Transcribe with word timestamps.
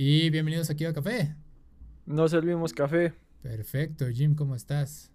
Y 0.00 0.30
bienvenidos 0.30 0.70
aquí 0.70 0.84
a 0.84 0.92
Café. 0.92 1.34
No 2.06 2.28
servimos 2.28 2.72
café. 2.72 3.14
Perfecto, 3.42 4.06
Jim, 4.06 4.36
¿cómo 4.36 4.54
estás? 4.54 5.10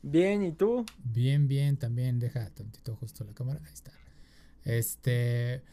Bien, 0.00 0.44
¿y 0.44 0.52
tú? 0.52 0.86
Bien, 1.02 1.48
bien, 1.48 1.76
también. 1.76 2.20
Deja 2.20 2.48
tantito 2.50 2.94
justo 2.94 3.24
la 3.24 3.34
cámara. 3.34 3.60
Ahí 3.64 3.72
está. 3.72 3.90
Este. 4.62 5.64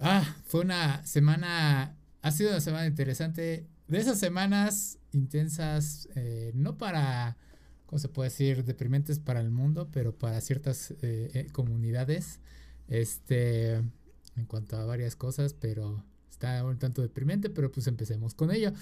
Ah, 0.00 0.24
fue 0.46 0.62
una 0.62 1.06
semana. 1.06 1.96
Ha 2.22 2.30
sido 2.32 2.50
una 2.50 2.60
semana 2.60 2.88
interesante. 2.88 3.68
De 3.86 3.98
esas 3.98 4.18
semanas 4.18 4.98
intensas, 5.12 6.08
eh, 6.16 6.50
no 6.56 6.78
para. 6.78 7.36
¿Cómo 7.86 8.00
se 8.00 8.08
puede 8.08 8.30
decir? 8.30 8.64
Deprimentes 8.64 9.20
para 9.20 9.38
el 9.40 9.52
mundo, 9.52 9.90
pero 9.92 10.12
para 10.12 10.40
ciertas 10.40 10.90
eh, 11.02 11.30
eh, 11.34 11.46
comunidades. 11.52 12.40
Este. 12.88 13.74
En 13.76 14.46
cuanto 14.48 14.76
a 14.76 14.84
varias 14.84 15.14
cosas, 15.14 15.54
pero 15.54 16.04
está 16.36 16.62
un 16.64 16.78
tanto 16.78 17.00
deprimente, 17.00 17.48
pero 17.48 17.72
pues 17.72 17.86
empecemos 17.86 18.34
con 18.34 18.50
ello. 18.50 18.72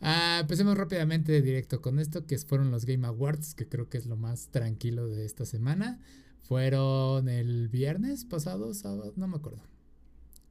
Ah, 0.00 0.38
empecemos 0.40 0.76
rápidamente 0.76 1.42
directo 1.42 1.82
con 1.82 1.98
esto, 1.98 2.26
que 2.26 2.38
fueron 2.38 2.70
los 2.70 2.86
Game 2.86 3.06
Awards, 3.06 3.54
que 3.54 3.68
creo 3.68 3.88
que 3.88 3.98
es 3.98 4.06
lo 4.06 4.16
más 4.16 4.48
tranquilo 4.48 5.06
de 5.08 5.26
esta 5.26 5.44
semana. 5.44 6.00
Fueron 6.40 7.28
el 7.28 7.68
viernes 7.68 8.24
pasado, 8.24 8.72
sábado, 8.72 9.12
no 9.16 9.28
me 9.28 9.36
acuerdo. 9.36 9.62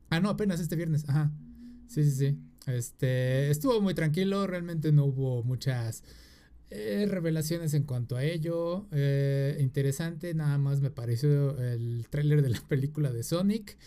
Ah, 0.10 0.20
no, 0.20 0.30
apenas 0.30 0.60
este 0.60 0.76
viernes, 0.76 1.10
ajá. 1.10 1.32
Sí, 1.88 2.04
sí, 2.04 2.12
sí. 2.12 2.38
Este, 2.68 3.50
estuvo 3.50 3.82
muy 3.82 3.96
tranquilo, 3.96 4.46
realmente 4.46 4.92
no 4.92 5.06
hubo 5.06 5.44
muchas 5.44 6.04
eh, 6.70 7.08
revelaciones 7.10 7.74
en 7.74 7.84
cuanto 7.84 8.18
a 8.18 8.24
ello. 8.24 8.88
Eh, 8.92 9.58
interesante, 9.60 10.36
nada 10.36 10.60
más 10.60 10.80
me 10.80 10.92
pareció 10.92 11.58
el 11.60 12.06
tráiler 12.10 12.44
de 12.44 12.50
la 12.50 12.62
película 12.70 13.12
de 13.12 13.24
Sonic. 13.24 13.78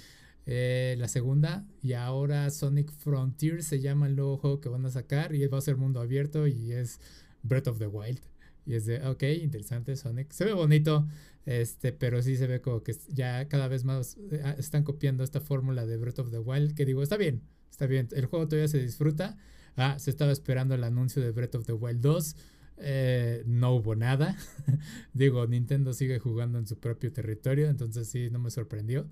Eh, 0.46 0.94
la 0.98 1.08
segunda 1.08 1.64
y 1.82 1.94
ahora 1.94 2.50
Sonic 2.50 2.92
Frontier 2.92 3.62
se 3.62 3.80
llama 3.80 4.06
el 4.06 4.16
nuevo 4.16 4.36
juego 4.36 4.60
que 4.60 4.68
van 4.68 4.84
a 4.84 4.90
sacar 4.90 5.34
y 5.34 5.46
va 5.46 5.56
a 5.56 5.62
ser 5.62 5.76
mundo 5.76 6.01
abierto 6.01 6.46
y 6.46 6.73
es 6.73 7.01
Breath 7.42 7.68
of 7.68 7.78
the 7.78 7.86
Wild. 7.86 8.20
Y 8.66 8.74
es 8.74 8.86
de 8.86 9.06
ok 9.06 9.23
interesante 9.42 9.96
Sonic. 9.96 10.30
Se 10.32 10.45
ve 10.45 10.52
bonito 10.52 11.06
este 11.46 11.92
pero 11.92 12.23
sí 12.23 12.36
se 12.36 12.46
ve 12.46 12.60
como 12.60 12.82
que 12.82 12.95
ya 13.09 13.48
cada 13.48 13.68
vez 13.68 13.84
más 13.84 14.16
eh, 14.30 14.54
están 14.59 14.82
copiando 14.82 15.24
esta 15.24 15.40
fórmula 15.40 15.86
de 15.86 15.96
Breath 15.96 16.18
of 16.18 16.30
the 16.30 16.38
Wild 16.38 16.74
que 16.74 16.84
digo 16.84 17.02
está 17.02 17.16
bien 17.16 17.42
está 17.70 17.86
bien 17.86 18.08
el 18.12 18.26
juego 18.26 18.46
todavía 18.46 18.68
se 18.68 18.80
disfruta. 18.80 19.38
Ah 19.76 19.98
se 19.98 20.10
estaba 20.10 20.32
esperando 20.32 20.74
el 20.74 20.84
anuncio 20.84 21.23
de 21.23 21.30
Breath 21.30 21.54
of 21.54 21.66
the 21.66 21.73
Wild 21.73 22.01
2 22.02 22.36
eh, 22.76 23.45
no 23.46 23.76
hubo 23.76 23.95
nada. 23.95 24.36
Digo 25.14 25.46
Nintendo 25.46 25.92
sigue 25.95 26.18
jugando 26.18 26.58
en 26.58 26.66
su 26.66 26.79
propio 26.79 27.12
territorio 27.12 27.68
entonces 27.68 28.08
sí 28.08 28.29
no 28.30 28.38
me 28.40 28.51
sorprendió 28.51 29.08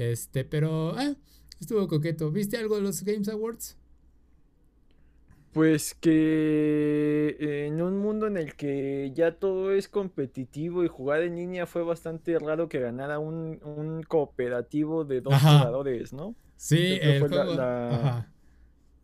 este, 0.00 0.44
pero 0.44 0.94
ah, 0.96 1.14
estuvo 1.60 1.86
coqueto. 1.86 2.30
¿Viste 2.30 2.56
algo 2.56 2.76
de 2.76 2.82
los 2.82 3.02
Games 3.04 3.28
Awards? 3.28 3.76
Pues 5.52 5.94
que 5.94 7.36
en 7.66 7.82
un 7.82 7.98
mundo 7.98 8.28
en 8.28 8.36
el 8.36 8.54
que 8.54 9.12
ya 9.14 9.32
todo 9.32 9.72
es 9.72 9.88
competitivo 9.88 10.84
y 10.84 10.88
jugar 10.88 11.22
en 11.22 11.36
línea 11.36 11.66
fue 11.66 11.82
bastante 11.82 12.38
raro 12.38 12.68
que 12.68 12.78
ganara 12.78 13.18
un, 13.18 14.02
cooperativo 14.06 15.04
de 15.04 15.20
dos 15.20 15.34
jugadores, 15.34 16.12
¿no? 16.12 16.34
Sí, 16.56 16.98
el 17.02 17.20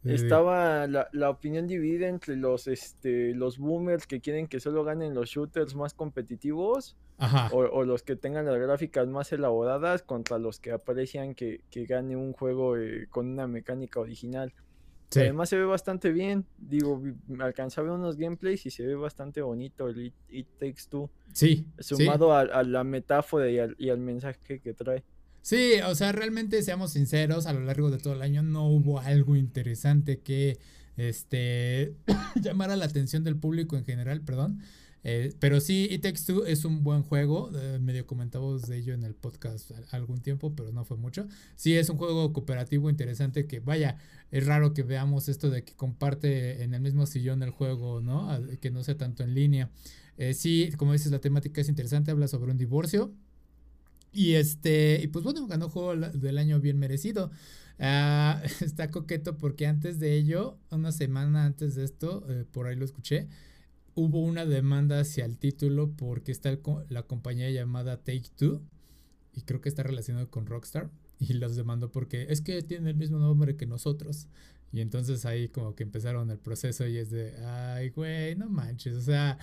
estaba 0.08 0.86
la, 0.86 1.08
la, 1.12 1.30
opinión 1.30 1.66
dividida 1.66 2.08
entre 2.08 2.36
los, 2.36 2.66
este, 2.66 3.34
los 3.34 3.58
boomers 3.58 4.06
que 4.06 4.20
quieren 4.20 4.46
que 4.46 4.60
solo 4.60 4.84
ganen 4.84 5.14
los 5.14 5.30
shooters 5.30 5.74
más 5.74 5.94
competitivos 5.94 6.96
O, 7.50 7.84
los 7.84 8.02
que 8.02 8.16
tengan 8.16 8.44
las 8.44 8.58
gráficas 8.58 9.08
más 9.08 9.32
elaboradas 9.32 10.02
contra 10.02 10.38
los 10.38 10.60
que 10.60 10.72
aprecian 10.72 11.34
que, 11.34 11.62
gane 11.88 12.16
un 12.16 12.32
juego 12.32 12.76
eh, 12.76 13.06
con 13.08 13.26
una 13.28 13.46
mecánica 13.46 14.00
original. 14.00 14.52
Además 15.14 15.48
se 15.48 15.56
ve 15.56 15.64
bastante 15.64 16.10
bien, 16.10 16.44
digo, 16.58 17.00
alcanzaba 17.38 17.94
unos 17.94 18.16
gameplays 18.16 18.66
y 18.66 18.70
se 18.70 18.84
ve 18.84 18.96
bastante 18.96 19.40
bonito 19.40 19.88
el 19.88 20.12
It, 20.28 20.48
Takes 20.58 20.88
Two. 20.90 21.10
Sí. 21.32 21.66
Sumado 21.78 22.34
A, 22.34 22.62
la 22.64 22.84
metáfora 22.84 23.48
y 23.48 23.58
al, 23.58 23.76
y 23.78 23.88
al 23.88 23.98
mensaje 23.98 24.60
que 24.60 24.74
trae. 24.74 25.04
Sí, 25.46 25.74
o 25.86 25.94
sea, 25.94 26.10
realmente 26.10 26.60
seamos 26.64 26.90
sinceros, 26.90 27.46
a 27.46 27.52
lo 27.52 27.60
largo 27.60 27.88
de 27.88 27.98
todo 27.98 28.14
el 28.14 28.22
año 28.22 28.42
no 28.42 28.66
hubo 28.68 28.98
algo 28.98 29.36
interesante 29.36 30.18
que 30.18 30.58
este 30.96 31.94
llamara 32.42 32.74
la 32.74 32.86
atención 32.86 33.22
del 33.22 33.36
público 33.36 33.76
en 33.76 33.84
general, 33.84 34.22
perdón. 34.22 34.58
Eh, 35.04 35.36
pero 35.38 35.60
sí, 35.60 35.86
It 35.88 36.02
Takes 36.02 36.24
Two 36.26 36.46
es 36.46 36.64
un 36.64 36.82
buen 36.82 37.04
juego. 37.04 37.52
Eh, 37.54 37.78
medio 37.78 38.08
comentamos 38.08 38.62
de 38.62 38.78
ello 38.78 38.92
en 38.92 39.04
el 39.04 39.14
podcast 39.14 39.70
algún 39.92 40.20
tiempo, 40.20 40.52
pero 40.56 40.72
no 40.72 40.84
fue 40.84 40.96
mucho. 40.96 41.28
Sí, 41.54 41.76
es 41.76 41.90
un 41.90 41.96
juego 41.96 42.32
cooperativo 42.32 42.90
interesante 42.90 43.46
que, 43.46 43.60
vaya, 43.60 43.98
es 44.32 44.44
raro 44.46 44.74
que 44.74 44.82
veamos 44.82 45.28
esto 45.28 45.48
de 45.48 45.62
que 45.62 45.74
comparte 45.74 46.64
en 46.64 46.74
el 46.74 46.80
mismo 46.80 47.06
sillón 47.06 47.44
el 47.44 47.50
juego, 47.50 48.00
¿no? 48.00 48.36
Que 48.60 48.72
no 48.72 48.82
sea 48.82 48.96
tanto 48.96 49.22
en 49.22 49.32
línea. 49.36 49.70
Eh, 50.16 50.34
sí, 50.34 50.72
como 50.76 50.92
dices, 50.92 51.12
la 51.12 51.20
temática 51.20 51.60
es 51.60 51.68
interesante. 51.68 52.10
Habla 52.10 52.26
sobre 52.26 52.50
un 52.50 52.58
divorcio 52.58 53.14
y 54.16 54.34
este, 54.34 54.98
y 55.02 55.08
pues 55.08 55.24
bueno, 55.24 55.46
ganó 55.46 55.68
juego 55.68 55.94
del 55.94 56.38
año 56.38 56.58
bien 56.58 56.78
merecido. 56.78 57.30
Ah, 57.78 58.42
está 58.62 58.90
coqueto 58.90 59.36
porque 59.36 59.66
antes 59.66 59.98
de 59.98 60.14
ello, 60.14 60.58
una 60.70 60.90
semana 60.90 61.44
antes 61.44 61.74
de 61.74 61.84
esto, 61.84 62.24
eh, 62.30 62.46
por 62.50 62.66
ahí 62.66 62.76
lo 62.76 62.86
escuché, 62.86 63.28
hubo 63.94 64.22
una 64.22 64.46
demanda 64.46 65.00
hacia 65.00 65.26
el 65.26 65.36
título 65.36 65.92
porque 65.92 66.32
está 66.32 66.58
la 66.88 67.02
compañía 67.02 67.50
llamada 67.50 67.98
Take 67.98 68.30
Two 68.34 68.62
y 69.34 69.42
creo 69.42 69.60
que 69.60 69.68
está 69.68 69.82
relacionado 69.82 70.30
con 70.30 70.46
Rockstar 70.46 70.90
y 71.18 71.34
los 71.34 71.54
demandó 71.54 71.92
porque 71.92 72.26
es 72.30 72.40
que 72.40 72.62
tienen 72.62 72.88
el 72.88 72.96
mismo 72.96 73.18
nombre 73.18 73.56
que 73.56 73.66
nosotros. 73.66 74.28
Y 74.72 74.80
entonces 74.80 75.26
ahí 75.26 75.48
como 75.48 75.74
que 75.74 75.82
empezaron 75.82 76.30
el 76.30 76.38
proceso 76.38 76.86
y 76.86 76.96
es 76.96 77.10
de, 77.10 77.36
ay, 77.44 77.90
güey, 77.90 78.34
no 78.34 78.48
manches, 78.48 78.96
o 78.96 79.02
sea... 79.02 79.38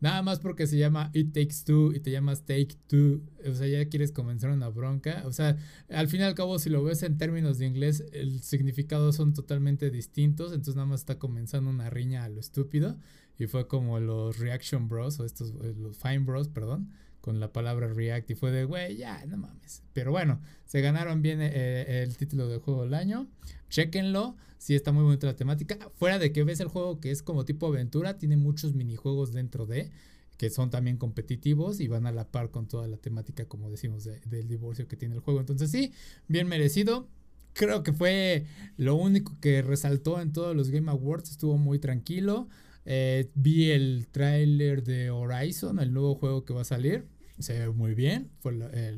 Nada 0.00 0.22
más 0.22 0.38
porque 0.38 0.66
se 0.66 0.78
llama 0.78 1.10
It 1.12 1.32
Takes 1.32 1.64
Two 1.64 1.92
y 1.92 2.00
te 2.00 2.10
llamas 2.10 2.42
Take 2.42 2.76
Two, 2.86 3.20
o 3.44 3.54
sea, 3.54 3.66
ya 3.66 3.88
quieres 3.88 4.12
comenzar 4.12 4.50
una 4.50 4.68
bronca. 4.68 5.22
O 5.26 5.32
sea, 5.32 5.56
al 5.88 6.08
fin 6.08 6.20
y 6.20 6.24
al 6.24 6.34
cabo, 6.34 6.58
si 6.58 6.70
lo 6.70 6.84
ves 6.84 7.02
en 7.02 7.18
términos 7.18 7.58
de 7.58 7.66
inglés, 7.66 8.04
el 8.12 8.40
significado 8.42 9.12
son 9.12 9.34
totalmente 9.34 9.90
distintos, 9.90 10.52
entonces 10.52 10.76
nada 10.76 10.86
más 10.86 11.00
está 11.00 11.18
comenzando 11.18 11.70
una 11.70 11.90
riña 11.90 12.24
a 12.24 12.28
lo 12.28 12.40
estúpido. 12.40 12.96
Y 13.38 13.46
fue 13.46 13.68
como 13.68 14.00
los 14.00 14.38
Reaction 14.38 14.88
Bros, 14.88 15.20
o 15.20 15.24
estos, 15.24 15.50
eh, 15.62 15.74
los 15.76 15.96
Fine 15.96 16.20
Bros, 16.20 16.48
perdón, 16.48 16.90
con 17.20 17.40
la 17.40 17.52
palabra 17.52 17.88
React. 17.88 18.30
Y 18.30 18.34
fue 18.34 18.50
de, 18.50 18.64
güey, 18.64 18.96
ya, 18.96 19.24
no 19.26 19.36
mames. 19.36 19.82
Pero 19.92 20.10
bueno, 20.10 20.40
se 20.66 20.80
ganaron 20.80 21.22
bien 21.22 21.40
eh, 21.40 22.02
el 22.02 22.16
título 22.16 22.48
de 22.48 22.58
juego 22.58 22.84
del 22.84 22.94
año. 22.94 23.28
Chequenlo. 23.70 24.36
Sí, 24.58 24.74
está 24.74 24.92
muy 24.92 25.04
bonita 25.04 25.26
la 25.26 25.36
temática. 25.36 25.78
Fuera 25.96 26.18
de 26.18 26.32
que 26.32 26.42
ves 26.42 26.60
el 26.60 26.68
juego 26.68 27.00
que 27.00 27.10
es 27.10 27.22
como 27.22 27.44
tipo 27.44 27.66
aventura, 27.66 28.18
tiene 28.18 28.36
muchos 28.36 28.74
minijuegos 28.74 29.32
dentro 29.32 29.66
de 29.66 29.90
que 30.38 30.50
son 30.50 30.70
también 30.70 30.96
competitivos 30.96 31.80
y 31.80 31.88
van 31.88 32.06
a 32.06 32.12
la 32.12 32.30
par 32.30 32.50
con 32.50 32.68
toda 32.68 32.86
la 32.86 32.96
temática, 32.96 33.44
como 33.46 33.70
decimos, 33.70 34.04
del 34.04 34.48
divorcio 34.48 34.86
que 34.86 34.96
tiene 34.96 35.16
el 35.16 35.20
juego. 35.20 35.40
Entonces 35.40 35.70
sí, 35.70 35.92
bien 36.28 36.46
merecido. 36.46 37.08
Creo 37.54 37.82
que 37.82 37.92
fue 37.92 38.46
lo 38.76 38.94
único 38.94 39.36
que 39.40 39.62
resaltó 39.62 40.20
en 40.20 40.32
todos 40.32 40.54
los 40.54 40.70
Game 40.70 40.90
Awards. 40.90 41.30
Estuvo 41.32 41.58
muy 41.58 41.80
tranquilo. 41.80 42.48
Eh, 42.84 43.30
vi 43.34 43.70
el 43.70 44.06
tráiler 44.10 44.82
de 44.82 45.10
Horizon, 45.10 45.78
el 45.78 45.92
nuevo 45.92 46.14
juego 46.14 46.44
que 46.44 46.54
va 46.54 46.62
a 46.62 46.64
salir. 46.64 47.06
Se 47.38 47.58
ve 47.58 47.70
muy 47.70 47.94
bien. 47.94 48.30
Fue 48.40 48.52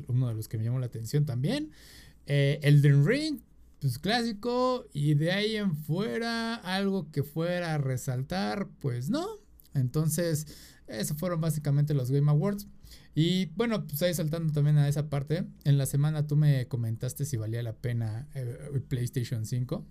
uno 0.07 0.27
de 0.27 0.33
los 0.33 0.47
que 0.47 0.57
me 0.57 0.63
llamó 0.63 0.79
la 0.79 0.87
atención 0.87 1.25
también. 1.25 1.71
Eh, 2.25 2.59
Elden 2.63 3.05
Ring, 3.05 3.41
pues 3.79 3.99
clásico 3.99 4.85
y 4.93 5.15
de 5.15 5.31
ahí 5.31 5.55
en 5.55 5.75
fuera 5.75 6.55
algo 6.55 7.11
que 7.11 7.23
fuera 7.23 7.75
a 7.75 7.77
resaltar, 7.77 8.67
pues 8.79 9.09
no. 9.09 9.27
Entonces, 9.73 10.47
esos 10.87 11.17
fueron 11.17 11.41
básicamente 11.41 11.93
los 11.93 12.11
Game 12.11 12.29
Awards. 12.29 12.67
Y 13.15 13.47
bueno, 13.55 13.85
pues 13.87 14.01
ahí 14.01 14.13
saltando 14.13 14.53
también 14.53 14.77
a 14.77 14.87
esa 14.87 15.09
parte, 15.09 15.45
en 15.63 15.77
la 15.77 15.85
semana 15.85 16.27
tú 16.27 16.35
me 16.35 16.67
comentaste 16.67 17.25
si 17.25 17.37
valía 17.37 17.61
la 17.63 17.73
pena 17.73 18.27
eh, 18.35 18.81
PlayStation 18.87 19.45
5. 19.45 19.85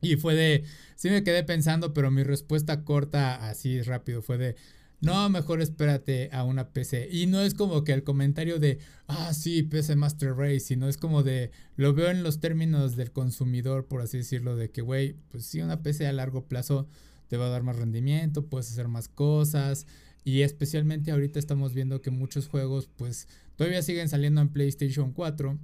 Y 0.00 0.16
fue 0.16 0.34
de, 0.34 0.64
sí 0.96 1.10
me 1.10 1.24
quedé 1.24 1.42
pensando, 1.44 1.92
pero 1.92 2.10
mi 2.10 2.22
respuesta 2.22 2.84
corta 2.84 3.48
así 3.48 3.82
rápido 3.82 4.22
fue 4.22 4.38
de, 4.38 4.56
no, 5.00 5.28
mejor 5.28 5.60
espérate 5.60 6.28
a 6.32 6.42
una 6.44 6.70
PC. 6.70 7.08
Y 7.10 7.26
no 7.26 7.40
es 7.40 7.54
como 7.54 7.84
que 7.84 7.92
el 7.92 8.02
comentario 8.02 8.58
de, 8.58 8.78
ah, 9.06 9.32
sí, 9.32 9.62
PC 9.62 9.96
Master 9.96 10.34
Race, 10.34 10.60
sino 10.60 10.88
es 10.88 10.96
como 10.96 11.22
de, 11.22 11.52
lo 11.76 11.94
veo 11.94 12.10
en 12.10 12.22
los 12.22 12.40
términos 12.40 12.96
del 12.96 13.12
consumidor, 13.12 13.86
por 13.86 14.00
así 14.00 14.18
decirlo, 14.18 14.56
de 14.56 14.70
que, 14.70 14.82
güey, 14.82 15.14
pues 15.30 15.46
sí, 15.46 15.60
una 15.60 15.82
PC 15.82 16.06
a 16.06 16.12
largo 16.12 16.46
plazo 16.46 16.88
te 17.28 17.36
va 17.36 17.46
a 17.46 17.50
dar 17.50 17.62
más 17.62 17.76
rendimiento, 17.76 18.46
puedes 18.46 18.70
hacer 18.72 18.88
más 18.88 19.08
cosas. 19.08 19.86
Y 20.24 20.42
especialmente 20.42 21.12
ahorita 21.12 21.38
estamos 21.38 21.74
viendo 21.74 22.02
que 22.02 22.10
muchos 22.10 22.48
juegos, 22.48 22.88
pues, 22.96 23.28
todavía 23.56 23.82
siguen 23.82 24.08
saliendo 24.08 24.40
en 24.40 24.48
PlayStation 24.48 25.12
4. 25.12 25.58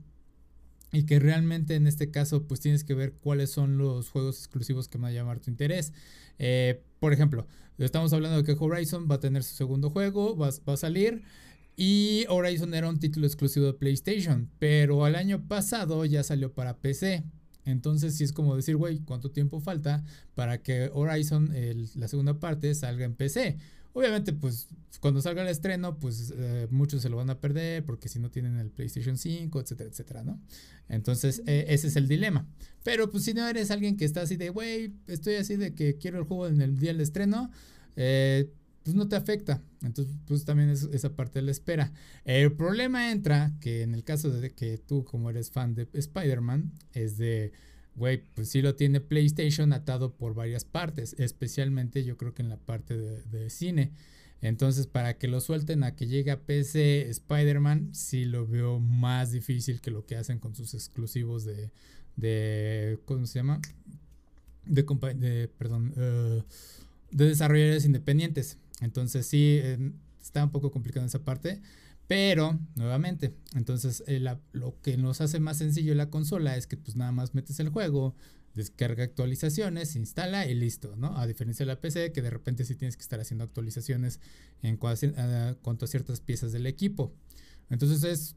Y 0.94 1.06
que 1.06 1.18
realmente 1.18 1.74
en 1.74 1.86
este 1.86 2.10
caso, 2.10 2.46
pues 2.46 2.60
tienes 2.60 2.84
que 2.84 2.94
ver 2.94 3.14
cuáles 3.14 3.50
son 3.50 3.78
los 3.78 4.08
juegos 4.10 4.38
exclusivos 4.38 4.88
que 4.88 4.98
van 4.98 5.10
a 5.10 5.14
llamar 5.14 5.40
tu 5.40 5.50
interés. 5.50 5.92
Eh, 6.38 6.82
por 7.00 7.12
ejemplo, 7.12 7.46
estamos 7.78 8.12
hablando 8.12 8.36
de 8.36 8.44
que 8.44 8.56
Horizon 8.58 9.08
va 9.10 9.16
a 9.16 9.20
tener 9.20 9.42
su 9.42 9.54
segundo 9.54 9.90
juego, 9.90 10.36
va, 10.36 10.48
a 10.48 10.76
salir. 10.76 11.22
Y 11.76 12.24
Horizon 12.28 12.72
era 12.74 12.88
un 12.88 13.00
título 13.00 13.26
exclusivo 13.26 13.66
de 13.66 13.74
PlayStation, 13.74 14.48
pero 14.60 15.06
el 15.06 15.16
año 15.16 15.48
pasado 15.48 16.04
ya 16.04 16.22
salió 16.22 16.52
para 16.52 16.78
PC. 16.78 17.24
Entonces 17.64 18.16
sí 18.16 18.24
es 18.24 18.32
como 18.32 18.54
decir, 18.54 18.76
güey, 18.76 19.00
¿cuánto 19.00 19.30
tiempo 19.30 19.60
falta 19.60 20.04
para 20.34 20.62
que 20.62 20.90
Horizon, 20.92 21.50
la 21.96 22.08
segunda 22.08 22.38
parte, 22.38 22.74
salga 22.74 23.04
en 23.04 23.14
PC? 23.14 23.58
Obviamente, 23.94 24.32
pues 24.32 24.68
cuando 25.00 25.22
salga 25.22 25.42
el 25.42 25.48
estreno, 25.48 25.98
pues 25.98 26.32
eh, 26.36 26.66
muchos 26.70 27.00
se 27.00 27.08
lo 27.08 27.16
van 27.16 27.30
a 27.30 27.40
perder 27.40 27.84
porque 27.84 28.08
si 28.08 28.18
no 28.18 28.30
tienen 28.30 28.58
el 28.58 28.70
PlayStation 28.70 29.16
5, 29.16 29.60
etcétera, 29.60 29.88
etcétera, 29.88 30.24
¿no? 30.24 30.40
Entonces, 30.88 31.42
eh, 31.46 31.66
ese 31.68 31.86
es 31.86 31.96
el 31.96 32.08
dilema. 32.08 32.46
Pero 32.82 33.08
pues 33.08 33.24
si 33.24 33.34
no 33.34 33.46
eres 33.46 33.70
alguien 33.70 33.96
que 33.96 34.04
está 34.04 34.22
así 34.22 34.36
de, 34.36 34.50
güey, 34.50 34.92
estoy 35.06 35.36
así 35.36 35.56
de 35.56 35.74
que 35.74 35.96
quiero 35.96 36.18
el 36.18 36.24
juego 36.24 36.48
en 36.48 36.60
el 36.60 36.76
día 36.76 36.92
del 36.92 37.00
estreno, 37.00 37.52
eh, 37.94 38.50
pues 38.82 38.96
no 38.96 39.08
te 39.08 39.14
afecta. 39.14 39.62
Entonces, 39.82 40.16
pues 40.26 40.44
también 40.44 40.70
es 40.70 40.88
esa 40.92 41.14
parte 41.14 41.38
de 41.38 41.46
la 41.46 41.52
espera. 41.52 41.92
El 42.24 42.52
problema 42.52 43.12
entra 43.12 43.52
que 43.60 43.82
en 43.82 43.94
el 43.94 44.02
caso 44.02 44.28
de 44.30 44.50
que 44.54 44.78
tú, 44.78 45.04
como 45.04 45.30
eres 45.30 45.52
fan 45.52 45.74
de 45.74 45.88
Spider-Man, 45.92 46.72
es 46.92 47.16
de 47.16 47.52
güey, 47.96 48.22
pues 48.34 48.48
sí 48.48 48.62
lo 48.62 48.74
tiene 48.74 49.00
PlayStation 49.00 49.72
atado 49.72 50.12
por 50.12 50.34
varias 50.34 50.64
partes, 50.64 51.14
especialmente 51.18 52.04
yo 52.04 52.16
creo 52.16 52.34
que 52.34 52.42
en 52.42 52.48
la 52.48 52.56
parte 52.56 52.96
de, 52.96 53.50
cine. 53.50 53.92
Entonces, 54.40 54.86
para 54.86 55.16
que 55.16 55.28
lo 55.28 55.40
suelten 55.40 55.84
a 55.84 55.94
que 55.96 56.06
llegue 56.06 56.30
a 56.30 56.40
PC 56.40 57.08
Spider-Man, 57.08 57.94
sí 57.94 58.24
lo 58.24 58.46
veo 58.46 58.78
más 58.78 59.32
difícil 59.32 59.80
que 59.80 59.90
lo 59.90 60.04
que 60.04 60.16
hacen 60.16 60.38
con 60.38 60.54
sus 60.54 60.74
exclusivos 60.74 61.44
de, 61.44 61.70
de 62.16 62.98
¿cómo 63.06 63.26
se 63.26 63.38
llama? 63.38 63.60
De, 64.66 64.82
de 65.14 65.48
perdón, 65.48 65.94
uh, 65.96 66.42
de 67.10 67.26
desarrolladores 67.26 67.84
independientes. 67.84 68.58
Entonces, 68.80 69.26
sí, 69.26 69.60
eh, 69.62 69.92
está 70.20 70.44
un 70.44 70.50
poco 70.50 70.70
complicado 70.70 71.06
esa 71.06 71.24
parte. 71.24 71.62
Pero, 72.06 72.58
nuevamente, 72.74 73.34
entonces 73.54 74.04
eh, 74.06 74.20
lo 74.52 74.80
que 74.82 74.96
nos 74.96 75.20
hace 75.20 75.40
más 75.40 75.58
sencillo 75.58 75.94
la 75.94 76.10
consola 76.10 76.56
es 76.56 76.66
que 76.66 76.76
pues 76.76 76.96
nada 76.96 77.12
más 77.12 77.34
metes 77.34 77.60
el 77.60 77.70
juego, 77.70 78.14
descarga 78.54 79.04
actualizaciones, 79.04 79.96
instala 79.96 80.46
y 80.46 80.54
listo, 80.54 80.94
¿no? 80.96 81.16
A 81.18 81.26
diferencia 81.26 81.64
de 81.64 81.72
la 81.72 81.80
PC, 81.80 82.12
que 82.12 82.22
de 82.22 82.30
repente 82.30 82.64
sí 82.64 82.76
tienes 82.76 82.96
que 82.96 83.02
estar 83.02 83.20
haciendo 83.20 83.44
actualizaciones 83.44 84.20
en 84.62 84.76
cuanto 84.76 85.84
a 85.84 85.88
ciertas 85.88 86.20
piezas 86.20 86.52
del 86.52 86.66
equipo. 86.66 87.12
Entonces 87.70 88.04
es 88.04 88.36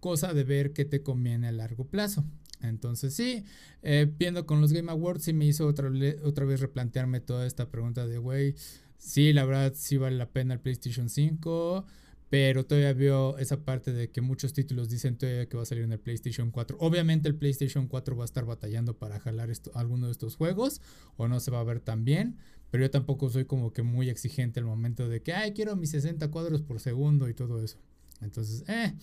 cosa 0.00 0.32
de 0.32 0.44
ver 0.44 0.72
qué 0.72 0.84
te 0.84 1.02
conviene 1.02 1.48
a 1.48 1.52
largo 1.52 1.86
plazo. 1.88 2.24
Entonces 2.60 3.14
sí, 3.14 3.44
eh, 3.82 4.12
viendo 4.18 4.46
con 4.46 4.60
los 4.60 4.72
Game 4.72 4.90
Awards 4.90 5.24
sí 5.24 5.32
me 5.32 5.46
hizo 5.46 5.66
otra, 5.66 5.90
otra 6.24 6.44
vez 6.44 6.60
replantearme 6.60 7.20
toda 7.20 7.46
esta 7.46 7.70
pregunta 7.70 8.06
de, 8.06 8.18
güey, 8.18 8.54
sí, 8.96 9.32
la 9.32 9.44
verdad 9.44 9.72
sí 9.76 9.96
vale 9.96 10.16
la 10.16 10.30
pena 10.30 10.54
el 10.54 10.60
PlayStation 10.60 11.08
5 11.08 11.86
pero 12.30 12.66
todavía 12.66 12.92
veo 12.92 13.38
esa 13.38 13.64
parte 13.64 13.92
de 13.92 14.10
que 14.10 14.20
muchos 14.20 14.52
títulos 14.52 14.88
dicen 14.88 15.16
todavía 15.16 15.48
que 15.48 15.56
va 15.56 15.62
a 15.62 15.66
salir 15.66 15.84
en 15.84 15.92
el 15.92 15.98
PlayStation 15.98 16.50
4. 16.50 16.76
Obviamente 16.80 17.28
el 17.28 17.34
PlayStation 17.34 17.88
4 17.88 18.16
va 18.16 18.24
a 18.24 18.26
estar 18.26 18.44
batallando 18.44 18.98
para 18.98 19.18
jalar 19.18 19.50
esto, 19.50 19.70
alguno 19.74 20.06
de 20.06 20.12
estos 20.12 20.36
juegos 20.36 20.80
o 21.16 21.28
no 21.28 21.40
se 21.40 21.50
va 21.50 21.60
a 21.60 21.64
ver 21.64 21.80
tan 21.80 22.04
bien, 22.04 22.36
pero 22.70 22.84
yo 22.84 22.90
tampoco 22.90 23.30
soy 23.30 23.46
como 23.46 23.72
que 23.72 23.82
muy 23.82 24.10
exigente 24.10 24.60
al 24.60 24.66
momento 24.66 25.08
de 25.08 25.22
que, 25.22 25.32
ay, 25.32 25.52
quiero 25.52 25.74
mis 25.76 25.90
60 25.90 26.30
cuadros 26.30 26.60
por 26.60 26.80
segundo 26.80 27.28
y 27.28 27.34
todo 27.34 27.62
eso. 27.62 27.78
Entonces, 28.20 28.64
eh, 28.68 28.94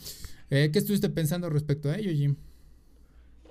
eh 0.49 0.69
¿qué 0.71 0.79
estuviste 0.79 1.09
pensando 1.09 1.49
respecto 1.49 1.89
a 1.89 1.97
ello, 1.97 2.11
Jim? 2.11 2.35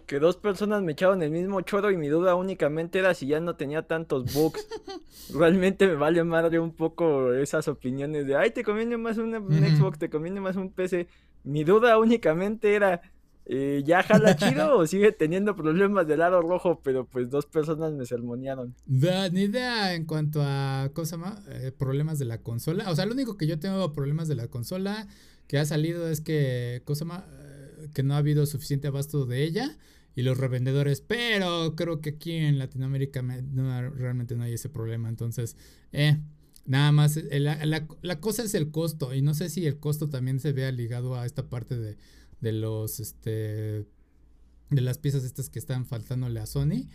Que 0.06 0.18
dos 0.18 0.36
personas 0.36 0.82
me 0.82 0.92
echaron 0.92 1.22
el 1.22 1.30
mismo 1.30 1.60
choro 1.62 1.90
y 1.90 1.96
mi 1.96 2.08
duda 2.08 2.34
únicamente 2.34 2.98
era 2.98 3.14
si 3.14 3.26
ya 3.26 3.40
no 3.40 3.56
tenía 3.56 3.82
tantos 3.82 4.32
bugs. 4.34 4.66
Realmente 5.34 5.86
me 5.86 5.94
vale 5.94 6.22
madre 6.24 6.58
un 6.58 6.74
poco 6.74 7.32
esas 7.32 7.68
opiniones 7.68 8.26
de, 8.26 8.36
ay, 8.36 8.50
te 8.50 8.62
conviene 8.62 8.96
más 8.96 9.16
un 9.16 9.32
Xbox, 9.32 9.98
te 9.98 10.10
conviene 10.10 10.40
más 10.40 10.56
un 10.56 10.70
PC. 10.70 11.08
Mi 11.44 11.64
duda 11.64 11.98
únicamente 11.98 12.74
era, 12.74 13.00
eh, 13.46 13.82
¿ya 13.86 14.02
jala 14.02 14.36
chido 14.36 14.76
o 14.76 14.86
sigue 14.86 15.12
teniendo 15.12 15.56
problemas 15.56 16.06
del 16.06 16.18
lado 16.18 16.42
rojo? 16.42 16.80
Pero 16.84 17.06
pues 17.06 17.30
dos 17.30 17.46
personas 17.46 17.92
me 17.92 18.04
sermonearon. 18.04 18.74
ni 18.86 19.42
idea 19.42 19.94
en 19.94 20.04
cuanto 20.04 20.40
a, 20.42 20.90
cosa 20.92 21.16
más, 21.16 21.40
eh, 21.48 21.72
problemas 21.72 22.18
de 22.18 22.26
la 22.26 22.42
consola. 22.42 22.90
O 22.90 22.94
sea, 22.94 23.06
lo 23.06 23.14
único 23.14 23.38
que 23.38 23.46
yo 23.46 23.58
tengo 23.58 23.92
problemas 23.94 24.28
de 24.28 24.34
la 24.34 24.48
consola 24.48 25.08
que 25.46 25.58
ha 25.58 25.64
salido 25.64 26.08
es 26.08 26.20
que, 26.20 26.82
cosa 26.84 27.06
más, 27.06 27.22
eh, 27.22 27.88
que 27.94 28.02
no 28.02 28.14
ha 28.14 28.18
habido 28.18 28.44
suficiente 28.44 28.88
abasto 28.88 29.24
de 29.24 29.42
ella 29.42 29.78
y 30.14 30.22
los 30.22 30.38
revendedores, 30.38 31.00
pero 31.00 31.74
creo 31.76 32.00
que 32.00 32.10
aquí 32.10 32.32
en 32.32 32.58
Latinoamérica 32.58 33.22
realmente 33.22 34.36
no 34.36 34.44
hay 34.44 34.54
ese 34.54 34.68
problema, 34.68 35.08
entonces, 35.08 35.56
eh, 35.92 36.18
nada 36.66 36.92
más, 36.92 37.16
eh, 37.16 37.40
la, 37.40 38.20
cosa 38.20 38.42
es 38.42 38.54
el 38.54 38.70
costo 38.70 39.14
y 39.14 39.22
no 39.22 39.34
sé 39.34 39.50
si 39.50 39.66
el 39.66 39.78
costo 39.78 40.08
también 40.08 40.40
se 40.40 40.52
vea 40.52 40.70
ligado 40.72 41.16
a 41.16 41.26
esta 41.26 41.48
parte 41.48 41.76
de, 41.76 41.96
de 42.40 42.52
los, 42.52 43.00
este, 43.00 43.86
de 44.70 44.80
las 44.80 44.98
piezas 44.98 45.24
estas 45.24 45.50
que 45.50 45.58
están 45.58 45.86
faltándole 45.86 46.40
a 46.40 46.46
Sony. 46.46 46.88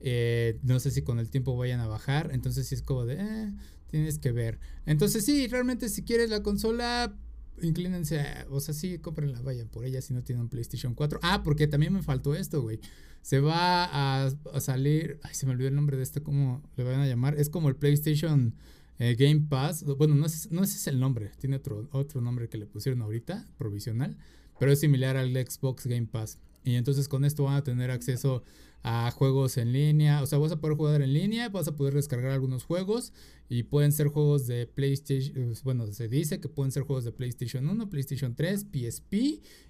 Eh, 0.00 0.58
no 0.62 0.78
sé 0.80 0.90
si 0.90 1.02
con 1.02 1.18
el 1.18 1.30
tiempo 1.30 1.56
vayan 1.56 1.80
a 1.80 1.86
bajar. 1.86 2.30
Entonces, 2.32 2.68
sí 2.68 2.74
es 2.74 2.82
como 2.82 3.06
de. 3.06 3.14
Eh, 3.14 3.52
tienes 3.90 4.18
que 4.18 4.32
ver. 4.32 4.58
Entonces, 4.84 5.24
sí, 5.24 5.46
realmente, 5.46 5.88
si 5.88 6.02
quieres 6.02 6.30
la 6.30 6.42
consola, 6.42 7.16
inclínense, 7.62 8.24
o 8.50 8.60
sea, 8.60 8.74
sí, 8.74 8.98
cómprenla, 8.98 9.40
vayan 9.42 9.68
por 9.68 9.84
ella 9.84 10.00
si 10.00 10.14
no 10.14 10.22
tienen 10.22 10.48
PlayStation 10.48 10.94
4. 10.94 11.20
Ah, 11.22 11.42
porque 11.42 11.66
también 11.66 11.92
me 11.92 12.02
faltó 12.02 12.34
esto, 12.34 12.62
güey. 12.62 12.80
Se 13.22 13.40
va 13.40 14.24
a, 14.24 14.30
salir, 14.60 15.18
ay, 15.22 15.34
se 15.34 15.46
me 15.46 15.52
olvidó 15.52 15.68
el 15.68 15.74
nombre 15.74 15.96
de 15.96 16.02
este, 16.02 16.22
¿cómo 16.22 16.62
le 16.76 16.84
van 16.84 17.00
a 17.00 17.06
llamar? 17.06 17.38
Es 17.38 17.50
como 17.50 17.68
el 17.68 17.76
PlayStation 17.76 18.54
eh, 18.98 19.16
Game 19.18 19.46
Pass. 19.48 19.84
Bueno, 19.84 20.14
no, 20.14 20.26
es, 20.26 20.50
no 20.52 20.62
ese 20.62 20.76
es 20.76 20.86
el 20.86 21.00
nombre, 21.00 21.32
tiene 21.38 21.56
otro, 21.56 21.88
otro 21.92 22.20
nombre 22.20 22.48
que 22.48 22.58
le 22.58 22.66
pusieron 22.66 23.02
ahorita, 23.02 23.46
provisional, 23.58 24.16
pero 24.60 24.70
es 24.70 24.80
similar 24.80 25.16
al 25.16 25.32
Xbox 25.32 25.86
Game 25.86 26.06
Pass. 26.06 26.38
Y 26.66 26.74
entonces 26.74 27.06
con 27.06 27.24
esto 27.24 27.44
van 27.44 27.54
a 27.54 27.62
tener 27.62 27.92
acceso 27.92 28.42
a 28.82 29.08
juegos 29.12 29.56
en 29.56 29.72
línea. 29.72 30.20
O 30.20 30.26
sea, 30.26 30.38
vas 30.38 30.50
a 30.50 30.60
poder 30.60 30.76
jugar 30.76 31.00
en 31.00 31.12
línea, 31.12 31.48
vas 31.48 31.68
a 31.68 31.76
poder 31.76 31.94
descargar 31.94 32.32
algunos 32.32 32.64
juegos 32.64 33.12
y 33.48 33.62
pueden 33.62 33.92
ser 33.92 34.08
juegos 34.08 34.48
de 34.48 34.66
PlayStation. 34.66 35.54
Bueno, 35.62 35.86
se 35.86 36.08
dice 36.08 36.40
que 36.40 36.48
pueden 36.48 36.72
ser 36.72 36.82
juegos 36.82 37.04
de 37.04 37.12
PlayStation 37.12 37.68
1, 37.68 37.88
PlayStation 37.88 38.34
3, 38.34 38.66
PSP 38.72 39.14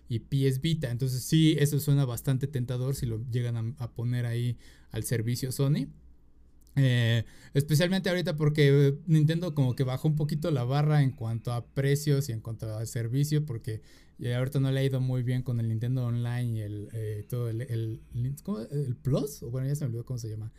y 0.09 0.19
PS 0.21 0.63
Vita. 0.63 0.91
Entonces, 0.91 1.23
sí, 1.23 1.55
eso 1.59 1.79
suena 1.81 2.07
bastante 2.07 2.47
tentador 2.47 2.95
si 2.95 3.05
lo 3.05 3.23
llegan 3.31 3.77
a, 3.79 3.91
poner 3.93 4.25
ahí 4.25 4.57
al 4.91 5.05
servicio 5.05 5.53
Sony. 5.53 5.89
Eh, 6.77 7.25
especialmente 7.53 8.09
ahorita 8.09 8.37
porque 8.37 8.97
Nintendo 9.07 9.55
como 9.55 9.77
que 9.77 9.85
bajó 9.85 10.09
un 10.09 10.17
poquito 10.17 10.51
la 10.51 10.65
barra 10.65 11.03
en 11.03 11.11
cuanto 11.11 11.53
a 11.53 11.67
precios 11.67 12.31
y 12.31 12.33
en 12.33 12.41
cuanto 12.41 12.75
a 12.75 12.85
servicio 12.87 13.45
porque 13.45 13.83
y 14.19 14.31
ahorita 14.31 14.61
no 14.61 14.71
le 14.71 14.81
ha 14.81 14.85
ido 14.85 15.01
muy 15.01 15.23
bien 15.23 15.43
con 15.43 15.61
el 15.61 15.69
Nintendo 15.69 16.07
Online 16.07 16.53
y 16.53 16.61
el 16.61 16.89
eh, 16.93 17.27
todo 17.29 17.49
el, 17.49 17.63
el, 17.63 18.01
el 18.15 18.97
Plus, 18.97 19.43
o 19.43 19.51
bueno, 19.51 19.69
ya 19.69 19.75
se 19.75 19.85
me 19.85 19.89
olvidó 19.89 20.05
cómo 20.05 20.19
se 20.19 20.29
llama, 20.29 20.53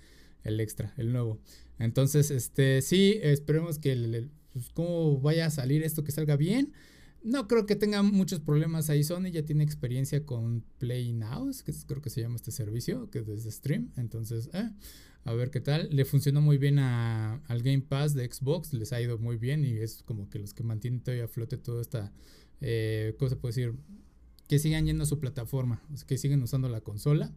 el 0.44 0.60
extra, 0.60 0.94
el 0.98 1.12
nuevo. 1.12 1.40
Entonces, 1.80 2.32
este, 2.32 2.82
sí, 2.82 3.20
esperemos 3.22 3.80
que 3.80 3.92
el, 3.92 4.32
pues, 4.54 4.70
cómo 4.70 5.20
vaya 5.20 5.48
a 5.48 5.50
salir 5.50 5.84
esto, 5.84 6.04
que 6.04 6.12
salga 6.12 6.36
bien. 6.36 6.74
No 7.24 7.48
creo 7.48 7.66
que 7.66 7.76
tenga 7.76 8.04
muchos 8.04 8.40
problemas 8.40 8.90
ahí. 8.90 9.04
Sony 9.04 9.32
ya 9.32 9.44
tiene 9.44 9.64
experiencia 9.64 10.26
con 10.26 10.64
Play 10.78 11.14
Now, 11.14 11.52
que 11.66 11.74
creo 11.88 12.02
que 12.02 12.10
se 12.10 12.22
llama 12.22 12.36
este 12.36 12.52
servicio, 12.52 13.10
que 13.10 13.20
es 13.20 13.28
desde 13.28 13.52
stream. 13.52 13.92
Entonces, 13.98 14.50
eh, 14.54 14.70
a 15.26 15.34
ver 15.34 15.52
qué 15.52 15.60
tal. 15.60 15.90
Le 15.92 16.06
funcionó 16.06 16.42
muy 16.42 16.58
bien 16.58 16.80
a, 16.80 17.42
al 17.48 17.62
Game 17.62 17.82
Pass 17.82 18.14
de 18.14 18.32
Xbox, 18.32 18.72
les 18.74 18.94
ha 18.94 19.02
ido 19.02 19.18
muy 19.18 19.38
bien 19.38 19.66
y 19.66 19.74
es 19.74 20.04
como 20.04 20.30
que 20.30 20.40
los 20.40 20.54
que 20.54 20.64
mantienen 20.64 21.02
todavía 21.02 21.26
a 21.26 21.28
flote 21.28 21.58
toda 21.58 21.82
esta 21.82 22.14
eh, 22.62 23.16
¿cómo 23.18 23.30
se 23.30 23.36
puede 23.36 23.56
decir? 23.56 23.76
Que 24.48 24.60
sigan 24.60 24.86
yendo 24.86 25.04
a 25.04 25.08
su 25.08 25.20
plataforma, 25.20 25.82
que 26.08 26.18
siguen 26.18 26.42
usando 26.42 26.70
la 26.70 26.82
consola. 26.82 27.34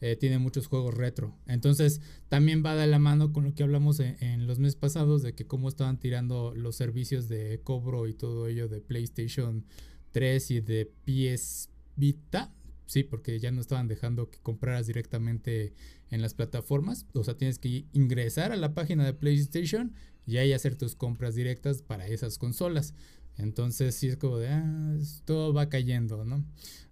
Eh, 0.00 0.16
tiene 0.16 0.38
muchos 0.38 0.66
juegos 0.66 0.94
retro. 0.94 1.34
Entonces, 1.46 2.00
también 2.28 2.62
va 2.64 2.74
de 2.74 2.86
la 2.86 2.98
mano 2.98 3.32
con 3.32 3.44
lo 3.44 3.54
que 3.54 3.62
hablamos 3.62 4.00
en, 4.00 4.46
los 4.46 4.58
meses 4.58 4.76
pasados 4.76 5.22
de 5.22 5.34
que 5.34 5.46
cómo 5.46 5.68
estaban 5.68 5.98
tirando 5.98 6.52
los 6.54 6.76
servicios 6.76 7.28
de 7.28 7.60
cobro 7.62 8.06
y 8.06 8.12
todo 8.12 8.48
ello 8.48 8.68
de 8.68 8.80
PlayStation 8.80 9.64
3 10.10 10.50
y 10.50 10.60
de 10.60 10.92
PS 11.06 11.70
Vita. 11.96 12.52
Sí, 12.86 13.02
porque 13.02 13.40
ya 13.40 13.50
no 13.50 13.62
estaban 13.62 13.88
dejando 13.88 14.28
que 14.28 14.38
compraras 14.40 14.86
directamente 14.86 15.72
en 16.10 16.20
las 16.20 16.34
plataformas. 16.34 17.06
O 17.14 17.24
sea, 17.24 17.38
tienes 17.38 17.58
que 17.58 17.86
ingresar 17.92 18.52
a 18.52 18.56
la 18.56 18.74
página 18.74 19.06
de 19.06 19.14
PlayStation 19.14 19.94
y 20.26 20.36
ahí 20.36 20.52
hacer 20.52 20.76
tus 20.76 20.96
compras 20.96 21.34
directas 21.34 21.82
para 21.82 22.06
esas 22.06 22.36
consolas. 22.36 22.94
Entonces 23.36 23.94
sí 23.94 24.08
es 24.08 24.16
como 24.16 24.38
de, 24.38 24.48
ah, 24.48 24.96
todo 25.24 25.52
va 25.52 25.68
cayendo, 25.68 26.24
¿no? 26.24 26.44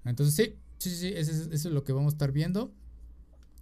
Entonces 0.05 0.35
sí, 0.35 0.57
sí, 0.79 0.91
sí, 0.91 1.13
eso 1.15 1.33
es, 1.51 1.65
lo 1.65 1.85
que 1.85 1.93
vamos 1.93 2.13
a 2.13 2.17
estar 2.17 2.33
viendo. 2.33 2.73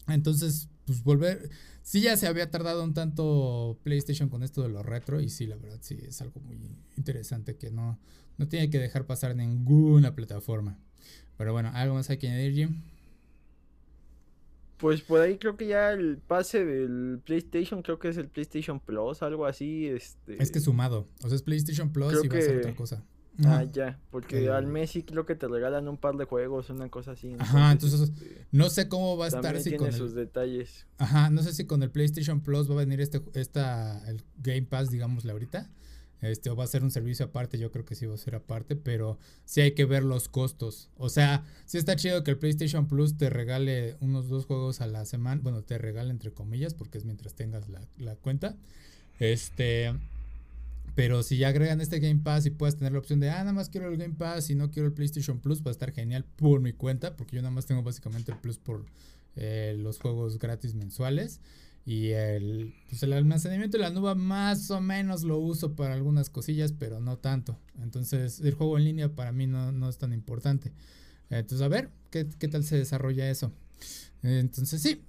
Entonces, 0.09 0.69
pues 0.87 1.05
volver, 1.05 1.51
sí 1.83 2.01
ya 2.01 2.17
se 2.17 2.27
había 2.27 2.51
tardado 2.51 2.83
un 2.83 2.95
tanto 2.95 3.79
PlayStation 3.83 4.29
con 4.29 4.43
esto 4.43 4.63
de 4.63 4.71
lo 4.71 4.83
retro 4.83 5.21
y 5.21 5.29
sí, 5.29 5.47
la 5.47 5.57
verdad 5.57 5.79
sí 5.83 5.99
es 6.03 6.21
algo 6.21 6.41
muy 6.41 6.59
interesante 6.97 7.57
que 7.57 7.71
no, 7.71 7.99
no 8.39 8.49
tiene 8.49 8.71
que 8.71 8.79
dejar 8.79 9.07
pasar 9.07 9.37
ninguna 9.37 10.15
plataforma. 10.15 10.79
Pero 11.37 11.53
bueno, 11.53 11.71
algo 11.75 11.95
más 11.95 12.11
hay 12.11 12.19
que 12.19 12.29
añadir, 12.29 12.55
Jim. 12.55 12.83
Pues 14.81 15.03
por 15.03 15.21
ahí 15.21 15.37
creo 15.37 15.57
que 15.57 15.67
ya 15.67 15.93
el 15.93 16.19
pase 16.19 16.65
del 16.65 17.21
PlayStation, 17.25 17.83
creo 17.83 17.99
que 17.99 18.09
es 18.09 18.17
el 18.17 18.29
PlayStation 18.29 18.81
Plus, 18.81 19.23
algo 19.23 19.47
así. 19.47 19.87
Este... 19.87 20.43
Es 20.43 20.51
que 20.51 20.61
sumado. 20.61 21.07
O 21.23 21.29
sea, 21.29 21.37
es 21.37 21.43
PlayStation 21.43 21.93
Plus 21.93 22.25
y 22.25 22.29
va 22.29 22.39
a 22.39 22.41
ser 22.41 22.59
otra 22.59 22.75
cosa. 22.75 23.05
Ah, 23.45 23.65
ya, 23.73 23.99
porque 24.11 24.51
al 24.51 24.67
Messi 24.67 25.03
creo 25.03 25.25
que 25.25 25.35
te 25.35 25.49
regalan 25.49 25.89
un 25.89 25.97
par 25.97 26.17
de 26.17 26.25
juegos, 26.25 26.69
una 26.71 26.89
cosa 26.91 27.13
así. 27.13 27.35
Ajá, 27.39 27.73
entonces 27.73 28.01
este, 28.01 28.47
no 28.53 28.69
sé 28.69 28.89
cómo 28.89 29.17
va 29.17 29.27
a 29.27 29.29
estar 29.29 29.59
si 29.61 29.71
tiene 29.71 29.93
sus 29.93 30.15
detalles. 30.15 30.87
Ajá, 30.99 31.31
no 31.31 31.43
sé 31.43 31.55
si 31.55 31.65
con 31.65 31.83
el 31.83 31.91
PlayStation 31.91 32.41
Plus 32.41 32.69
va 32.69 32.75
a 32.75 32.79
venir 32.79 33.01
este 33.01 33.23
esta 33.35 34.07
el 34.11 34.23
Game 34.39 34.63
Pass, 34.63 34.91
digámosle 34.91 35.33
ahorita. 35.33 35.71
Este, 36.23 36.51
o 36.51 36.57
va 36.57 36.65
a 36.65 36.67
ser 36.67 36.83
un 36.83 36.91
servicio 36.91 37.27
aparte, 37.27 37.59
yo 37.59 37.71
creo 37.71 37.85
que 37.85 37.95
sí 37.95 38.05
va 38.05 38.15
a 38.15 38.19
ser 38.19 38.35
aparte, 38.35 38.77
pero 38.77 39.19
sí 39.45 39.63
hay 39.63 39.73
que 39.73 39.87
ver 39.87 40.03
los 40.03 40.29
costos. 40.29 40.91
O 40.97 41.09
sea, 41.09 41.45
sí 41.65 41.79
está 41.79 41.97
chido 41.97 42.23
que 42.25 42.33
el 42.33 42.39
PlayStation 42.39 42.87
Plus 42.87 43.17
te 43.17 43.31
regale 43.31 43.97
unos 44.01 44.29
dos 44.29 44.45
juegos 44.45 44.81
a 44.81 44.87
la 44.87 45.05
semana, 45.07 45.41
bueno, 45.43 45.63
te 45.63 45.79
regale 45.79 46.11
entre 46.11 46.33
comillas, 46.33 46.75
porque 46.75 46.99
es 46.99 47.05
mientras 47.05 47.35
tengas 47.35 47.69
la, 47.69 47.81
la 47.99 48.17
cuenta. 48.17 48.55
Este, 49.19 49.93
pero 50.95 51.23
si 51.23 51.39
ya 51.39 51.49
agregan 51.49 51.81
este 51.81 52.01
Game 52.01 52.21
Pass 52.23 52.47
y 52.47 52.51
puedes 52.51 52.77
tener 52.77 52.93
la 52.93 52.99
opción 52.99 53.21
de, 53.21 53.31
ah, 53.31 53.39
nada 53.39 53.53
más 53.53 53.71
quiero 53.71 53.89
el 53.89 53.97
Game 53.97 54.15
Pass 54.15 54.51
y 54.51 54.55
no 54.55 54.71
quiero 54.71 54.89
el 54.89 54.95
PlayStation 54.95 55.39
Plus, 55.39 55.63
va 55.63 55.69
a 55.69 55.73
estar 55.73 55.93
genial 55.93 56.25
por 56.37 56.61
mi 56.61 56.73
cuenta, 56.73 57.17
porque 57.17 57.37
yo 57.37 57.43
nada 57.43 57.55
más 57.55 57.67
tengo 57.67 57.83
básicamente 57.83 58.33
el 58.33 58.39
Plus 58.39 58.59
por 58.59 58.85
eh, 59.37 59.77
los 59.79 59.99
juegos 59.99 60.39
gratis 60.39 60.75
mensuales. 60.75 61.41
Y 61.87 62.11
el, 62.11 62.75
pues 62.89 63.03
el 63.03 63.13
almacenamiento 63.13 63.79
de 63.79 63.83
la 63.83 63.91
nube 63.91 64.15
más 64.15 64.71
o 64.71 64.81
menos 64.81 65.23
lo 65.23 65.39
uso 65.39 65.75
para 65.75 65.95
algunas 65.95 66.31
cosillas, 66.31 66.73
pero 66.73 67.01
no 67.01 67.19
tanto. 67.19 67.59
Entonces 67.83 68.41
el 68.41 68.55
juego 68.55 68.79
en 68.79 68.85
línea 68.85 69.09
para 69.09 69.33
mí 69.33 69.47
no, 69.47 69.73
no 69.73 69.89
es 69.89 69.99
tan 69.99 70.13
importante. 70.13 70.73
Entonces 71.31 71.65
a 71.65 71.69
ver, 71.69 71.91
¿qué, 72.11 72.29
qué 72.39 72.49
tal 72.49 72.65
se 72.65 72.77
desarrolla 72.77 73.31
eso? 73.31 73.53
Entonces 74.23 74.83
sí, 74.83 75.03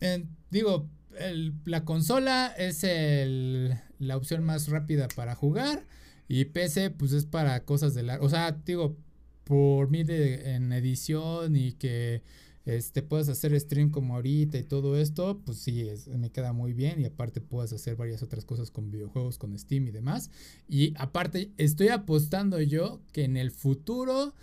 digo, 0.50 0.90
el, 1.20 1.54
la 1.66 1.84
consola 1.84 2.54
es 2.58 2.84
el, 2.84 3.75
la 4.00 4.18
opción 4.18 4.44
más 4.44 4.68
rápida 4.70 5.08
para 5.16 5.36
jugar. 5.36 5.86
Y 6.28 6.46
PC, 6.46 6.92
pues 6.92 7.12
es 7.12 7.25
para 7.25 7.66
cosas 7.66 7.94
de 7.94 8.04
la. 8.04 8.20
O 8.22 8.30
sea, 8.30 8.54
digo, 8.66 8.96
por 9.44 9.90
mí 9.90 10.04
de, 10.04 10.56
en 10.56 10.72
edición 10.72 11.56
y 11.58 11.74
que 11.74 12.24
este, 12.65 13.01
puedas 13.01 13.27
hacer 13.30 13.60
stream 13.60 13.89
como 13.89 14.15
ahorita 14.15 14.58
y 14.58 14.63
todo 14.63 14.98
esto, 14.98 15.41
pues 15.46 15.58
sí, 15.58 15.88
me 16.08 16.32
queda 16.32 16.53
muy 16.53 16.74
bien. 16.74 17.01
Y 17.01 17.06
aparte 17.06 17.41
puedes 17.41 17.74
hacer 17.74 17.96
varias 17.96 18.24
otras 18.24 18.46
cosas 18.46 18.72
con 18.72 18.91
videojuegos, 18.91 19.38
con 19.38 19.58
Steam 19.58 19.88
y 19.88 19.91
demás. 19.91 20.30
Y 20.68 20.94
aparte, 20.98 21.51
estoy 21.58 21.89
apostando 21.89 22.62
yo 22.62 23.01
que 23.12 23.24
en 23.24 23.38
el 23.38 23.51
futuro 23.51 24.34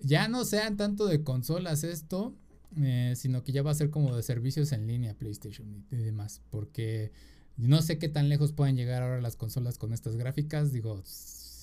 ya 0.00 0.28
no 0.28 0.44
sean 0.44 0.76
tanto 0.76 1.06
de 1.06 1.22
consolas 1.22 1.84
esto, 1.84 2.34
eh, 2.76 3.14
sino 3.16 3.42
que 3.42 3.52
ya 3.52 3.62
va 3.62 3.72
a 3.72 3.74
ser 3.74 3.90
como 3.90 4.14
de 4.14 4.22
servicios 4.22 4.72
en 4.72 4.86
línea 4.86 5.14
PlayStation 5.14 5.84
y, 5.90 5.96
demás, 5.96 6.40
porque 6.50 7.12
no 7.56 7.82
sé 7.82 7.98
qué 7.98 8.08
tan 8.08 8.28
lejos 8.28 8.52
pueden 8.52 8.76
llegar 8.76 9.02
ahora 9.02 9.20
las 9.20 9.36
consolas 9.36 9.76
con 9.76 9.92
estas 9.92 10.16
gráficas, 10.16 10.72
digo, 10.72 11.02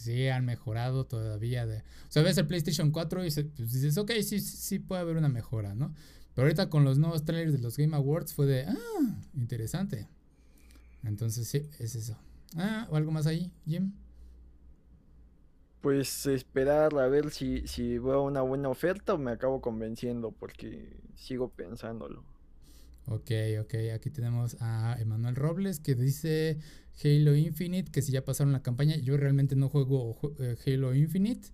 sí 0.07 0.27
han 0.27 0.45
mejorado 0.45 1.05
todavía, 1.05 1.65
de, 1.65 1.79
o 1.79 2.09
sea, 2.09 2.23
ves 2.23 2.37
el 2.37 2.47
PlayStation 2.47 2.91
4 2.91 3.25
y 3.25 3.29
pues 3.29 3.73
dices, 3.73 3.97
ok, 3.97 4.11
sí, 4.23 4.39
sí 4.39 4.79
puede 4.79 5.01
haber 5.01 5.17
una 5.17 5.29
mejora, 5.29 5.75
¿no? 5.75 5.93
Pero 6.33 6.45
ahorita 6.45 6.69
con 6.69 6.83
los 6.83 6.97
nuevos 6.97 7.25
trailers 7.25 7.53
de 7.53 7.59
los 7.59 7.77
Game 7.77 7.95
Awards 7.95 8.33
fue 8.33 8.45
de, 8.45 8.65
ah, 8.65 9.21
interesante. 9.35 10.07
Entonces 11.03 11.47
sí, 11.47 11.69
es 11.79 11.95
eso. 11.95 12.17
Ah, 12.55 12.87
o 12.89 12.95
algo 12.95 13.11
más 13.11 13.27
ahí, 13.27 13.51
Jim. 13.65 13.91
Pues 15.81 16.25
esperar 16.25 16.97
a 16.97 17.07
ver 17.07 17.31
si, 17.31 17.67
si 17.67 17.97
veo 17.97 18.23
una 18.23 18.41
buena 18.41 18.69
oferta 18.69 19.13
o 19.13 19.17
me 19.17 19.31
acabo 19.31 19.61
convenciendo 19.61 20.31
porque 20.31 20.97
sigo 21.15 21.49
pensándolo. 21.49 22.23
Ok, 23.09 23.31
ok, 23.61 23.73
aquí 23.95 24.09
tenemos 24.09 24.57
a 24.59 24.97
Emanuel 24.99 25.35
Robles 25.35 25.79
que 25.79 25.95
dice 25.95 26.57
Halo 27.01 27.37
Infinite, 27.37 27.89
que 27.89 28.01
si 28.01 28.11
ya 28.11 28.25
pasaron 28.25 28.51
la 28.51 28.61
campaña, 28.61 28.97
yo 28.97 29.15
realmente 29.15 29.55
no 29.55 29.69
juego 29.69 30.17
eh, 30.39 30.57
Halo 30.65 30.93
Infinite. 30.93 31.47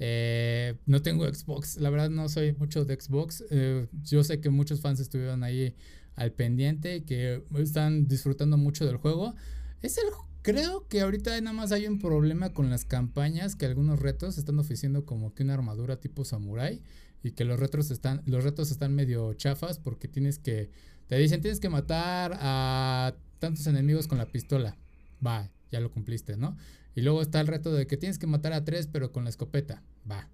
Eh, 0.00 0.74
no 0.84 1.02
tengo 1.02 1.24
Xbox, 1.32 1.76
la 1.76 1.90
verdad 1.90 2.10
no 2.10 2.28
soy 2.28 2.54
mucho 2.54 2.84
de 2.84 3.00
Xbox. 3.00 3.44
Eh, 3.50 3.86
yo 4.02 4.24
sé 4.24 4.40
que 4.40 4.50
muchos 4.50 4.80
fans 4.80 4.98
estuvieron 4.98 5.44
ahí 5.44 5.76
al 6.16 6.32
pendiente, 6.32 7.04
que 7.04 7.44
están 7.56 8.08
disfrutando 8.08 8.56
mucho 8.56 8.84
del 8.84 8.96
juego. 8.96 9.36
Es 9.82 9.98
el 9.98 10.06
Creo 10.46 10.86
que 10.86 11.00
ahorita 11.00 11.40
nada 11.40 11.56
más 11.56 11.72
hay 11.72 11.88
un 11.88 11.98
problema 11.98 12.52
con 12.52 12.70
las 12.70 12.84
campañas, 12.84 13.56
que 13.56 13.66
algunos 13.66 13.98
retos 13.98 14.38
están 14.38 14.56
ofreciendo 14.60 15.04
como 15.04 15.34
que 15.34 15.42
una 15.42 15.54
armadura 15.54 15.96
tipo 15.96 16.24
samurai 16.24 16.82
y 17.24 17.32
que 17.32 17.44
los 17.44 17.58
retos 17.58 17.90
están 17.90 18.22
los 18.26 18.44
retos 18.44 18.70
están 18.70 18.94
medio 18.94 19.34
chafas 19.34 19.80
porque 19.80 20.06
tienes 20.06 20.38
que 20.38 20.70
te 21.08 21.16
dicen 21.16 21.40
tienes 21.40 21.60
que 21.60 21.68
matar 21.68 22.36
a 22.40 23.16
tantos 23.38 23.66
enemigos 23.66 24.08
con 24.08 24.18
la 24.18 24.26
pistola. 24.26 24.76
Va, 25.24 25.50
ya 25.70 25.80
lo 25.80 25.90
cumpliste, 25.90 26.36
¿no? 26.36 26.56
Y 26.94 27.02
luego 27.02 27.22
está 27.22 27.40
el 27.40 27.46
reto 27.46 27.72
de 27.72 27.86
que 27.86 27.96
tienes 27.96 28.18
que 28.18 28.26
matar 28.26 28.52
a 28.52 28.64
tres 28.64 28.86
pero 28.86 29.12
con 29.12 29.24
la 29.24 29.30
escopeta. 29.30 29.82
Va. 30.10 30.28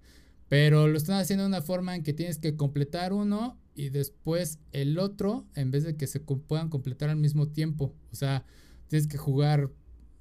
Pero 0.49 0.87
lo 0.87 0.97
están 0.97 1.19
haciendo 1.19 1.43
de 1.43 1.49
una 1.49 1.61
forma 1.61 1.95
en 1.95 2.03
que 2.03 2.13
tienes 2.13 2.37
que 2.37 2.55
completar 2.55 3.13
uno 3.13 3.59
y 3.75 3.89
después 3.89 4.59
el 4.71 4.99
otro 4.99 5.47
en 5.55 5.71
vez 5.71 5.83
de 5.83 5.95
que 5.95 6.07
se 6.07 6.19
puedan 6.19 6.69
completar 6.69 7.09
al 7.09 7.17
mismo 7.17 7.47
tiempo. 7.47 7.95
O 8.11 8.15
sea, 8.15 8.45
tienes 8.87 9.07
que 9.07 9.17
jugar 9.17 9.71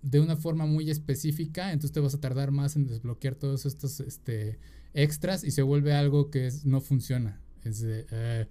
de 0.03 0.21
una 0.21 0.37
forma 0.37 0.67
muy 0.67 0.91
específica, 0.91 1.73
entonces 1.73 1.93
te 1.93 2.01
vas 2.01 2.15
a 2.15 2.21
tardar 2.21 2.51
más 2.51 2.75
en 2.77 2.87
desbloquear 2.87 3.37
todos 3.37 3.67
estos 3.67 4.01
este, 4.01 4.59
extras 4.95 5.45
y 5.45 5.53
se 5.53 5.63
vuelve 5.63 5.93
algo 5.93 6.31
que 6.31 6.51
no 6.65 6.81
funciona. 6.81 7.41
Es 7.63 7.85
eh, 7.85 8.49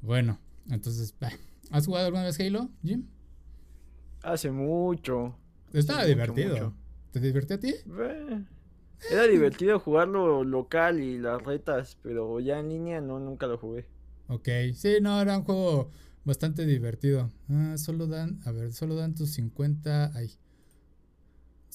bueno, 0.00 0.40
entonces, 0.70 1.14
¿has 1.70 1.86
jugado 1.86 2.06
alguna 2.06 2.24
vez 2.24 2.38
Halo, 2.40 2.70
Jim? 2.82 3.06
Hace 4.22 4.50
mucho. 4.50 5.36
Estaba 5.72 6.04
divertido. 6.04 6.74
¿Te 7.12 7.20
divirtió 7.20 7.56
a 7.56 7.60
ti? 7.60 7.74
era 9.10 9.24
divertido 9.24 9.78
jugarlo 9.78 10.42
local 10.42 11.00
y 11.00 11.18
las 11.18 11.42
retas, 11.42 11.98
pero 12.02 12.40
ya 12.40 12.58
en 12.58 12.70
línea 12.70 13.00
no, 13.00 13.20
nunca 13.20 13.46
lo 13.46 13.58
jugué. 13.58 13.86
Ok, 14.28 14.48
sí, 14.74 14.96
no, 15.00 15.20
era 15.20 15.38
un 15.38 15.44
juego 15.44 15.90
bastante 16.24 16.66
divertido. 16.66 17.30
Ah, 17.48 17.74
solo 17.76 18.06
dan, 18.06 18.40
a 18.44 18.52
ver, 18.52 18.72
solo 18.72 18.96
dan 18.96 19.14
tus 19.14 19.30
50, 19.30 20.12
ay, 20.14 20.30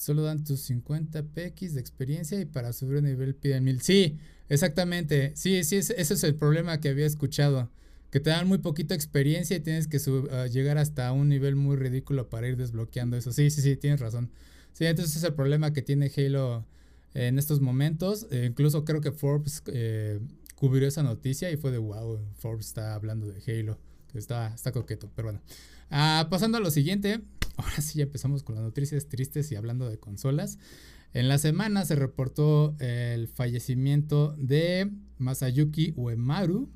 Solo 0.02 0.22
dan 0.22 0.42
tus 0.42 0.62
50 0.62 1.22
PX 1.22 1.74
de 1.74 1.80
experiencia 1.80 2.40
y 2.40 2.44
para 2.44 2.72
subir 2.72 2.98
un 2.98 3.04
nivel 3.04 3.36
piden 3.36 3.62
1000. 3.62 3.82
Sí, 3.82 4.18
exactamente. 4.48 5.30
Sí, 5.36 5.62
sí, 5.62 5.76
ese 5.76 5.94
es 6.00 6.24
el 6.24 6.34
problema 6.34 6.80
que 6.80 6.88
había 6.88 7.06
escuchado. 7.06 7.70
Que 8.12 8.20
te 8.20 8.28
dan 8.30 8.46
muy 8.46 8.58
poquita 8.58 8.94
experiencia 8.94 9.56
y 9.56 9.60
tienes 9.60 9.88
que 9.88 9.98
ah, 10.30 10.46
llegar 10.46 10.76
hasta 10.76 11.10
un 11.12 11.30
nivel 11.30 11.56
muy 11.56 11.76
ridículo 11.76 12.28
para 12.28 12.46
ir 12.46 12.56
desbloqueando 12.56 13.16
eso. 13.16 13.32
Sí, 13.32 13.48
sí, 13.50 13.62
sí, 13.62 13.74
tienes 13.76 14.00
razón. 14.00 14.30
Sí, 14.74 14.84
entonces 14.84 15.16
es 15.16 15.24
el 15.24 15.32
problema 15.32 15.72
que 15.72 15.80
tiene 15.80 16.12
Halo 16.14 16.66
en 17.14 17.38
estos 17.38 17.62
momentos. 17.62 18.26
Eh, 18.30 18.44
incluso 18.50 18.84
creo 18.84 19.00
que 19.00 19.12
Forbes 19.12 19.62
eh, 19.66 20.20
cubrió 20.54 20.86
esa 20.86 21.02
noticia 21.02 21.50
y 21.50 21.56
fue 21.56 21.70
de 21.70 21.78
wow, 21.78 22.20
Forbes 22.36 22.66
está 22.66 22.94
hablando 22.94 23.26
de 23.26 23.40
Halo. 23.46 23.78
Está, 24.12 24.52
está 24.54 24.72
coqueto, 24.72 25.10
pero 25.16 25.28
bueno. 25.28 25.40
Ah, 25.90 26.28
pasando 26.30 26.58
a 26.58 26.60
lo 26.60 26.70
siguiente, 26.70 27.22
ahora 27.56 27.80
sí 27.80 27.98
ya 27.98 28.04
empezamos 28.04 28.42
con 28.42 28.56
las 28.56 28.64
noticias 28.64 29.08
tristes 29.08 29.50
y 29.52 29.56
hablando 29.56 29.88
de 29.88 29.98
consolas. 29.98 30.58
En 31.14 31.28
la 31.28 31.38
semana 31.38 31.86
se 31.86 31.94
reportó 31.94 32.76
el 32.78 33.26
fallecimiento 33.26 34.34
de 34.38 34.90
Masayuki 35.18 35.92
Uemaru, 35.96 36.70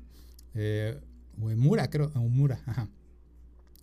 eh, 0.53 0.99
Uemura, 1.37 1.89
creo, 1.89 2.11
Umura, 2.15 2.61
ajá. 2.65 2.89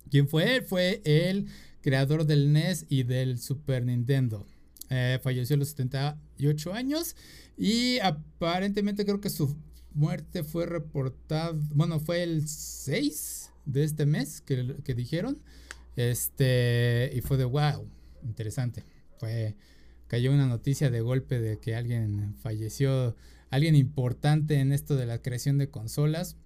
¿Quién 0.09 0.27
fue? 0.27 0.61
Fue 0.61 1.01
el 1.03 1.47
creador 1.81 2.25
del 2.25 2.53
NES 2.53 2.85
y 2.89 3.03
del 3.03 3.39
Super 3.39 3.85
Nintendo. 3.85 4.45
Eh, 4.89 5.19
falleció 5.23 5.55
a 5.55 5.59
los 5.59 5.69
78 5.69 6.73
años 6.73 7.15
y 7.57 7.99
aparentemente 7.99 9.03
creo 9.03 9.19
que 9.19 9.29
su 9.29 9.55
muerte 9.93 10.43
fue 10.43 10.67
reportada, 10.67 11.53
bueno, 11.73 11.99
fue 11.99 12.21
el 12.21 12.47
6 12.47 13.51
de 13.65 13.83
este 13.83 14.05
mes 14.05 14.41
que, 14.41 14.75
que 14.83 14.93
dijeron. 14.93 15.41
Este, 15.95 17.11
y 17.13 17.21
fue 17.21 17.37
de 17.37 17.45
wow, 17.45 17.87
interesante. 18.23 18.83
Fue, 19.17 19.55
cayó 20.07 20.31
una 20.31 20.47
noticia 20.47 20.89
de 20.89 21.01
golpe 21.01 21.39
de 21.39 21.59
que 21.59 21.75
alguien 21.75 22.35
falleció, 22.41 23.15
alguien 23.49 23.75
importante 23.75 24.59
en 24.59 24.71
esto 24.71 24.95
de 24.95 25.05
la 25.05 25.21
creación 25.21 25.57
de 25.57 25.69
consolas. 25.69 26.37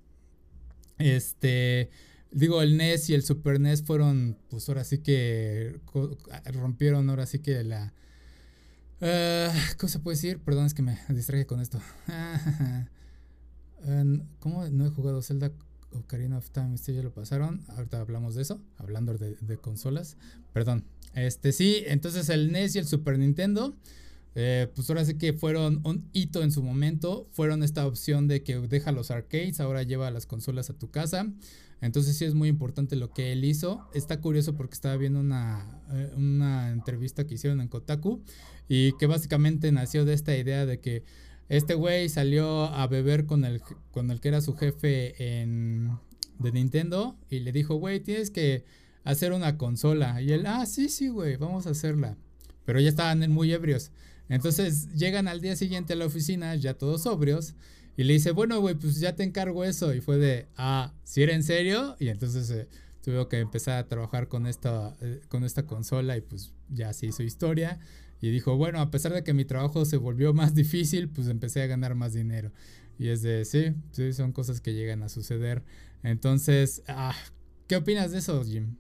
Este, 1.00 1.90
digo, 2.32 2.62
el 2.62 2.78
NES 2.78 3.10
y 3.10 3.14
el 3.16 3.24
Super 3.24 3.60
NES 3.60 3.84
fueron, 3.84 4.38
pues 4.50 4.70
ahora 4.70 4.84
sí 4.84 5.00
que 5.00 5.80
rompieron, 6.46 7.10
ahora 7.10 7.26
sí 7.26 7.40
que 7.40 7.64
la... 7.64 7.94
Uh, 9.02 9.52
¿Cómo 9.78 9.90
se 9.90 10.00
puede 10.00 10.18
decir? 10.18 10.40
Perdón, 10.40 10.66
es 10.66 10.74
que 10.74 10.82
me 10.82 11.00
distraje 11.10 11.46
con 11.46 11.62
esto. 11.62 11.80
¿Cómo 14.40 14.68
no 14.68 14.86
he 14.86 14.90
jugado 14.90 15.22
Zelda 15.22 15.54
Ocarina 15.92 16.38
of 16.38 16.50
Time, 16.52 16.76
este 16.76 16.94
ya 16.94 17.02
lo 17.02 17.14
pasaron. 17.14 17.64
Ahorita 17.70 18.00
hablamos 18.00 18.36
de 18.36 18.44
eso, 18.44 18.62
hablando 18.78 19.18
de, 19.18 19.58
consolas. 19.58 20.18
Perdón. 20.54 20.86
Este 21.16 21.52
sí, 21.52 21.84
entonces 21.88 22.30
el 22.30 22.52
NES 22.52 22.76
y 22.76 22.80
el 22.80 22.86
Super 22.86 23.18
Nintendo 23.18 23.76
eh, 24.36 24.68
pues 24.74 24.90
ahora 24.90 25.06
sí 25.06 25.16
que 25.16 25.34
fueron 25.34 25.82
un 25.84 26.10
hito 26.14 26.44
en 26.44 26.52
su 26.52 26.64
momento, 26.64 27.28
fueron 27.32 27.64
esta 27.64 27.86
opción 27.86 28.28
de 28.28 28.44
que 28.44 28.60
deja 28.60 28.92
los 28.92 29.12
arcades, 29.12 29.60
ahora 29.60 29.84
lleva 29.84 30.12
las 30.12 30.26
consolas 30.26 30.70
a 30.70 30.74
tu 30.74 30.92
casa. 30.92 31.32
Entonces 31.82 32.18
sí 32.18 32.26
es 32.26 32.34
muy 32.34 32.50
importante 32.50 32.96
lo 32.96 33.14
que 33.14 33.32
él 33.32 33.46
hizo. 33.46 33.88
Está 33.94 34.20
curioso 34.20 34.56
porque 34.56 34.74
estaba 34.74 34.98
viendo 34.98 35.20
una, 35.20 35.82
eh, 35.92 36.12
una 36.16 36.72
entrevista 36.72 37.26
que 37.26 37.36
hicieron 37.36 37.62
en 37.62 37.70
Kotaku 37.70 38.22
y 38.68 38.98
que 38.98 39.08
básicamente 39.08 39.72
nació 39.72 40.04
de 40.04 40.14
esta 40.14 40.36
idea 40.36 40.66
de 40.66 40.80
que 40.80 41.04
este 41.48 41.74
güey 41.74 42.10
salió 42.10 42.66
a 42.66 42.86
beber 42.88 43.26
con 43.26 43.46
el, 43.46 43.62
con 43.92 44.12
el 44.12 44.20
que 44.20 44.28
era 44.28 44.42
su 44.42 44.56
jefe 44.56 45.42
en, 45.42 45.98
de 46.38 46.52
Nintendo 46.52 47.18
y 47.30 47.40
le 47.40 47.52
dijo, 47.52 47.76
güey, 47.76 48.02
tienes 48.02 48.30
que 48.30 48.66
hacer 49.04 49.32
una 49.32 49.58
consola. 49.58 50.22
Y 50.22 50.32
él, 50.32 50.46
ah, 50.46 50.66
sí, 50.66 50.90
sí, 50.90 51.08
güey, 51.08 51.38
vamos 51.38 51.66
a 51.66 51.72
hacerla. 51.72 52.18
Pero 52.66 52.80
ya 52.80 52.90
estaban 52.90 53.30
muy 53.32 53.52
ebrios. 53.52 53.92
Entonces 54.30 54.94
llegan 54.94 55.28
al 55.28 55.42
día 55.42 55.56
siguiente 55.56 55.94
a 55.94 55.96
la 55.96 56.06
oficina, 56.06 56.56
ya 56.56 56.76
todos 56.76 57.04
sobrios, 57.04 57.56
y 57.98 58.04
le 58.04 58.14
dice, 58.14 58.32
bueno, 58.32 58.62
güey, 58.62 58.76
pues 58.76 59.00
ya 59.00 59.16
te 59.16 59.24
encargo 59.24 59.66
eso. 59.66 59.94
Y 59.94 60.00
fue 60.00 60.18
de, 60.18 60.48
ah, 60.56 60.94
¿si 61.04 61.22
era 61.22 61.34
en 61.34 61.44
serio? 61.44 61.98
Y 62.00 62.08
entonces 62.08 62.50
eh, 62.52 62.68
tuvo 63.04 63.28
que 63.28 63.40
empezar 63.40 63.78
a 63.78 63.88
trabajar 63.88 64.30
con 64.30 64.48
esta, 64.48 64.96
eh, 65.02 65.20
con 65.28 65.44
esta 65.44 65.66
consola 65.66 66.16
y 66.16 66.22
pues 66.22 66.54
ya 66.70 66.94
se 66.94 67.08
hizo 67.08 67.24
historia. 67.24 67.80
Y 68.22 68.30
dijo, 68.30 68.56
bueno, 68.56 68.80
a 68.80 68.92
pesar 68.92 69.14
de 69.14 69.24
que 69.24 69.34
mi 69.34 69.44
trabajo 69.44 69.84
se 69.84 69.98
volvió 69.98 70.34
más 70.36 70.56
difícil, 70.56 71.10
pues 71.10 71.28
empecé 71.28 71.62
a 71.62 71.68
ganar 71.68 71.96
más 71.96 72.14
dinero. 72.14 72.54
Y 72.98 73.10
es 73.10 73.22
de, 73.22 73.44
sí, 73.46 73.74
sí, 73.92 74.14
son 74.14 74.32
cosas 74.32 74.62
que 74.62 74.74
llegan 74.74 75.04
a 75.04 75.10
suceder. 75.10 75.64
Entonces, 76.04 76.84
ah, 76.88 77.16
¿qué 77.68 77.76
opinas 77.78 78.12
de 78.12 78.20
eso, 78.20 78.44
Jim? 78.46 78.76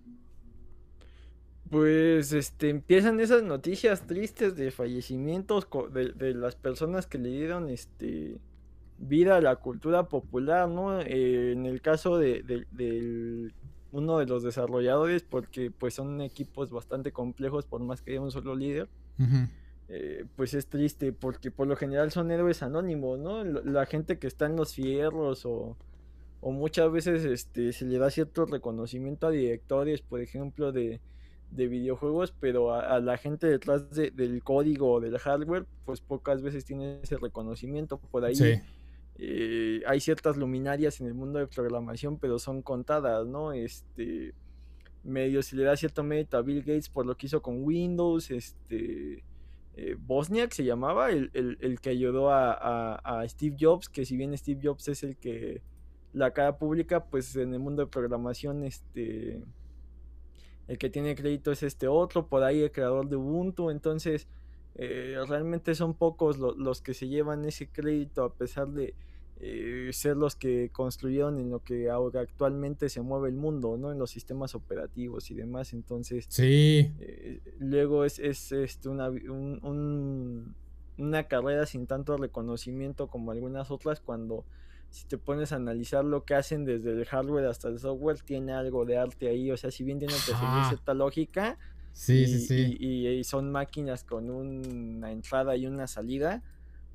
Pues 1.69 2.33
este 2.33 2.69
empiezan 2.69 3.19
esas 3.19 3.43
noticias 3.43 4.07
tristes 4.07 4.55
de 4.55 4.71
fallecimientos 4.71 5.67
de, 5.93 6.33
las 6.33 6.55
personas 6.55 7.05
que 7.05 7.19
le 7.19 7.29
dieron 7.29 7.69
este 7.69 8.39
vida 8.97 9.37
a 9.37 9.41
la 9.41 9.55
cultura 9.57 10.09
popular, 10.09 10.67
¿no? 10.67 10.99
Eh, 10.99 11.51
en 11.51 11.67
el 11.67 11.81
caso 11.81 12.17
de, 12.17 13.53
uno 13.91 14.17
de 14.17 14.25
los 14.25 14.43
desarrolladores, 14.43 15.23
porque 15.23 15.69
pues 15.71 15.93
son 15.93 16.21
equipos 16.21 16.71
bastante 16.71 17.11
complejos, 17.11 17.65
por 17.65 17.81
más 17.81 18.01
que 18.01 18.11
haya 18.11 18.21
un 18.21 18.31
solo 18.31 18.55
líder. 18.55 18.89
Eh, 19.89 20.25
pues 20.35 20.53
es 20.53 20.67
triste 20.67 21.13
porque 21.13 21.49
por 21.49 21.67
lo 21.67 21.75
general 21.75 22.11
son 22.11 22.31
héroes 22.31 22.63
anónimos, 22.63 23.19
¿no? 23.19 23.43
La 23.43 23.85
gente 23.85 24.17
que 24.17 24.27
está 24.27 24.47
en 24.47 24.55
los 24.55 24.73
fierros 24.73 25.45
o, 25.45 25.77
o 26.41 26.51
muchas 26.51 26.91
veces 26.91 27.25
este, 27.25 27.73
se 27.73 27.85
le 27.85 27.99
da 27.99 28.09
cierto 28.09 28.45
reconocimiento 28.45 29.27
a 29.27 29.31
directores, 29.31 30.01
por 30.01 30.21
ejemplo, 30.21 30.71
de, 30.71 30.99
de 31.51 31.67
videojuegos, 31.67 32.33
pero 32.39 32.73
a, 32.73 32.99
la 32.99 33.17
gente 33.17 33.47
detrás 33.47 33.89
del 33.91 34.43
código 34.43 34.93
o 34.93 34.99
del 34.99 35.17
hardware, 35.17 35.65
pues 35.85 36.01
pocas 36.01 36.41
veces 36.41 36.65
tiene 36.65 36.99
ese 37.01 37.17
reconocimiento. 37.17 37.97
Por 37.97 38.25
ahí 38.25 38.35
eh, 39.15 39.81
hay 39.85 39.99
ciertas 39.99 40.37
luminarias 40.37 41.01
en 41.01 41.07
el 41.07 41.13
mundo 41.13 41.39
de 41.39 41.47
programación, 41.47 42.17
pero 42.17 42.39
son 42.39 42.61
contadas, 42.61 43.27
¿no? 43.27 43.51
Este 43.51 44.33
medio 45.03 45.41
se 45.41 45.55
le 45.55 45.63
da 45.63 45.75
cierto 45.75 46.03
mérito 46.03 46.37
a 46.37 46.41
Bill 46.41 46.59
Gates 46.59 46.89
por 46.89 47.05
lo 47.05 47.15
que 47.15 47.27
hizo 47.27 47.41
con 47.41 47.63
Windows, 47.63 48.31
este 48.31 49.23
eh, 49.75 49.95
Bosniak 49.97 50.51
se 50.51 50.65
llamaba, 50.65 51.09
el, 51.09 51.79
que 51.81 51.89
ayudó 51.89 52.31
a, 52.31 52.95
a, 52.95 53.27
Steve 53.29 53.55
Jobs, 53.59 53.87
que 53.87 54.05
si 54.05 54.17
bien 54.17 54.37
Steve 54.37 54.59
Jobs 54.61 54.87
es 54.89 55.03
el 55.03 55.15
que 55.15 55.61
la 56.11 56.31
cara 56.31 56.57
pública, 56.57 57.05
pues 57.05 57.35
en 57.35 57.53
el 57.53 57.59
mundo 57.59 57.85
de 57.85 57.87
programación, 57.89 58.63
este 58.63 59.41
el 60.69 60.77
que 60.77 60.89
tiene 60.89 61.15
crédito 61.15 61.51
es 61.51 61.63
este 61.63 61.87
otro, 61.87 62.27
por 62.27 62.43
ahí 62.43 62.61
el 62.61 62.71
creador 62.71 63.09
de 63.09 63.15
Ubuntu, 63.15 63.71
entonces 63.71 64.27
eh, 64.75 65.17
realmente 65.27 65.73
son 65.73 65.95
pocos 65.95 66.37
los 66.37 66.81
que 66.81 66.93
se 66.93 67.07
llevan 67.07 67.43
ese 67.43 67.67
crédito 67.67 68.23
a 68.23 68.33
pesar 68.35 68.69
de 68.69 68.93
eh, 69.39 69.89
ser 69.93 70.15
los 70.15 70.35
que 70.35 70.69
construyeron 70.71 71.39
en 71.39 71.49
lo 71.49 71.63
que 71.63 71.89
ahora 71.89 72.21
actualmente 72.21 72.87
se 72.89 73.01
mueve 73.01 73.29
el 73.29 73.35
mundo, 73.35 73.77
¿no? 73.77 73.91
En 73.91 73.97
los 73.97 74.11
sistemas 74.11 74.53
operativos 74.53 75.31
y 75.31 75.33
demás, 75.33 75.73
entonces 75.73 76.27
sí. 76.29 76.93
Eh, 76.99 77.41
luego 77.57 78.05
es, 78.05 78.19
es 78.19 78.51
este, 78.51 78.89
una, 78.89 79.09
una 80.99 81.23
carrera 81.27 81.65
sin 81.65 81.87
tanto 81.87 82.15
reconocimiento 82.15 83.07
como 83.07 83.31
algunas 83.31 83.71
otras 83.71 84.01
cuando 84.01 84.45
si 84.89 85.05
te 85.05 85.17
pones 85.17 85.51
a 85.51 85.57
analizar 85.57 86.03
lo 86.03 86.23
que 86.23 86.35
hacen 86.35 86.65
desde 86.65 86.91
el 86.91 87.05
hardware 87.05 87.45
hasta 87.45 87.67
el 87.67 87.79
software, 87.79 88.19
tiene 88.21 88.53
algo 88.53 88.85
de 88.85 88.97
arte 88.97 89.27
ahí. 89.27 89.51
O 89.51 89.57
sea, 89.57 89.71
si 89.71 89.83
bien 89.83 89.99
tienen 89.99 90.17
que 90.17 90.33
seguir 90.33 90.65
cierta 90.67 90.93
lógica, 90.93 91.57
sí, 91.93 92.23
y, 92.23 92.27
sí, 92.27 92.39
sí. 92.39 92.77
Y, 92.79 93.23
son 93.23 93.51
máquinas 93.51 94.03
con 94.03 94.29
una 94.29 95.11
entrada 95.11 95.55
y 95.55 95.67
una 95.67 95.87
salida, 95.87 96.43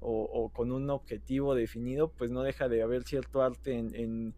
o, 0.06 0.50
con 0.52 0.70
un 0.70 0.90
objetivo 0.90 1.54
definido, 1.54 2.08
pues 2.08 2.30
no 2.30 2.42
deja 2.42 2.68
de 2.68 2.82
haber 2.82 3.04
cierto 3.04 3.42
arte 3.42 3.78
en, 3.78 4.34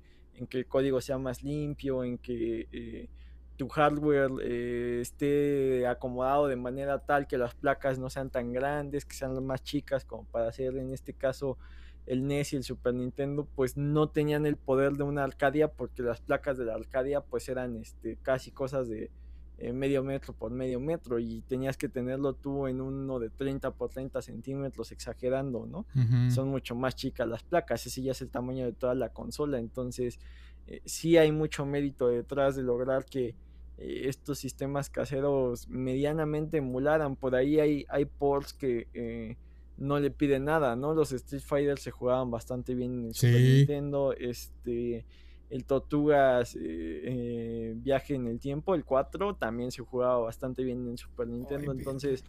que 0.49 0.59
el 0.59 0.67
código 0.67 1.01
sea 1.01 1.19
más 1.19 1.43
limpio, 1.43 2.05
en 2.05 2.19
que 2.19 2.69
eh, 2.71 3.09
tu 3.57 3.69
hardware 3.69 4.31
eh, 4.43 4.99
esté 5.01 5.87
acomodado 5.89 6.47
de 6.47 6.57
manera 6.57 7.01
tal 7.01 7.27
que 7.27 7.37
las 7.37 7.55
placas 7.55 7.99
no 7.99 8.11
sean 8.11 8.31
tan 8.31 8.53
grandes, 8.53 9.05
que 9.05 9.17
sean 9.17 9.45
más 9.45 9.65
chicas, 9.65 10.05
como 10.05 10.25
para 10.25 10.49
hacer 10.49 10.77
en 10.77 10.93
este 10.93 11.15
caso 11.15 11.59
el 12.07 12.27
NES 12.27 12.53
y 12.53 12.57
el 12.57 12.63
Super 12.63 12.95
Nintendo 12.95 13.47
pues 13.55 13.77
no 13.77 14.09
tenían 14.09 14.47
el 14.47 14.57
poder 14.57 14.93
de 14.93 15.03
una 15.03 15.25
Arcadia 15.25 15.69
porque 15.69 16.03
las 16.03 16.21
placas 16.21 16.57
de 16.57 16.65
la 16.65 16.75
Arcadia 16.75 17.21
pues 17.21 17.49
eran 17.49 17.77
este 17.77 18.17
casi 18.23 18.53
cosas 18.53 18.89
de 18.89 19.11
eh, 19.59 19.73
medio 19.73 20.05
metro 20.05 20.35
por 20.35 20.51
medio 20.53 20.79
metro 20.81 21.19
y 21.19 21.41
tenías 21.43 21.77
que 21.77 21.89
tenerlo 21.89 22.35
tú 22.35 22.67
en 22.67 22.81
uno 22.81 23.19
de 23.19 23.31
30 23.31 23.71
por 23.73 23.89
30 23.89 24.21
centímetros 24.21 24.93
exagerando, 24.93 25.67
¿no? 25.67 25.87
Son 26.31 26.49
mucho 26.49 26.75
más 26.75 26.95
chicas 26.95 27.27
las 27.27 27.43
placas, 27.43 27.87
ese 27.87 28.03
ya 28.03 28.13
es 28.13 28.21
el 28.21 28.29
tamaño 28.29 28.67
de 28.67 28.73
toda 28.73 28.95
la 28.95 29.09
consola, 29.09 29.59
entonces 29.59 30.21
eh, 30.67 30.83
sí 30.85 31.17
hay 31.17 31.33
mucho 31.33 31.65
mérito 31.65 32.09
detrás 32.09 32.55
de 32.55 32.63
lograr 32.63 33.07
que 33.07 33.35
eh, 33.79 34.03
estos 34.05 34.39
sistemas 34.39 34.91
caseros 34.91 35.69
medianamente 35.69 36.59
emularan, 36.59 37.17
por 37.17 37.35
ahí 37.35 37.59
hay, 37.59 37.87
hay 37.89 38.05
ports 38.05 38.53
que 38.53 39.37
no 39.79 39.99
le 39.99 40.11
pide 40.11 40.39
nada, 40.39 40.77
¿no? 40.77 40.95
Los 40.95 41.13
Street 41.13 41.43
Fighter 41.43 41.79
se 41.79 41.91
jugaban 41.91 42.31
bastante 42.31 42.75
bien 42.75 43.01
en 43.01 43.05
el 43.07 43.15
Super 43.15 43.41
Nintendo, 43.41 44.13
este, 44.13 45.05
el 45.51 45.65
Tortugas 45.65 46.57
eh, 46.57 46.61
eh, 46.63 47.75
Viaje 47.77 48.15
en 48.15 48.27
el 48.27 48.39
Tiempo, 48.39 48.75
el 48.75 48.85
4, 48.85 49.35
también 49.35 49.71
se 49.71 49.83
jugaba 49.83 50.19
bastante 50.19 50.65
bien 50.65 50.83
en 50.83 50.93
el 50.93 50.99
Super 50.99 51.29
Nintendo, 51.29 51.73
entonces, 51.73 52.25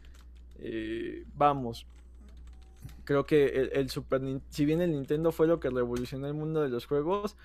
eh, 0.59 1.23
vamos, 1.35 1.87
creo 3.05 3.25
que 3.25 3.69
el, 3.73 3.89
Super 3.89 4.21
si 4.49 4.65
bien 4.65 4.81
el 4.81 4.91
Nintendo 4.91 5.31
fue 5.31 5.47
lo 5.47 5.59
que 5.59 5.69
revolucionó 5.69 6.27
el 6.27 6.33
mundo 6.33 6.61
de 6.61 6.69
los 6.69 6.85
juegos, 6.85 7.37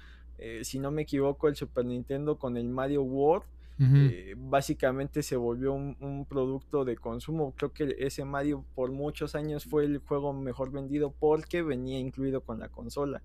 si 0.62 0.80
no 0.80 0.90
me 0.90 1.02
equivoco, 1.02 1.46
el 1.46 1.54
Super 1.54 1.84
Nintendo 1.84 2.36
con 2.36 2.56
el 2.56 2.68
Mario 2.68 3.02
World, 3.02 3.46
eh, 3.78 4.34
básicamente 4.36 5.22
se 5.22 5.36
volvió 5.36 5.72
un, 5.72 6.26
producto 6.28 6.84
de 6.84 6.96
consumo. 6.96 7.54
Creo 7.56 7.72
que 7.72 7.96
ese 7.98 8.24
Mario 8.24 8.64
por 8.74 8.92
muchos 8.92 9.34
años 9.34 9.64
fue 9.64 9.84
el 9.84 9.98
juego 9.98 10.32
mejor 10.32 10.70
vendido 10.70 11.12
porque 11.18 11.62
venía 11.62 11.98
incluido 11.98 12.42
con 12.42 12.58
la 12.58 12.68
consola. 12.68 13.22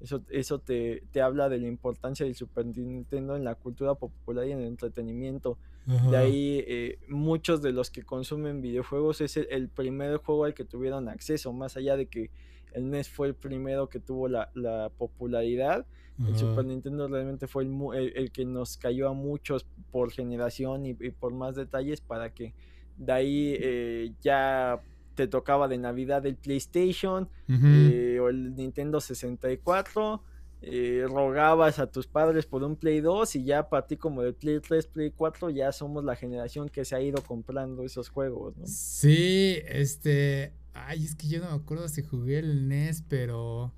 Eso, 0.00 0.22
eso 0.30 0.58
te, 0.58 1.02
habla 1.22 1.48
de 1.48 1.58
la 1.58 1.68
importancia 1.68 2.26
del 2.26 2.34
Super 2.34 2.66
Nintendo 2.66 3.36
en 3.36 3.44
la 3.44 3.54
cultura 3.54 3.94
popular 3.94 4.46
y 4.46 4.52
en 4.52 4.60
el 4.60 4.66
entretenimiento. 4.66 5.58
De 5.84 6.16
ahí 6.16 6.64
eh, 6.66 6.98
muchos 7.08 7.60
de 7.60 7.72
los 7.72 7.90
que 7.90 8.02
consumen 8.02 8.62
videojuegos 8.62 9.20
es 9.20 9.36
el, 9.36 9.68
primer 9.68 10.16
juego 10.18 10.44
al 10.44 10.54
que 10.54 10.64
tuvieron 10.64 11.08
acceso, 11.08 11.52
más 11.52 11.76
allá 11.76 11.96
de 11.96 12.06
que 12.06 12.30
el 12.72 12.88
NES 12.88 13.08
fue 13.08 13.28
el 13.28 13.34
primero 13.34 13.88
que 13.88 13.98
tuvo 13.98 14.28
la, 14.28 14.50
la 14.54 14.90
popularidad 14.96 15.86
el 16.18 16.36
Super 16.36 16.64
Nintendo 16.64 17.08
realmente 17.08 17.46
fue 17.48 17.64
el, 17.64 18.30
que 18.32 18.44
nos 18.44 18.76
cayó 18.76 19.08
a 19.08 19.12
muchos 19.12 19.66
por 19.90 20.12
generación 20.12 20.86
y, 20.86 20.94
por 20.94 21.32
más 21.32 21.56
detalles 21.56 22.00
para 22.00 22.32
que 22.32 22.54
de 22.96 23.12
ahí 23.12 23.56
eh, 23.58 24.12
ya 24.20 24.80
te 25.14 25.26
tocaba 25.26 25.68
de 25.68 25.78
Navidad 25.78 26.24
el 26.26 26.36
PlayStation 26.36 27.28
eh, 27.48 28.18
o 28.20 28.28
el 28.28 28.54
Nintendo 28.54 29.00
64. 29.00 30.22
Eh, 30.64 31.04
rogabas 31.08 31.80
a 31.80 31.88
tus 31.88 32.06
padres 32.06 32.46
por 32.46 32.62
un 32.62 32.76
Play 32.76 33.00
2 33.00 33.34
y 33.34 33.44
ya 33.44 33.68
para 33.68 33.84
ti 33.84 33.96
como 33.96 34.22
de 34.22 34.32
Play 34.32 34.60
3, 34.60 34.86
Play 34.86 35.10
4 35.10 35.50
ya 35.50 35.72
somos 35.72 36.04
la 36.04 36.14
generación 36.14 36.68
que 36.68 36.84
se 36.84 36.94
ha 36.94 37.00
ido 37.00 37.20
comprando 37.20 37.82
esos 37.82 38.08
juegos, 38.08 38.56
¿no? 38.56 38.66
Sí, 38.66 39.58
este... 39.66 40.52
Ay, 40.72 41.04
es 41.04 41.16
que 41.16 41.26
yo 41.26 41.40
no 41.40 41.50
me 41.50 41.56
acuerdo 41.56 41.88
si 41.88 42.02
jugué 42.02 42.38
el 42.38 42.68
NES, 42.68 43.02
pero 43.08 43.72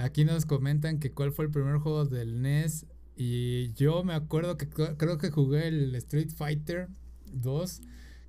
Aquí 0.00 0.24
nos 0.24 0.46
comentan 0.46 0.98
que 0.98 1.12
cuál 1.12 1.30
fue 1.32 1.44
el 1.44 1.50
primer 1.50 1.76
juego 1.76 2.06
del 2.06 2.40
NES. 2.40 2.86
Y 3.16 3.72
yo 3.74 4.02
me 4.02 4.14
acuerdo 4.14 4.56
que 4.56 4.66
creo 4.68 5.18
que 5.18 5.30
jugué 5.30 5.68
el 5.68 5.94
Street 5.96 6.30
Fighter 6.34 6.88
2. 7.32 7.82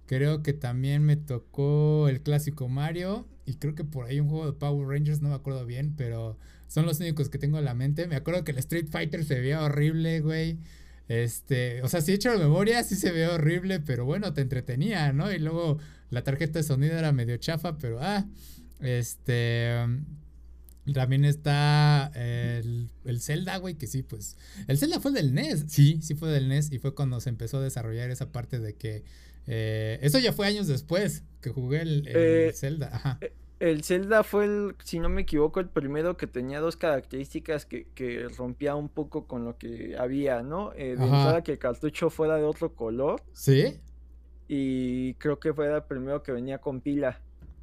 Creo 0.06 0.44
que 0.44 0.52
también 0.52 1.04
me 1.04 1.16
tocó 1.16 2.10
el 2.10 2.22
clásico 2.22 2.68
Mario. 2.68 3.26
Y 3.46 3.56
creo 3.56 3.74
que 3.74 3.86
por 3.86 4.06
ahí 4.06 4.20
un 4.20 4.28
juego 4.28 4.46
de 4.48 4.54
Power 4.54 4.88
Rangers, 4.88 5.22
no 5.22 5.30
me 5.30 5.36
acuerdo 5.36 5.66
bien, 5.66 5.96
pero 5.96 6.38
son 6.68 6.86
los 6.86 7.00
únicos 7.00 7.30
que 7.30 7.38
tengo 7.38 7.58
en 7.58 7.66
la 7.66 7.74
mente. 7.74 8.06
Me 8.08 8.16
acuerdo 8.16 8.44
que 8.44 8.52
el 8.52 8.58
Street 8.58 8.88
Fighter 8.90 9.24
se 9.24 9.40
veía 9.40 9.62
horrible, 9.62 10.20
güey. 10.20 10.58
Este, 11.08 11.82
o 11.84 11.88
sea, 11.88 12.02
si 12.02 12.12
he 12.12 12.16
hecho 12.16 12.34
la 12.34 12.38
memoria, 12.38 12.84
sí 12.84 12.96
se 12.96 13.12
ve 13.12 13.28
horrible, 13.28 13.80
pero 13.80 14.06
bueno, 14.06 14.34
te 14.34 14.42
entretenía, 14.42 15.12
¿no? 15.14 15.32
Y 15.32 15.40
luego 15.40 15.78
la 16.10 16.24
tarjeta 16.24 16.60
de 16.60 16.64
sonido 16.64 16.98
era 16.98 17.12
medio 17.12 17.38
chafa, 17.38 17.78
pero 17.78 18.00
ah, 18.02 18.26
este. 18.82 19.78
También 20.94 21.26
está 21.26 22.12
el, 22.16 22.90
el 23.06 23.22
Zelda, 23.22 23.58
güey, 23.58 23.76
que 23.76 23.88
sí, 23.88 24.02
pues. 24.04 24.38
El 24.68 24.78
Zelda 24.78 25.00
fue 25.00 25.12
del 25.12 25.34
NES. 25.34 25.66
Sí, 25.68 26.00
sí 26.02 26.16
fue 26.16 26.30
del 26.30 26.50
NES. 26.50 26.72
Y 26.72 26.80
fue 26.80 26.96
cuando 26.96 27.20
se 27.22 27.30
empezó 27.30 27.58
a 27.58 27.62
desarrollar 27.62 28.10
esa 28.10 28.32
parte 28.32 28.60
de 28.60 28.74
que. 28.74 29.04
Eh, 29.48 30.00
eso 30.02 30.20
ya 30.20 30.34
fue 30.34 30.48
años 30.48 30.68
después 30.68 31.24
que 31.42 31.50
jugué 31.50 31.82
el, 31.82 32.08
eh, 32.08 32.52
Zelda. 32.54 32.90
Ajá. 32.94 33.18
Eh, 33.22 33.34
el 33.62 33.84
Zelda 33.84 34.24
fue 34.24 34.46
el, 34.46 34.76
si 34.84 34.98
no 34.98 35.08
me 35.08 35.22
equivoco, 35.22 35.60
el 35.60 35.70
primero 35.70 36.18
que 36.18 36.26
tenía 36.26 36.60
dos 36.60 36.78
características 36.78 37.68
que, 37.68 37.86
que 37.94 38.28
rompía 38.36 38.74
un 38.74 38.90
poco 38.90 39.28
con 39.28 39.46
lo 39.46 39.56
que 39.60 39.96
había, 40.00 40.42
¿no? 40.42 40.74
Eh, 40.74 40.96
de 40.96 41.04
entrada 41.04 41.44
que 41.44 41.52
el 41.52 41.60
cartucho 41.60 42.10
fuera 42.10 42.38
de 42.38 42.44
otro 42.44 42.74
color. 42.74 43.22
Sí. 43.34 43.80
Y 44.48 45.14
creo 45.16 45.40
que 45.40 45.54
fue 45.54 45.72
el 45.72 45.84
primero 45.84 46.24
que 46.24 46.32
venía 46.32 46.58
con 46.58 46.82
pila. 46.82 47.22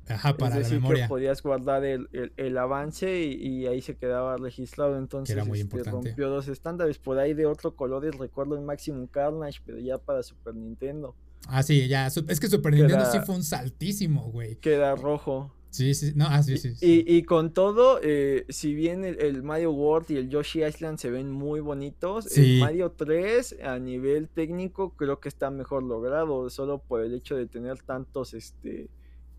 Ajá, 0.08 0.36
para 0.36 0.58
es 0.58 0.70
decir, 0.70 0.86
que 0.86 1.06
podías 1.06 1.42
guardar 1.42 1.84
el, 1.84 2.08
el, 2.36 2.58
avance 2.58 3.20
y, 3.20 3.66
ahí 3.66 3.82
se 3.82 3.96
quedaba 3.96 4.36
registrado. 4.36 4.98
Entonces, 4.98 5.34
era 5.34 5.44
muy 5.44 5.60
este, 5.60 5.82
rompió 5.84 6.28
dos 6.28 6.48
estándares. 6.48 6.98
Por 6.98 7.18
ahí 7.18 7.34
de 7.34 7.46
otro 7.46 7.74
color, 7.74 8.04
y 8.04 8.10
recuerdo 8.10 8.56
el 8.56 8.62
Maximum 8.62 9.06
Carnage, 9.06 9.60
pero 9.64 9.78
ya 9.78 9.98
para 9.98 10.22
Super 10.22 10.54
Nintendo. 10.54 11.14
Ah, 11.46 11.62
sí, 11.62 11.88
ya. 11.88 12.06
Es 12.06 12.40
que 12.40 12.48
Super 12.48 12.72
Nintendo 12.72 13.04
sí 13.10 13.18
fue 13.24 13.34
un 13.34 13.44
saltísimo, 13.44 14.30
güey. 14.30 14.56
Queda 14.56 14.94
rojo. 14.94 15.54
Sí, 15.70 15.94
sí, 15.94 16.12
no, 16.14 16.26
ah, 16.26 16.42
sí, 16.42 16.56
sí. 16.56 16.74
Y, 16.80 17.22
con 17.24 17.52
todo, 17.52 18.00
eh, 18.02 18.46
si 18.48 18.74
bien 18.74 19.04
el, 19.04 19.42
Mario 19.42 19.72
World 19.72 20.10
y 20.10 20.16
el 20.16 20.30
Yoshi 20.30 20.64
Island 20.64 20.98
se 20.98 21.10
ven 21.10 21.30
muy 21.30 21.60
bonitos, 21.60 22.36
el 22.38 22.60
Mario 22.60 22.92
3 22.92 23.56
a 23.62 23.78
nivel 23.78 24.28
técnico 24.28 24.94
creo 24.96 25.20
que 25.20 25.28
está 25.28 25.50
mejor 25.50 25.82
logrado, 25.82 26.48
solo 26.48 26.78
por 26.78 27.02
el 27.02 27.14
hecho 27.14 27.36
de 27.36 27.46
tener 27.46 27.82
tantos 27.82 28.32
este 28.32 28.88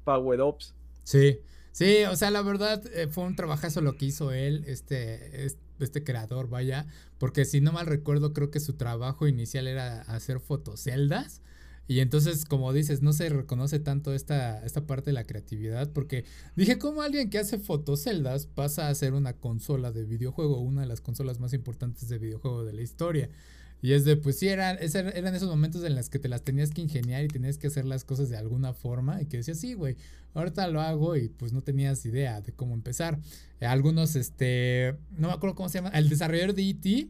power-ups. 0.10 0.74
Sí, 1.04 1.40
sí, 1.72 2.04
o 2.06 2.16
sea, 2.16 2.32
la 2.32 2.42
verdad 2.42 2.82
eh, 2.94 3.08
fue 3.08 3.26
un 3.26 3.36
trabajazo 3.36 3.82
lo 3.82 3.96
que 3.96 4.06
hizo 4.06 4.32
él, 4.32 4.64
este, 4.66 5.48
este 5.80 6.04
creador, 6.04 6.50
vaya, 6.50 6.88
porque 7.20 7.46
si 7.46 7.62
no 7.62 7.72
mal 7.72 7.86
recuerdo, 7.86 8.34
creo 8.34 8.50
que 8.50 8.60
su 8.60 8.74
trabajo 8.74 9.28
inicial 9.28 9.68
era 9.68 10.02
hacer 10.02 10.40
fotoceldas 10.40 11.42
y 11.88 12.02
entonces, 12.02 12.46
como 12.46 12.72
dices, 12.74 13.02
no 13.02 13.14
se 13.14 13.30
reconoce 13.30 13.80
tanto 13.80 14.14
esta, 14.14 14.64
esta 14.64 14.86
parte 14.86 15.10
de 15.10 15.14
la 15.14 15.26
creatividad, 15.26 15.92
porque 15.92 16.24
dije, 16.56 16.78
¿cómo 16.78 17.02
alguien 17.02 17.32
que 17.32 17.40
hace 17.40 17.58
fotoceldas 17.58 18.46
pasa 18.46 18.90
a 18.90 18.96
ser 18.96 19.14
una 19.14 19.34
consola 19.34 19.92
de 19.92 20.06
videojuego, 20.06 20.60
una 20.60 20.82
de 20.82 20.88
las 20.88 21.02
consolas 21.02 21.40
más 21.40 21.54
importantes 21.54 22.08
de 22.08 22.20
videojuego 22.20 22.64
de 22.64 22.74
la 22.74 22.82
historia? 22.82 23.30
Y 23.82 23.94
es 23.94 24.04
de, 24.04 24.18
pues 24.18 24.38
sí, 24.38 24.50
eran, 24.50 24.78
eran 24.82 25.36
esos 25.36 25.50
momentos 25.50 25.84
en 25.84 25.96
los 25.96 26.10
que 26.10 26.20
te 26.20 26.28
las 26.28 26.44
tenías 26.44 26.72
que 26.72 26.82
ingeniar 26.82 27.24
y 27.24 27.28
tenías 27.30 27.58
que 27.58 27.68
hacer 27.68 27.86
las 27.86 28.04
cosas 28.04 28.30
de 28.30 28.38
alguna 28.38 28.74
forma 28.74 29.22
y 29.22 29.26
que 29.26 29.38
decías, 29.38 29.60
sí, 29.60 29.74
güey, 29.74 29.96
ahorita 30.34 30.68
lo 30.68 30.82
hago 30.82 31.16
y 31.16 31.30
pues 31.30 31.54
no 31.54 31.62
tenías 31.62 32.06
idea 32.06 32.42
de 32.42 32.52
cómo 32.52 32.74
empezar. 32.74 33.20
algunos, 33.62 34.16
este, 34.16 34.96
no 35.12 35.30
me 35.30 35.34
acuerdo 35.34 35.56
cómo 35.56 35.70
se 35.70 35.78
llama, 35.78 35.90
el 35.90 36.10
desarrollador 36.10 36.54
de 36.54 36.70
E.T., 36.70 37.10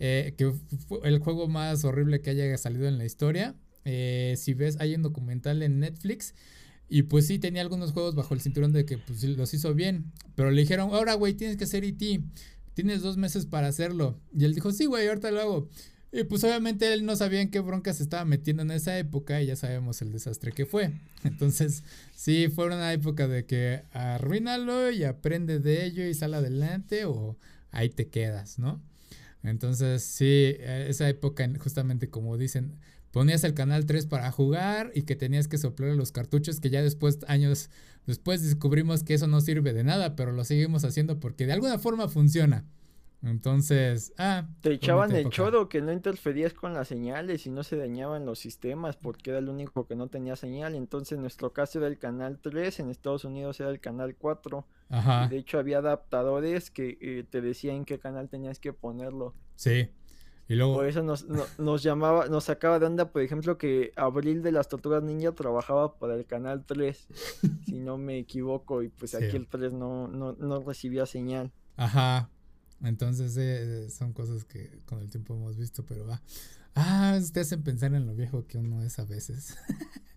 eh, 0.00 0.34
que 0.36 0.52
fue 0.86 1.00
el 1.04 1.18
juego 1.18 1.48
más 1.48 1.84
horrible 1.84 2.20
que 2.20 2.30
haya 2.30 2.56
salido 2.56 2.86
en 2.86 2.98
la 2.98 3.04
historia, 3.04 3.56
eh, 3.84 4.34
si 4.36 4.54
ves, 4.54 4.76
hay 4.80 4.94
un 4.94 5.02
documental 5.02 5.62
en 5.62 5.80
Netflix. 5.80 6.34
Y 6.90 7.02
pues 7.02 7.26
sí, 7.26 7.38
tenía 7.38 7.62
algunos 7.62 7.92
juegos 7.92 8.14
bajo 8.14 8.34
el 8.34 8.40
cinturón 8.40 8.72
de 8.72 8.84
que 8.84 8.98
pues, 8.98 9.22
los 9.24 9.52
hizo 9.54 9.74
bien. 9.74 10.12
Pero 10.34 10.50
le 10.50 10.62
dijeron, 10.62 10.90
ahora, 10.92 11.14
güey, 11.14 11.34
tienes 11.34 11.56
que 11.56 11.64
hacer 11.64 11.84
E.T. 11.84 12.22
Tienes 12.74 13.02
dos 13.02 13.16
meses 13.16 13.46
para 13.46 13.68
hacerlo. 13.68 14.20
Y 14.36 14.44
él 14.44 14.54
dijo, 14.54 14.72
sí, 14.72 14.86
güey, 14.86 15.08
ahorita 15.08 15.30
lo 15.30 15.40
hago. 15.40 15.68
Y 16.10 16.24
pues 16.24 16.42
obviamente 16.44 16.92
él 16.92 17.04
no 17.04 17.16
sabía 17.16 17.42
en 17.42 17.50
qué 17.50 17.60
bronca 17.60 17.92
se 17.92 18.02
estaba 18.02 18.24
metiendo 18.24 18.62
en 18.62 18.70
esa 18.70 18.98
época 18.98 19.42
y 19.42 19.46
ya 19.46 19.56
sabemos 19.56 20.00
el 20.00 20.10
desastre 20.10 20.52
que 20.52 20.64
fue. 20.64 20.92
Entonces, 21.24 21.84
sí, 22.14 22.48
fue 22.48 22.66
una 22.66 22.92
época 22.92 23.28
de 23.28 23.44
que 23.44 23.82
arruínalo 23.92 24.90
y 24.90 25.04
aprende 25.04 25.58
de 25.58 25.84
ello 25.84 26.06
y 26.06 26.14
sale 26.14 26.36
adelante 26.36 27.04
o 27.04 27.36
ahí 27.70 27.90
te 27.90 28.08
quedas, 28.08 28.58
¿no? 28.58 28.80
Entonces, 29.42 30.02
sí, 30.02 30.56
esa 30.60 31.08
época, 31.08 31.48
justamente 31.58 32.08
como 32.08 32.36
dicen, 32.36 32.78
ponías 33.12 33.44
el 33.44 33.54
canal 33.54 33.86
3 33.86 34.06
para 34.06 34.30
jugar 34.32 34.90
y 34.94 35.02
que 35.02 35.16
tenías 35.16 35.46
que 35.46 35.58
soplar 35.58 35.94
los 35.94 36.12
cartuchos 36.12 36.60
que 36.60 36.70
ya 36.70 36.82
después, 36.82 37.18
años 37.28 37.70
después 38.06 38.42
descubrimos 38.42 39.04
que 39.04 39.14
eso 39.14 39.26
no 39.26 39.40
sirve 39.40 39.72
de 39.72 39.84
nada, 39.84 40.16
pero 40.16 40.32
lo 40.32 40.44
seguimos 40.44 40.84
haciendo 40.84 41.20
porque 41.20 41.46
de 41.46 41.52
alguna 41.52 41.78
forma 41.78 42.08
funciona. 42.08 42.64
Entonces, 43.22 44.12
ah. 44.18 44.46
Te 44.60 44.72
echaban 44.72 45.10
el 45.12 45.28
choro 45.28 45.68
que 45.68 45.80
no 45.80 45.92
interferías 45.92 46.54
con 46.54 46.72
las 46.72 46.86
señales 46.86 47.46
y 47.46 47.50
no 47.50 47.64
se 47.64 47.76
dañaban 47.76 48.24
los 48.24 48.38
sistemas 48.38 48.96
porque 48.96 49.30
era 49.30 49.40
el 49.40 49.48
único 49.48 49.86
que 49.86 49.96
no 49.96 50.08
tenía 50.08 50.36
señal. 50.36 50.74
Entonces, 50.74 51.12
en 51.12 51.22
nuestro 51.22 51.52
caso 51.52 51.78
era 51.78 51.88
el 51.88 51.98
canal 51.98 52.38
3, 52.40 52.80
en 52.80 52.90
Estados 52.90 53.24
Unidos 53.24 53.58
era 53.60 53.70
el 53.70 53.80
canal 53.80 54.14
4. 54.16 54.66
Ajá. 54.90 55.28
de 55.28 55.36
hecho, 55.36 55.58
había 55.58 55.78
adaptadores 55.78 56.70
que 56.70 56.96
eh, 57.00 57.24
te 57.28 57.40
decían 57.40 57.76
en 57.76 57.84
qué 57.84 57.98
canal 57.98 58.28
tenías 58.28 58.60
que 58.60 58.72
ponerlo. 58.72 59.34
Sí. 59.56 59.90
Y 60.46 60.54
luego... 60.54 60.74
Por 60.74 60.86
eso 60.86 61.02
nos, 61.02 61.26
nos 61.58 61.82
llamaba, 61.82 62.26
nos 62.28 62.44
sacaba 62.44 62.78
de 62.78 62.86
onda, 62.86 63.10
por 63.10 63.20
ejemplo, 63.20 63.58
que 63.58 63.92
Abril 63.96 64.42
de 64.42 64.52
las 64.52 64.68
Tortugas 64.68 65.02
Ninja 65.02 65.32
trabajaba 65.32 65.98
para 65.98 66.14
el 66.14 66.24
canal 66.24 66.64
3, 66.64 67.08
si 67.66 67.80
no 67.80 67.98
me 67.98 68.16
equivoco, 68.18 68.82
y 68.82 68.88
pues 68.88 69.14
aquí 69.14 69.36
el 69.36 69.48
3 69.48 69.72
no, 69.72 70.06
no, 70.06 70.34
no 70.34 70.60
recibía 70.60 71.04
señal. 71.04 71.52
Ajá. 71.76 72.30
Entonces 72.82 73.36
eh, 73.36 73.90
son 73.90 74.12
cosas 74.12 74.44
que 74.44 74.80
con 74.86 75.00
el 75.00 75.10
tiempo 75.10 75.34
hemos 75.34 75.56
visto, 75.56 75.84
pero 75.84 76.06
va. 76.06 76.22
Ah, 76.74 77.18
te 77.32 77.40
hacen 77.40 77.62
pensar 77.62 77.94
en 77.94 78.06
lo 78.06 78.14
viejo 78.14 78.46
que 78.46 78.58
uno 78.58 78.82
es 78.82 78.98
a 78.98 79.04
veces. 79.04 79.56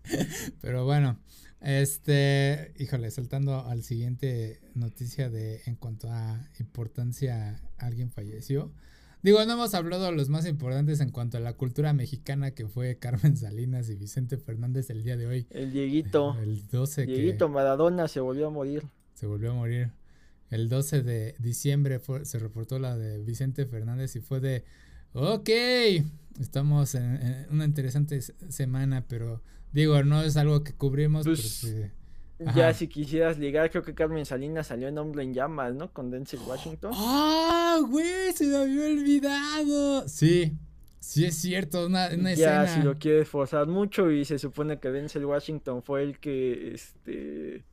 pero 0.60 0.84
bueno, 0.84 1.18
este, 1.60 2.72
híjole, 2.78 3.10
saltando 3.10 3.66
al 3.66 3.82
siguiente 3.82 4.60
noticia 4.74 5.28
de 5.28 5.62
en 5.66 5.76
cuanto 5.76 6.08
a 6.10 6.48
importancia, 6.58 7.60
alguien 7.78 8.10
falleció. 8.10 8.72
Digo, 9.22 9.44
no 9.44 9.52
hemos 9.52 9.72
hablado 9.74 10.06
de 10.06 10.12
los 10.12 10.28
más 10.28 10.46
importantes 10.46 11.00
en 11.00 11.10
cuanto 11.10 11.36
a 11.36 11.40
la 11.40 11.52
cultura 11.52 11.92
mexicana 11.92 12.50
que 12.50 12.66
fue 12.66 12.98
Carmen 12.98 13.36
Salinas 13.36 13.88
y 13.88 13.94
Vicente 13.94 14.36
Fernández 14.36 14.90
el 14.90 15.04
día 15.04 15.16
de 15.16 15.28
hoy. 15.28 15.46
El 15.50 15.72
Dieguito. 15.72 16.36
El 16.40 16.66
12 16.66 17.06
Dieguito 17.06 17.48
Maradona 17.48 18.08
se 18.08 18.18
volvió 18.18 18.48
a 18.48 18.50
morir. 18.50 18.82
Se 19.14 19.26
volvió 19.26 19.52
a 19.52 19.54
morir. 19.54 19.92
El 20.52 20.68
12 20.68 21.02
de 21.02 21.34
diciembre 21.38 21.98
se 22.24 22.38
reportó 22.38 22.78
la 22.78 22.94
de 22.94 23.22
Vicente 23.24 23.64
Fernández 23.64 24.16
y 24.16 24.20
fue 24.20 24.38
de, 24.38 24.64
ok, 25.14 25.48
estamos 26.38 26.94
en, 26.94 27.46
una 27.50 27.64
interesante 27.64 28.20
semana, 28.20 29.02
pero 29.08 29.40
digo, 29.72 30.02
no 30.04 30.22
es 30.22 30.36
algo 30.36 30.62
que 30.62 30.74
cubrimos. 30.74 31.24
Pues, 31.24 31.66
ya 32.54 32.74
si 32.74 32.86
quisieras 32.86 33.38
ligar, 33.38 33.70
creo 33.70 33.82
que 33.82 33.94
Carmen 33.94 34.26
Salinas 34.26 34.66
salió 34.66 34.88
en 34.88 34.98
Hombre 34.98 35.22
en 35.22 35.32
Llamas, 35.32 35.74
¿no? 35.74 35.90
Con 35.90 36.10
Denzel 36.10 36.40
Washington. 36.46 36.92
¡Ah, 36.94 37.80
güey! 37.88 38.30
Se 38.34 38.46
me 38.46 38.56
había 38.56 38.88
olvidado. 38.88 40.06
Sí, 40.06 40.52
sí 41.00 41.24
es 41.24 41.34
cierto, 41.34 41.86
una, 41.86 42.10
una 42.12 42.34
ya, 42.34 42.66
si 42.66 42.82
lo 42.82 42.98
quieres 42.98 43.26
forzar 43.26 43.68
mucho 43.68 44.10
y 44.10 44.26
se 44.26 44.38
supone 44.38 44.78
que 44.78 44.90
Denzel 44.90 45.24
Washington 45.24 45.82
fue 45.82 46.02
el 46.02 46.18
que, 46.18 46.74
este... 46.74 47.64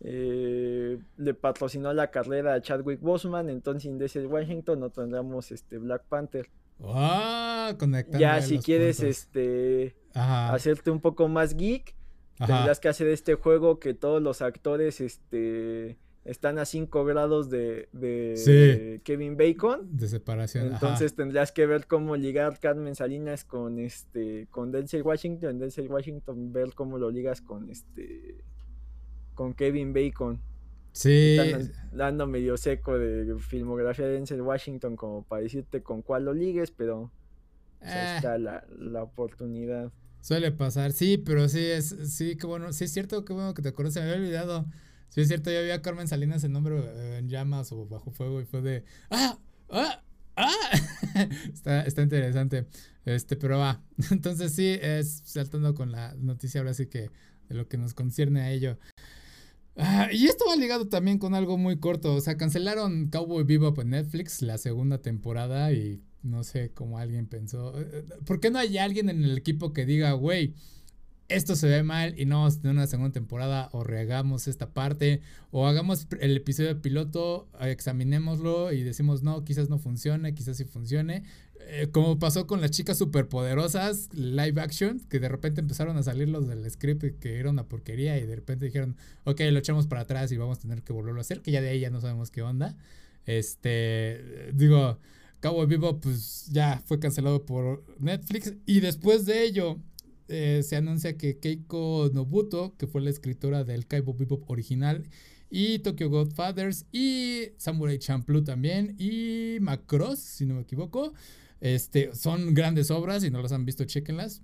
Eh, 0.00 0.98
le 1.16 1.34
patrocinó 1.34 1.92
la 1.92 2.10
carrera 2.10 2.54
a 2.54 2.62
Chadwick 2.62 3.00
Boseman, 3.00 3.48
entonces 3.48 3.98
Denzel 3.98 4.26
Washington 4.26 4.80
no 4.80 4.90
tendríamos 4.90 5.50
este 5.50 5.78
Black 5.78 6.04
Panther. 6.08 6.48
Ah, 6.80 7.74
conectando 7.78 8.20
Ya 8.20 8.40
si 8.40 8.58
quieres 8.58 9.02
este 9.02 9.96
hacerte 10.14 10.92
un 10.92 11.00
poco 11.00 11.26
más 11.26 11.56
geek, 11.56 11.96
Tendrás 12.46 12.78
que 12.78 12.88
hacer 12.88 13.08
este 13.08 13.34
juego 13.34 13.80
que 13.80 13.94
todos 13.94 14.22
los 14.22 14.42
actores 14.42 15.00
este, 15.00 15.98
están 16.24 16.58
a 16.58 16.64
5 16.64 17.04
grados 17.04 17.50
de, 17.50 17.88
Kevin 19.04 19.36
Bacon. 19.36 19.96
De 19.96 20.06
separación. 20.06 20.72
Entonces 20.72 21.14
tendrías 21.14 21.50
que 21.50 21.66
ver 21.66 21.86
cómo 21.86 22.16
ligar 22.16 22.60
Carmen 22.60 22.94
Salinas 22.94 23.44
con 23.44 23.78
este 23.78 24.46
con 24.50 24.70
Denzel 24.70 25.02
Washington. 25.02 25.58
Denzel 25.58 25.90
Washington 25.90 26.52
ver 26.52 26.74
cómo 26.74 26.98
lo 26.98 27.10
ligas 27.10 27.40
con 27.40 27.70
este 27.70 28.44
con 29.38 29.54
Kevin 29.54 29.92
Bacon. 29.92 30.40
Sí. 30.90 31.38
dando 31.92 32.26
medio 32.26 32.56
seco 32.56 32.98
de 32.98 33.38
filmografía 33.38 34.04
de 34.04 34.14
Denzel 34.14 34.40
Washington 34.40 34.96
como 34.96 35.22
para 35.22 35.42
decirte 35.42 35.80
con 35.80 36.02
cuál 36.02 36.24
lo 36.24 36.34
ligues, 36.34 36.72
pero 36.72 37.12
eh. 37.80 38.14
está 38.16 38.36
la, 38.36 38.66
la 38.76 39.04
oportunidad. 39.04 39.92
Suele 40.22 40.50
pasar, 40.50 40.90
sí, 40.90 41.18
pero 41.18 41.48
sí 41.48 41.64
es, 41.64 41.94
sí, 42.12 42.34
que 42.34 42.48
bueno, 42.48 42.72
sí 42.72 42.82
es 42.82 42.92
cierto, 42.92 43.24
qué 43.24 43.32
bueno 43.32 43.54
que 43.54 43.62
te 43.62 43.68
acuerdas, 43.68 43.94
se 43.94 44.00
me 44.00 44.06
había 44.06 44.20
olvidado. 44.20 44.66
Sí 45.10 45.20
es 45.20 45.28
cierto, 45.28 45.52
yo 45.52 45.60
había 45.60 45.74
a 45.74 45.82
Carmen 45.82 46.08
Salinas 46.08 46.42
en 46.42 46.52
nombre 46.52 46.76
eh, 46.76 47.18
en 47.18 47.28
llamas 47.28 47.70
o 47.70 47.86
bajo 47.86 48.10
fuego 48.10 48.40
y 48.40 48.44
fue 48.44 48.60
de, 48.60 48.84
¡ah! 49.10 49.38
¡ah! 49.70 50.02
¡ah! 50.34 50.70
está, 51.54 51.82
está 51.82 52.02
interesante. 52.02 52.66
Este, 53.04 53.36
pero 53.36 53.58
va. 53.58 53.80
Entonces 54.10 54.52
sí, 54.52 54.76
es 54.82 55.22
saltando 55.24 55.76
con 55.76 55.92
la 55.92 56.14
noticia 56.14 56.60
ahora 56.60 56.74
sí 56.74 56.86
que 56.86 57.12
de 57.48 57.54
lo 57.54 57.68
que 57.68 57.78
nos 57.78 57.94
concierne 57.94 58.40
a 58.40 58.50
ello. 58.50 58.78
Ah, 59.78 60.08
y 60.12 60.26
esto 60.26 60.44
va 60.48 60.56
ligado 60.56 60.88
también 60.88 61.18
con 61.18 61.34
algo 61.34 61.56
muy 61.56 61.78
corto. 61.78 62.14
O 62.14 62.20
sea, 62.20 62.36
cancelaron 62.36 63.08
Cowboy 63.10 63.44
Bebop 63.44 63.78
en 63.78 63.90
Netflix 63.90 64.42
la 64.42 64.58
segunda 64.58 65.00
temporada 65.00 65.72
y 65.72 66.02
no 66.22 66.42
sé 66.42 66.72
cómo 66.74 66.98
alguien 66.98 67.26
pensó. 67.26 67.74
¿Por 68.26 68.40
qué 68.40 68.50
no 68.50 68.58
hay 68.58 68.76
alguien 68.78 69.08
en 69.08 69.24
el 69.24 69.38
equipo 69.38 69.72
que 69.72 69.86
diga, 69.86 70.12
güey, 70.12 70.54
esto 71.28 71.56
se 71.56 71.68
ve 71.68 71.82
mal 71.82 72.18
y 72.18 72.24
no 72.24 72.38
vamos 72.38 72.56
a 72.56 72.60
tener 72.60 72.76
una 72.76 72.86
segunda 72.86 73.12
temporada 73.12 73.68
o 73.72 73.84
rehagamos 73.84 74.48
esta 74.48 74.70
parte 74.70 75.20
o 75.50 75.66
hagamos 75.66 76.06
el 76.20 76.36
episodio 76.36 76.70
de 76.70 76.80
piloto, 76.80 77.48
examinémoslo 77.60 78.72
y 78.72 78.82
decimos 78.82 79.22
no, 79.22 79.44
quizás 79.44 79.68
no 79.68 79.78
funcione, 79.78 80.34
quizás 80.34 80.56
sí 80.56 80.64
funcione. 80.64 81.24
Eh, 81.70 81.88
como 81.92 82.18
pasó 82.18 82.46
con 82.46 82.62
las 82.62 82.70
chicas 82.70 82.96
superpoderosas 82.96 84.08
live 84.14 84.58
action, 84.58 85.00
que 85.00 85.20
de 85.20 85.28
repente 85.28 85.60
empezaron 85.60 85.98
a 85.98 86.02
salir 86.02 86.28
los 86.28 86.48
del 86.48 86.68
script 86.70 87.18
que 87.20 87.38
era 87.38 87.50
una 87.50 87.64
porquería 87.64 88.16
y 88.18 88.24
de 88.24 88.36
repente 88.36 88.64
dijeron, 88.64 88.96
ok, 89.24 89.40
lo 89.50 89.58
echamos 89.58 89.86
para 89.86 90.02
atrás 90.02 90.32
y 90.32 90.38
vamos 90.38 90.58
a 90.58 90.60
tener 90.62 90.82
que 90.82 90.94
volverlo 90.94 91.20
a 91.20 91.22
hacer, 91.22 91.42
que 91.42 91.50
ya 91.50 91.60
de 91.60 91.68
ahí 91.68 91.80
ya 91.80 91.90
no 91.90 92.00
sabemos 92.00 92.30
qué 92.30 92.40
onda. 92.40 92.74
Este, 93.26 94.50
digo, 94.54 94.98
Cowboy 95.40 95.66
Vivo 95.66 96.00
pues 96.00 96.48
ya 96.50 96.82
fue 96.86 96.98
cancelado 96.98 97.44
por 97.44 97.84
Netflix 97.98 98.54
y 98.64 98.80
después 98.80 99.26
de 99.26 99.44
ello 99.44 99.78
eh, 100.28 100.62
se 100.62 100.76
anuncia 100.76 101.16
que 101.16 101.38
Keiko 101.38 102.10
Nobuto, 102.12 102.74
que 102.76 102.86
fue 102.86 103.00
la 103.00 103.10
escritora 103.10 103.64
del 103.64 103.86
Cowboy 103.86 104.16
Bebop 104.18 104.48
original, 104.50 105.08
y 105.50 105.78
Tokyo 105.80 106.10
Godfathers, 106.10 106.86
y 106.92 107.48
Samurai 107.56 107.98
Champloo 107.98 108.44
también, 108.44 108.94
y 108.98 109.58
Macross, 109.60 110.18
si 110.18 110.46
no 110.46 110.54
me 110.54 110.62
equivoco. 110.62 111.14
Este, 111.60 112.14
son 112.14 112.54
grandes 112.54 112.90
obras, 112.90 113.22
si 113.22 113.30
no 113.30 113.42
las 113.42 113.52
han 113.52 113.64
visto, 113.64 113.84
chequenlas. 113.84 114.42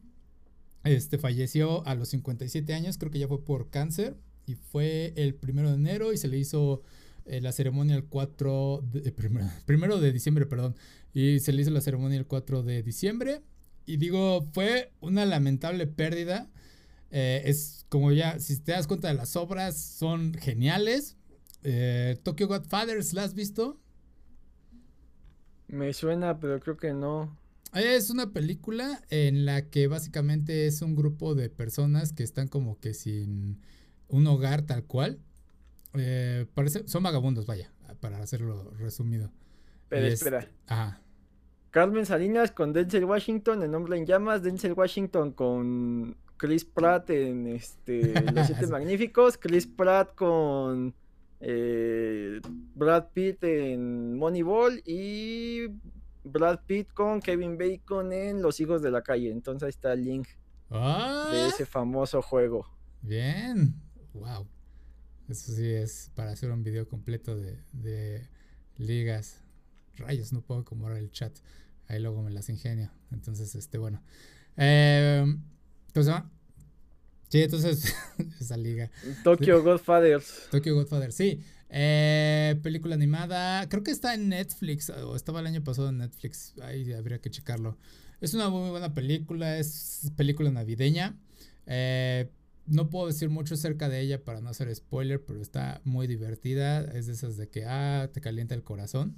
Este 0.85 1.19
falleció 1.19 1.87
a 1.87 1.95
los 1.95 2.09
57 2.09 2.75
años, 2.75 2.99
creo 2.99 3.11
que 3.11 3.19
ya 3.19 3.29
fue 3.29 3.45
por 3.45 3.71
cáncer, 3.71 4.17
y 4.47 4.55
fue 4.55 5.13
el 5.17 5.35
primero 5.35 5.71
de 5.71 5.77
enero 5.77 6.13
y 6.13 6.19
se 6.19 6.29
le 6.29 6.39
hizo 6.39 6.83
eh, 7.27 7.41
la 7.41 7.53
ceremonia 7.53 7.97
el 7.97 8.05
4 8.05 8.85
de, 8.93 9.13
primero, 9.13 9.47
primero 9.67 10.01
de 10.01 10.13
diciembre, 10.13 10.47
perdón, 10.47 10.77
y 11.13 11.41
se 11.41 11.53
le 11.53 11.63
hizo 11.63 11.71
la 11.71 11.81
ceremonia 11.81 12.19
el 12.19 12.27
4 12.27 12.63
de 12.63 12.83
diciembre. 12.83 13.41
Y 13.87 13.97
digo, 13.99 14.49
fue 14.53 14.93
una 15.01 15.27
lamentable 15.27 15.87
pérdida. 15.87 16.51
Eh, 17.11 17.43
es 17.45 17.87
como 17.89 18.13
ya, 18.13 18.39
si 18.41 18.59
te 18.59 18.73
das 18.73 18.87
cuenta 18.87 19.09
de 19.09 19.15
las 19.15 19.37
obras, 19.37 19.79
son 19.79 20.35
geniales. 20.35 21.17
Eh, 21.63 22.19
Tokyo 22.23 22.49
Godfathers, 22.49 23.13
¿la 23.13 23.25
has 23.25 23.35
visto? 23.35 23.81
Me 25.69 25.93
suena, 25.93 26.39
pero 26.39 26.61
creo 26.61 26.77
que 26.77 26.93
no. 26.93 27.39
Es 27.75 28.11
una 28.11 28.33
película 28.33 29.03
en 29.11 29.45
la 29.45 29.69
que 29.69 29.89
básicamente 29.89 30.67
es 30.67 30.81
un 30.81 30.95
grupo 30.95 31.35
de 31.35 31.51
personas 31.51 32.13
que 32.13 32.23
están 32.23 32.47
como 32.49 32.79
que 32.79 32.95
sin 32.95 33.61
un 34.09 34.27
hogar 34.27 34.63
tal 34.63 34.85
cual. 34.85 35.19
Eh, 35.95 36.47
parece, 36.55 36.87
son 36.87 37.03
vagabundos, 37.03 37.47
vaya, 37.47 37.73
para 38.01 38.23
hacerlo 38.23 38.71
resumido. 38.79 39.33
Pero 39.89 40.07
espera. 40.07 40.49
Ajá. 40.67 41.01
Carmen 41.75 42.07
Salinas 42.07 42.53
con 42.53 42.73
Denzel 42.73 43.05
Washington 43.05 43.65
en 43.65 43.75
Hombre 43.75 43.99
en 43.99 44.07
Llamas, 44.07 44.45
Denzel 44.45 44.75
Washington 44.75 45.33
con 45.33 46.17
Chris 46.37 46.65
Pratt 46.65 47.11
en 47.11 47.49
este 47.49 48.15
Los 48.33 48.47
Siete 48.47 48.69
Magníficos, 48.69 49.37
Chris 49.37 49.67
Pratt 49.67 50.15
con 50.15 50.95
eh, 51.41 52.41
Brad 52.77 53.07
Pitt 53.13 53.43
en 53.43 54.17
Moneyball 54.17 54.85
y 54.87 55.67
Brad 56.23 56.61
Pitt 56.65 56.93
con 56.93 57.21
Kevin 57.21 57.59
Bacon 57.59 58.13
en 58.13 58.41
Los 58.41 58.61
Hijos 58.61 58.81
de 58.81 58.93
la 58.93 59.03
Calle. 59.03 59.33
Entonces 59.33 59.65
ahí 59.65 59.71
está 59.71 59.95
el 59.95 60.05
link 60.05 60.29
de 60.29 60.79
ah. 60.79 61.49
ese 61.53 61.67
famoso 61.67 62.23
juego. 62.23 62.69
Bien, 63.03 63.75
wow. 64.13 64.47
Eso 65.29 65.51
sí 65.51 65.73
es 65.73 66.13
para 66.15 66.31
hacer 66.31 66.53
un 66.53 66.63
video 66.63 66.87
completo 66.87 67.35
de, 67.35 67.59
de 67.73 68.29
ligas. 68.77 69.43
Rayos, 69.97 70.33
no 70.33 70.41
puedo 70.41 70.61
acomodar 70.61 70.99
el 70.99 71.11
chat. 71.11 71.37
Ahí 71.89 72.01
luego 72.01 72.23
me 72.23 72.31
las 72.31 72.49
ingenio. 72.49 72.91
Entonces, 73.13 73.55
este, 73.55 73.79
bueno. 73.79 74.03
Eh, 74.57 75.25
¿Cómo 75.93 76.05
se 76.05 76.11
llama? 76.11 76.31
Sí, 77.29 77.43
entonces, 77.43 77.95
esa 78.41 78.57
liga. 78.57 78.91
Tokyo 79.23 79.63
Godfathers. 79.65 80.49
Tokyo 80.51 80.75
Godfathers, 80.75 81.15
sí. 81.15 81.41
Eh, 81.69 82.59
película 82.63 82.95
animada. 82.95 83.69
Creo 83.69 83.83
que 83.83 83.91
está 83.91 84.15
en 84.15 84.29
Netflix. 84.29 84.91
O 84.91 85.17
estaba 85.17 85.41
el 85.41 85.47
año 85.47 85.65
pasado 85.65 85.89
en 85.89 85.99
Netflix. 85.99 86.55
Ahí 86.63 86.93
habría 86.93 87.21
que 87.21 87.31
checarlo. 87.31 87.77
Es 88.21 88.35
una 88.35 88.49
muy 88.49 88.71
buena 88.71 88.95
película. 88.95 89.59
Es 89.59 90.13
película 90.17 90.51
navideña. 90.51 91.19
Eh, 91.67 92.31
no 92.67 92.89
puedo 92.89 93.09
decir 93.09 93.29
mucho 93.29 93.55
acerca 93.55 93.89
de 93.89 94.01
ella 94.01 94.25
para 94.25 94.41
no 94.41 94.49
hacer 94.49 94.75
spoiler, 94.75 95.23
pero 95.25 95.43
está 95.43 95.81
muy 95.85 96.07
divertida. 96.07 96.83
Es 96.83 97.07
de 97.07 97.13
esas 97.13 97.37
de 97.37 97.49
que, 97.49 97.65
ah, 97.67 98.09
te 98.13 98.21
calienta 98.21 98.55
el 98.55 98.63
corazón. 98.63 99.17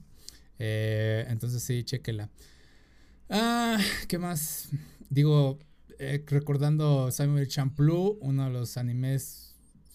Eh, 0.59 1.27
entonces 1.29 1.63
sí, 1.63 1.85
chequela. 1.85 2.31
Ah, 3.29 3.79
¿qué 4.09 4.19
más? 4.19 4.69
Digo, 5.11 5.59
eh, 5.99 6.25
recordando 6.27 7.11
Samuel 7.11 7.49
Champloo, 7.49 8.19
uno 8.21 8.45
de 8.45 8.51
los 8.51 8.77
animes, 8.77 9.55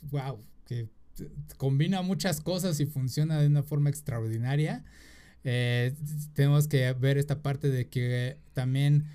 wow, 0.10 0.38
que 0.66 0.90
combina 1.58 2.02
muchas 2.02 2.42
cosas 2.42 2.80
y 2.80 2.86
funciona 2.86 3.40
de 3.40 3.48
una 3.48 3.64
forma 3.64 3.90
extraordinaria. 3.90 4.84
Eh, 5.44 5.96
tenemos 6.34 6.68
que 6.68 6.92
ver 6.94 7.18
esta 7.18 7.42
parte 7.42 7.70
de 7.70 7.88
que 7.88 8.38
también 8.54 9.06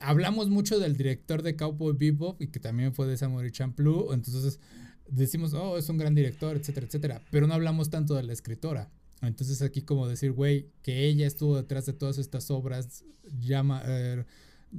hablamos 0.00 0.48
mucho 0.50 0.78
del 0.78 0.96
director 0.96 1.42
de 1.42 1.56
Cowboy 1.56 1.94
Bebop 1.96 2.40
y 2.42 2.48
que 2.48 2.60
también 2.60 2.92
fue 2.92 3.06
de 3.06 3.16
Samuel 3.16 3.52
Champloo, 3.52 4.12
entonces 4.12 4.60
decimos, 5.08 5.54
oh, 5.54 5.78
es 5.78 5.88
un 5.88 5.96
gran 5.96 6.14
director, 6.14 6.56
etcétera, 6.56 6.86
etcétera, 6.86 7.22
pero 7.30 7.46
no 7.46 7.54
hablamos 7.54 7.90
tanto 7.90 8.14
de 8.14 8.22
la 8.22 8.32
escritora. 8.32 8.90
Entonces 9.22 9.62
aquí 9.62 9.82
como 9.82 10.08
decir, 10.08 10.32
güey, 10.32 10.68
que 10.82 11.06
ella 11.06 11.26
estuvo 11.26 11.56
detrás 11.56 11.86
de 11.86 11.92
todas 11.92 12.18
estas 12.18 12.50
obras, 12.50 13.04
llama, 13.38 13.82
eh, 13.86 14.24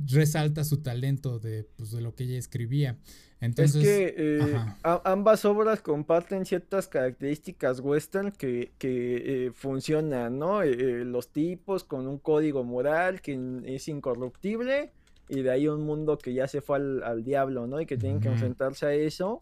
resalta 0.06 0.66
su 0.66 0.82
talento 0.82 1.40
de, 1.40 1.64
pues, 1.64 1.92
de 1.92 2.02
lo 2.02 2.14
que 2.14 2.26
ella 2.26 2.38
escribía. 2.38 2.98
Entonces, 3.40 3.76
es 3.76 3.84
que 3.84 4.16
eh, 4.18 4.56
ambas 4.84 5.44
obras 5.44 5.82
comparten 5.82 6.46
ciertas 6.46 6.88
características 6.88 7.82
western 7.82 8.32
que, 8.32 8.72
que 8.78 9.48
eh, 9.48 9.52
funcionan, 9.54 10.40
¿no? 10.40 10.64
los 10.64 11.30
tipos 11.30 11.84
con 11.84 12.08
un 12.08 12.20
código 12.20 12.64
moral 12.64 13.22
que 13.22 13.38
es 13.66 13.88
incorruptible 13.90 14.92
y 15.28 15.42
de 15.42 15.52
ahí 15.52 15.68
un 15.68 15.82
mundo 15.82 16.18
que 16.18 16.34
ya 16.34 16.48
se 16.48 16.62
fue 16.62 16.78
al, 16.78 17.24
diablo, 17.26 17.68
¿no? 17.68 17.82
Y 17.82 17.86
que 17.86 17.98
tienen 17.98 18.22
que 18.22 18.30
enfrentarse 18.30 18.86
a 18.86 18.94
eso. 18.94 19.40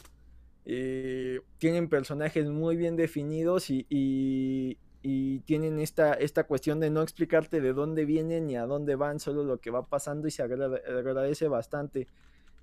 tienen 0.64 1.88
personajes 1.88 2.48
muy 2.50 2.76
bien 2.76 2.96
definidos 2.96 3.70
y, 3.70 3.86
y 3.88 4.78
tienen 5.02 5.80
esta, 5.80 6.14
esta 6.14 6.44
cuestión 6.44 6.80
de 6.80 6.92
no 6.92 7.02
explicarte 7.02 7.60
de 7.60 7.74
dónde 7.74 8.06
vienen 8.06 8.48
ni 8.48 8.56
a 8.56 8.66
dónde 8.66 8.96
van, 8.96 9.20
solo 9.20 9.44
lo 9.44 9.60
que 9.60 9.72
va 9.72 9.86
pasando 9.88 10.28
y 10.28 10.32
se 10.32 10.44
agradece 10.44 11.48
bastante. 11.48 12.08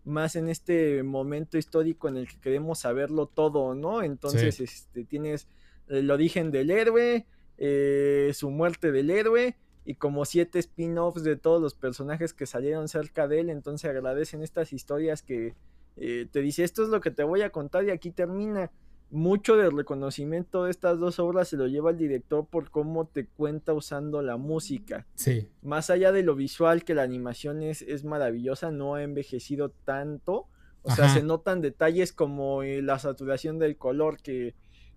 Más 0.05 0.37
en 0.37 0.49
este 0.49 1.03
momento 1.03 1.59
histórico 1.59 2.09
en 2.09 2.17
el 2.17 2.29
que 2.29 2.41
queremos 2.41 2.81
saberlo 2.81 3.27
todo, 3.27 3.75
¿no? 3.75 4.03
Entonces, 4.03 4.61
este, 4.61 5.05
tienes 5.05 5.49
el 5.89 6.11
origen 6.11 6.51
del 6.51 6.71
héroe, 6.71 7.27
eh, 7.59 8.31
su 8.35 8.51
muerte 8.51 8.93
del 8.93 9.11
héroe 9.11 9.57
y 9.85 9.95
como 9.95 10.25
siete 10.25 10.59
spin-offs 10.61 11.25
de 11.25 11.37
todos 11.37 11.61
los 11.61 11.75
personajes 11.75 12.33
que 12.33 12.47
salieron 12.47 12.89
cerca 12.89 13.27
de 13.27 13.41
él. 13.41 13.51
Entonces 13.51 13.91
agradecen 13.91 14.43
estas 14.43 14.73
historias 14.73 15.23
que 15.23 15.55
eh, 15.97 16.27
te 16.31 16.41
dice 16.41 16.63
esto 16.63 16.85
es 16.85 16.89
lo 16.91 17.01
que 17.01 17.11
te 17.11 17.25
voy 17.25 17.43
a 17.43 17.51
contar 17.51 17.85
y 17.85 17.91
aquí 17.91 18.11
termina 18.11 18.71
mucho 19.11 19.57
del 19.57 19.75
reconocimiento 19.75 20.65
de 20.65 20.71
estas 20.71 20.99
dos 20.99 21.19
obras 21.19 21.49
se 21.49 21.57
lo 21.57 21.67
lleva 21.67 21.91
el 21.91 21.99
director 21.99 22.47
por 22.47 22.71
cómo 22.71 23.07
te 23.07 23.27
cuenta 23.27 23.73
usando 23.73 24.21
la 24.23 24.37
música. 24.37 25.07
Sí. 25.15 25.49
Más 25.63 25.91
allá 25.91 26.13
de 26.13 26.23
lo 26.23 26.35
visual, 26.35 26.85
que 26.85 26.95
la 26.95 27.03
animación 27.03 27.63
es, 27.63 27.83
es 27.83 28.05
maravillosa, 28.05 28.71
no 28.71 28.95
ha 28.95 29.03
envejecido 29.03 29.71
tanto. 29.85 30.47
O 30.83 30.91
sea, 30.91 31.09
se 31.09 31.23
notan 31.23 31.61
detalles 31.61 32.13
como 32.13 32.63
eh, 32.63 32.81
la 32.81 32.99
saturación 32.99 33.59
del 33.59 33.77
color, 33.77 34.23
que 34.23 34.55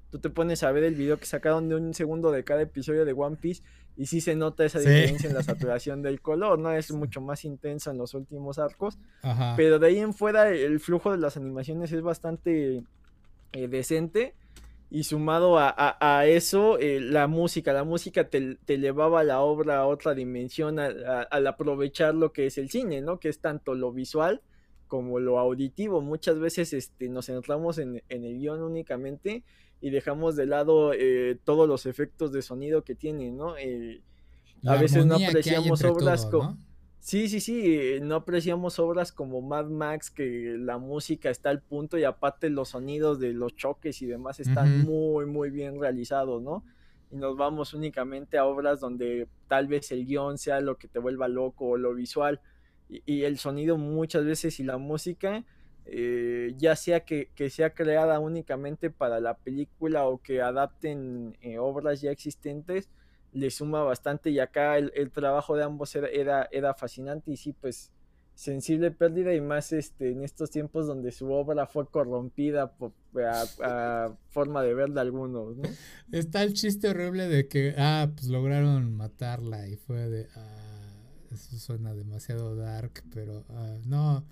tú 0.09 0.19
te 0.19 0.29
pones 0.29 0.63
a 0.63 0.71
ver 0.71 0.83
el 0.83 0.95
video 0.95 1.17
que 1.17 1.25
sacaron 1.25 1.67
de 1.67 1.75
un 1.75 1.93
segundo 1.93 2.31
de 2.31 2.43
cada 2.43 2.61
episodio 2.61 3.03
de 3.03 3.13
One 3.13 3.37
Piece 3.37 3.63
y 3.97 4.05
sí 4.05 4.21
se 4.21 4.35
nota 4.35 4.63
esa 4.63 4.79
diferencia 4.79 5.27
en 5.27 5.35
la 5.35 5.43
saturación 5.43 6.01
del 6.03 6.21
color, 6.21 6.59
¿no? 6.59 6.71
Es 6.71 6.91
mucho 6.91 7.19
más 7.19 7.43
intensa 7.43 7.91
en 7.91 7.97
los 7.97 8.13
últimos 8.13 8.57
arcos. 8.57 8.99
Ajá. 9.21 9.55
Pero 9.57 9.79
de 9.79 9.87
ahí 9.87 9.99
en 9.99 10.13
fuera 10.13 10.49
el 10.49 10.79
flujo 10.79 11.11
de 11.11 11.17
las 11.17 11.35
animaciones 11.35 11.91
es 11.91 12.01
bastante 12.01 12.83
eh, 13.53 13.67
decente. 13.67 14.35
Y 14.93 15.05
sumado 15.05 15.55
a, 15.57 16.25
eso, 16.27 16.77
eh, 16.77 16.99
la 16.99 17.27
música, 17.27 17.71
la 17.71 17.85
música 17.85 18.27
te, 18.27 18.55
te, 18.55 18.73
elevaba 18.73 19.23
la 19.23 19.39
obra 19.39 19.77
a 19.77 19.87
otra 19.87 20.13
dimensión 20.13 20.79
al 20.79 21.47
aprovechar 21.47 22.13
lo 22.13 22.33
que 22.33 22.47
es 22.47 22.57
el 22.57 22.69
cine, 22.69 22.99
¿no? 22.99 23.17
Que 23.17 23.29
es 23.29 23.39
tanto 23.39 23.73
lo 23.73 23.93
visual 23.93 24.41
como 24.87 25.19
lo 25.19 25.39
auditivo. 25.39 26.01
Muchas 26.01 26.39
veces 26.39 26.73
este, 26.73 27.07
nos 27.07 27.27
centramos 27.27 27.77
en, 27.77 28.03
el 28.09 28.37
guion 28.37 28.61
únicamente 28.61 29.45
y 29.79 29.91
dejamos 29.91 30.35
de 30.35 30.45
lado 30.45 30.91
eh, 30.91 31.37
todos 31.45 31.69
los 31.69 31.85
efectos 31.85 32.33
de 32.33 32.41
sonido 32.41 32.83
que 32.83 32.93
tiene, 32.93 33.31
¿no? 33.31 33.55
a 34.65 34.75
veces 34.75 35.05
no 35.05 35.15
apreciamos 35.15 35.81
obras 35.85 36.25
como... 36.25 36.57
Sí, 37.01 37.27
sí, 37.27 37.41
sí, 37.41 37.61
eh, 37.65 37.99
no 38.01 38.15
apreciamos 38.15 38.79
obras 38.79 39.11
como 39.11 39.41
Mad 39.41 39.65
Max, 39.65 40.09
que 40.09 40.55
la 40.57 40.77
música 40.77 41.29
está 41.29 41.49
al 41.49 41.61
punto 41.61 41.97
y 41.97 42.05
aparte 42.05 42.49
los 42.49 42.69
sonidos 42.69 43.19
de 43.19 43.33
los 43.33 43.55
choques 43.55 44.01
y 44.01 44.05
demás 44.05 44.39
están 44.39 44.85
muy, 44.85 45.25
muy 45.25 45.49
bien 45.49 45.79
realizados, 45.79 46.41
¿no? 46.41 46.63
y 47.11 47.17
nos 47.17 47.35
vamos 47.35 47.73
únicamente 47.73 48.37
a 48.37 48.45
obras 48.45 48.79
donde 48.79 49.27
tal 49.47 49.67
vez 49.67 49.91
el 49.91 50.05
guion 50.05 50.37
sea 50.37 50.61
lo 50.61 50.77
que 50.77 50.87
te 50.87 50.99
vuelva 50.99 51.27
loco 51.27 51.65
o 51.67 51.77
lo 51.77 51.93
visual 51.93 52.39
y, 52.89 53.23
el 53.23 53.37
sonido 53.37 53.77
muchas 53.77 54.25
veces 54.25 54.59
y 54.59 54.63
la 54.63 54.77
música, 54.77 55.45
eh, 55.85 56.53
ya 56.57 56.75
sea 56.75 57.01
que, 57.01 57.29
sea 57.49 57.73
creada 57.73 58.19
únicamente 58.19 58.89
para 58.89 59.21
la 59.21 59.37
película 59.37 60.07
o 60.07 60.21
que 60.21 60.41
adapten 60.41 61.37
eh, 61.41 61.57
obras 61.57 62.01
ya 62.01 62.11
existentes, 62.11 62.89
le 63.33 63.49
suma 63.49 63.83
bastante 63.83 64.29
y 64.29 64.39
acá 64.39 64.77
el, 64.77 65.11
trabajo 65.11 65.55
de 65.55 65.63
ambos 65.63 65.95
era, 65.95 66.47
era, 66.51 66.73
fascinante 66.73 67.31
y 67.31 67.37
sí, 67.37 67.53
pues 67.53 67.91
sensible 68.33 68.91
pérdida 68.91 69.33
y 69.33 69.41
más 69.41 69.71
este 69.71 70.11
en 70.11 70.23
estos 70.23 70.49
tiempos 70.49 70.87
donde 70.87 71.11
su 71.11 71.31
obra 71.31 71.67
fue 71.67 71.87
corrompida 71.87 72.71
por, 72.71 72.93
a, 73.23 74.13
forma 74.29 74.63
de 74.63 74.73
ver 74.73 74.89
de 74.89 75.01
algunos. 75.01 75.55
Está 76.11 76.43
el 76.43 76.53
chiste 76.53 76.89
horrible 76.89 77.27
de 77.27 77.47
que, 77.47 77.75
ah, 77.77 78.09
pues 78.13 78.27
lograron 78.27 78.95
matarla 78.95 79.67
y 79.67 79.75
fue 79.75 80.09
de... 80.09 80.27
Ah, 80.35 80.57
eso 81.31 81.57
suena 81.57 81.93
demasiado 81.93 82.57
dark, 82.57 83.03
pero 83.13 83.45
ah, 83.49 83.77
no. 83.85 84.25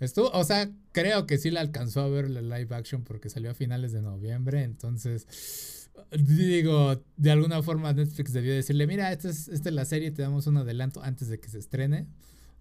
Estuvo, 0.00 0.30
o 0.30 0.44
sea, 0.44 0.70
creo 0.92 1.26
que 1.26 1.38
sí 1.38 1.50
la 1.50 1.60
alcanzó 1.60 2.00
a 2.00 2.08
ver 2.08 2.30
la 2.30 2.40
live 2.40 2.74
action 2.74 3.02
porque 3.02 3.28
salió 3.28 3.50
a 3.50 3.54
finales 3.54 3.92
de 3.92 4.02
noviembre, 4.02 4.62
entonces 4.62 5.26
digo, 6.12 7.02
de 7.16 7.30
alguna 7.30 7.62
forma 7.62 7.92
Netflix 7.92 8.32
debió 8.32 8.54
decirle, 8.54 8.86
mira, 8.86 9.12
esta 9.12 9.28
es, 9.28 9.48
esta 9.48 9.68
es 9.68 9.74
la 9.74 9.84
serie, 9.84 10.10
te 10.10 10.22
damos 10.22 10.46
un 10.46 10.56
adelanto 10.58 11.02
antes 11.02 11.28
de 11.28 11.38
que 11.40 11.48
se 11.48 11.58
estrene. 11.58 12.06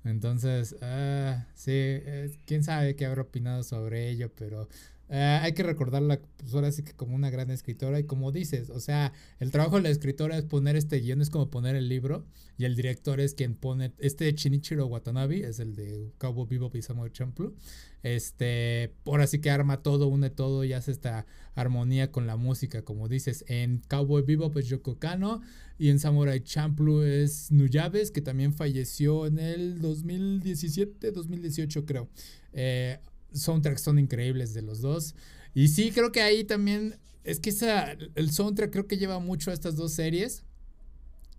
Entonces, 0.03 0.75
ah, 0.81 1.47
sí, 1.55 1.71
eh, 1.73 2.37
quién 2.45 2.63
sabe 2.63 2.95
qué 2.95 3.05
habrá 3.05 3.23
opinado 3.23 3.63
sobre 3.63 4.09
ello, 4.09 4.31
pero 4.35 4.69
eh, 5.07 5.39
hay 5.41 5.53
que 5.53 5.61
recordarla, 5.61 6.19
pues 6.37 6.53
ahora 6.55 6.71
sí 6.71 6.81
que 6.83 6.93
como 6.93 7.15
una 7.15 7.29
gran 7.29 7.51
escritora 7.51 7.99
y 7.99 8.05
como 8.05 8.31
dices, 8.31 8.71
o 8.71 8.79
sea, 8.79 9.13
el 9.39 9.51
trabajo 9.51 9.75
de 9.75 9.83
la 9.83 9.89
escritora 9.89 10.35
es 10.35 10.45
poner 10.45 10.75
este 10.75 10.99
guion, 10.99 11.21
es 11.21 11.29
como 11.29 11.51
poner 11.51 11.75
el 11.75 11.89
libro 11.89 12.25
y 12.57 12.65
el 12.65 12.75
director 12.75 13.19
es 13.19 13.35
quien 13.35 13.53
pone, 13.55 13.93
este 13.99 14.33
Chinichiro 14.33 14.87
Watanabe, 14.87 15.47
es 15.47 15.59
el 15.59 15.75
de 15.75 16.11
Cowboy 16.17 16.47
Vivo 16.47 16.71
y 16.73 16.81
Samurai 16.81 17.11
Champloo, 17.11 17.53
este, 18.01 18.93
ahora 19.05 19.27
sí 19.27 19.39
que 19.39 19.51
arma 19.51 19.83
todo, 19.83 20.07
une 20.07 20.31
todo 20.31 20.63
y 20.63 20.73
hace 20.73 20.91
esta 20.91 21.27
armonía 21.53 22.11
con 22.11 22.25
la 22.25 22.35
música, 22.35 22.83
como 22.83 23.07
dices, 23.07 23.45
en 23.47 23.83
Cowboy 23.87 24.23
Vivo 24.23 24.51
es 24.55 24.67
Yoko 24.67 24.97
Kano 24.97 25.41
y 25.77 25.89
en 25.89 25.99
Samurai 25.99 26.41
Champloo 26.41 27.03
es 27.03 27.51
Nuyabes, 27.51 28.09
que 28.09 28.21
también 28.21 28.53
falleció 28.53 29.27
en 29.27 29.37
el 29.37 29.81
2017, 29.81 31.11
2018 31.11 31.85
creo. 31.85 32.09
Eh, 32.53 32.99
soundtracks 33.35 33.81
son 33.81 33.99
increíbles 33.99 34.53
de 34.53 34.61
los 34.61 34.81
dos. 34.81 35.15
Y 35.53 35.69
sí, 35.69 35.91
creo 35.91 36.11
que 36.11 36.21
ahí 36.21 36.43
también, 36.43 36.97
es 37.23 37.39
que 37.39 37.49
esa, 37.49 37.95
el 38.15 38.31
soundtrack 38.31 38.71
creo 38.71 38.87
que 38.87 38.97
lleva 38.97 39.19
mucho 39.19 39.51
a 39.51 39.53
estas 39.53 39.75
dos 39.75 39.93
series. 39.93 40.43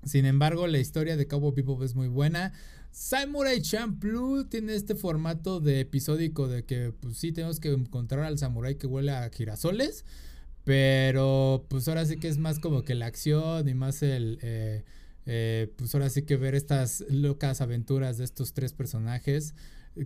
Sin 0.05 0.25
embargo, 0.25 0.67
la 0.67 0.79
historia 0.79 1.17
de 1.17 1.27
Cowboy 1.27 1.53
Bebop 1.55 1.83
es 1.83 1.95
muy 1.95 2.09
buena. 2.09 2.53
Samurai 2.93 3.61
Champloo 3.61 4.47
tiene 4.47 4.75
este 4.75 4.95
formato 4.95 5.61
de 5.61 5.81
episódico 5.81 6.49
de 6.49 6.65
que, 6.65 6.93
pues 6.99 7.19
sí, 7.19 7.33
tenemos 7.33 7.61
que 7.61 7.73
encontrar 7.73 8.25
al 8.25 8.39
samurai 8.39 8.77
que 8.79 8.87
huele 8.87 9.13
a 9.13 9.29
girasoles. 9.31 10.05
Pero, 10.65 11.67
pues 11.69 11.87
ahora 11.89 12.07
sí 12.07 12.17
que 12.17 12.29
es 12.29 12.39
más 12.39 12.59
como 12.59 12.83
que 12.83 12.95
la 12.95 13.07
acción 13.07 13.69
y 13.69 13.75
más 13.75 14.03
el... 14.03 14.39
Eh, 14.43 14.85
eh, 15.29 15.73
pues 15.77 15.93
ahora 15.95 16.09
sí 16.09 16.23
que 16.23 16.37
ver 16.37 16.55
estas 16.55 17.05
locas 17.09 17.61
aventuras 17.61 18.17
de 18.17 18.25
estos 18.25 18.53
tres 18.53 18.73
personajes 18.73 19.55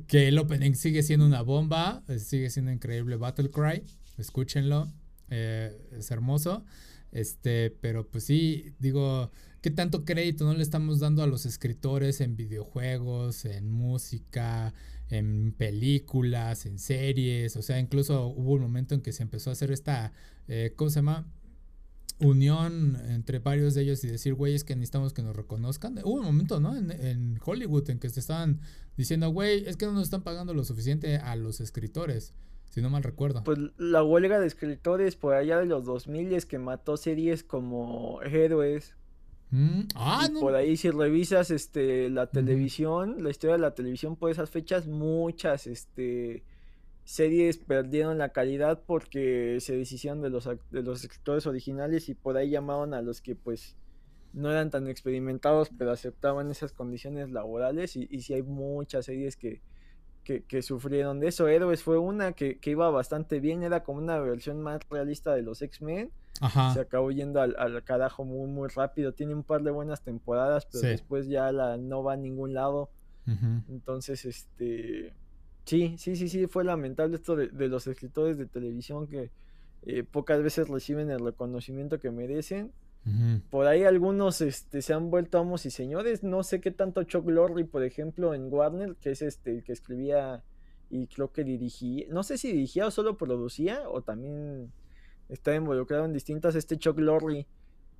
que 0.06 0.28
el 0.28 0.38
opening 0.38 0.74
sigue 0.74 1.02
siendo 1.02 1.26
una 1.26 1.42
bomba, 1.42 2.02
eh, 2.08 2.18
sigue 2.18 2.50
siendo 2.50 2.70
increíble 2.70 3.16
Battle 3.16 3.50
Cry, 3.50 3.82
escúchenlo, 4.18 4.92
eh, 5.30 5.76
es 5.92 6.10
hermoso. 6.10 6.64
Este, 7.12 7.70
pero 7.70 8.06
pues 8.08 8.24
sí, 8.24 8.74
digo, 8.78 9.32
¿qué 9.62 9.70
tanto 9.70 10.04
crédito 10.04 10.44
no 10.44 10.54
le 10.54 10.62
estamos 10.62 11.00
dando 11.00 11.22
a 11.22 11.26
los 11.26 11.44
escritores 11.44 12.20
en 12.20 12.36
videojuegos, 12.36 13.44
en 13.44 13.68
música, 13.70 14.72
en 15.08 15.52
películas, 15.52 16.66
en 16.66 16.78
series? 16.78 17.56
O 17.56 17.62
sea, 17.62 17.80
incluso 17.80 18.28
hubo 18.28 18.52
un 18.52 18.62
momento 18.62 18.94
en 18.94 19.00
que 19.00 19.12
se 19.12 19.24
empezó 19.24 19.50
a 19.50 19.54
hacer 19.54 19.72
esta, 19.72 20.12
eh, 20.46 20.72
¿cómo 20.76 20.90
se 20.90 20.96
llama? 20.96 21.26
Unión 22.20 22.98
entre 23.08 23.38
varios 23.38 23.74
de 23.74 23.82
ellos 23.82 24.04
y 24.04 24.08
decir, 24.08 24.34
güey, 24.34 24.54
es 24.54 24.64
que 24.64 24.76
necesitamos 24.76 25.12
que 25.12 25.22
nos 25.22 25.34
reconozcan. 25.34 25.98
Hubo 26.04 26.14
un 26.14 26.24
momento, 26.24 26.60
¿no? 26.60 26.76
En, 26.76 27.38
Hollywood 27.44 27.90
en 27.90 27.98
que 27.98 28.08
se 28.08 28.20
estaban 28.20 28.60
diciendo, 28.96 29.30
güey, 29.30 29.66
es 29.66 29.76
que 29.76 29.86
no 29.86 29.92
nos 29.92 30.04
están 30.04 30.22
pagando 30.22 30.54
lo 30.54 30.64
suficiente 30.64 31.16
a 31.16 31.34
los 31.36 31.60
escritores, 31.60 32.34
si 32.70 32.82
no 32.82 32.90
mal 32.90 33.02
recuerdo. 33.02 33.42
Pues 33.44 33.58
la 33.78 34.02
huelga 34.04 34.38
de 34.38 34.46
escritores 34.46 35.16
por 35.16 35.34
allá 35.34 35.58
de 35.58 35.66
los 35.66 35.84
2000 35.84 36.34
es 36.34 36.46
que 36.46 36.58
mató 36.58 36.96
series 36.96 37.42
como 37.42 38.20
Héroes. 38.22 38.94
Mm, 39.50 39.80
ah, 39.94 40.28
no. 40.30 40.40
Por 40.40 40.54
ahí 40.54 40.76
si 40.76 40.90
revisas 40.90 41.50
este 41.50 42.08
la 42.08 42.28
televisión, 42.28 43.24
la 43.24 43.30
historia 43.30 43.56
de 43.56 43.62
la 43.62 43.74
televisión 43.74 44.14
por 44.14 44.30
esas 44.30 44.50
fechas, 44.50 44.86
muchas 44.86 45.66
este 45.66 46.44
series 47.04 47.58
perdieron 47.58 48.18
la 48.18 48.30
calidad 48.30 48.82
porque 48.86 49.58
se 49.60 49.76
deshicieron 49.76 50.22
de 50.22 50.30
los, 50.30 50.44
de 50.44 50.82
los 50.82 51.02
escritores 51.02 51.46
originales 51.46 52.08
y 52.08 52.14
por 52.14 52.36
ahí 52.36 52.50
llamaron 52.50 52.94
a 52.94 53.02
los 53.02 53.20
que 53.20 53.34
pues 53.34 53.76
no 54.32 54.50
eran 54.50 54.70
tan 54.70 54.86
experimentados 54.86 55.70
pero 55.76 55.90
aceptaban 55.90 56.50
esas 56.50 56.72
condiciones 56.72 57.30
laborales 57.30 57.96
y, 57.96 58.06
y 58.10 58.22
sí 58.22 58.34
hay 58.34 58.42
muchas 58.42 59.06
series 59.06 59.36
que, 59.36 59.60
que, 60.22 60.62
sufrieron 60.62 61.20
de 61.20 61.28
eso. 61.28 61.48
Héroes 61.48 61.82
fue 61.82 61.98
una 61.98 62.32
que, 62.32 62.58
iba 62.64 62.90
bastante 62.90 63.40
bien, 63.40 63.62
era 63.62 63.82
como 63.82 63.98
una 63.98 64.18
versión 64.18 64.62
más 64.62 64.80
realista 64.88 65.34
de 65.34 65.42
los 65.42 65.62
X-Men. 65.62 66.10
Se 66.72 66.80
acabó 66.80 67.10
yendo 67.10 67.40
al, 67.40 67.54
al, 67.58 67.82
carajo 67.84 68.24
muy, 68.24 68.48
muy 68.48 68.68
rápido. 68.68 69.12
Tiene 69.12 69.34
un 69.34 69.42
par 69.42 69.62
de 69.62 69.70
buenas 69.70 70.02
temporadas, 70.02 70.66
pero 70.70 70.88
después 70.88 71.26
ya 71.26 71.52
la, 71.52 71.76
no 71.76 72.02
va 72.02 72.14
a 72.14 72.16
ningún 72.16 72.54
lado. 72.54 72.90
Entonces, 73.68 74.24
este 74.24 75.14
Sí, 75.70 75.94
sí, 75.98 76.16
sí, 76.16 76.28
sí, 76.28 76.48
fue 76.48 76.64
lamentable 76.64 77.14
esto 77.14 77.36
de, 77.36 77.68
los 77.68 77.86
escritores 77.86 78.36
de 78.36 78.46
televisión 78.46 79.06
que 79.06 79.30
eh, 79.86 80.02
pocas 80.02 80.42
veces 80.42 80.68
reciben 80.68 81.12
el 81.12 81.20
reconocimiento 81.20 82.00
que 82.00 82.10
merecen. 82.10 82.72
Por 83.50 83.68
ahí 83.68 83.84
algunos 83.84 84.40
este, 84.40 84.82
se 84.82 84.92
han 84.94 85.10
vuelto 85.12 85.38
amos 85.38 85.66
y 85.66 85.70
señores. 85.70 86.24
No 86.24 86.42
sé 86.42 86.60
qué 86.60 86.72
tanto 86.72 87.04
Chuck 87.04 87.28
Lorre, 87.28 87.64
por 87.66 87.84
ejemplo, 87.84 88.34
en 88.34 88.52
Warner, 88.52 88.96
que 88.96 89.12
es 89.12 89.22
este 89.22 89.52
el 89.52 89.62
que 89.62 89.72
escribía 89.72 90.42
y 90.90 91.06
creo 91.06 91.30
que 91.30 91.44
dirigía, 91.44 92.06
no 92.10 92.24
sé 92.24 92.36
si 92.36 92.50
dirigía 92.50 92.88
o 92.88 92.90
solo 92.90 93.16
producía 93.16 93.88
o 93.88 94.02
también 94.02 94.72
está 95.28 95.54
involucrado 95.54 96.04
en 96.04 96.12
distintas. 96.12 96.56
Este 96.56 96.78
Chuck 96.78 96.98
Lorre, 96.98 97.46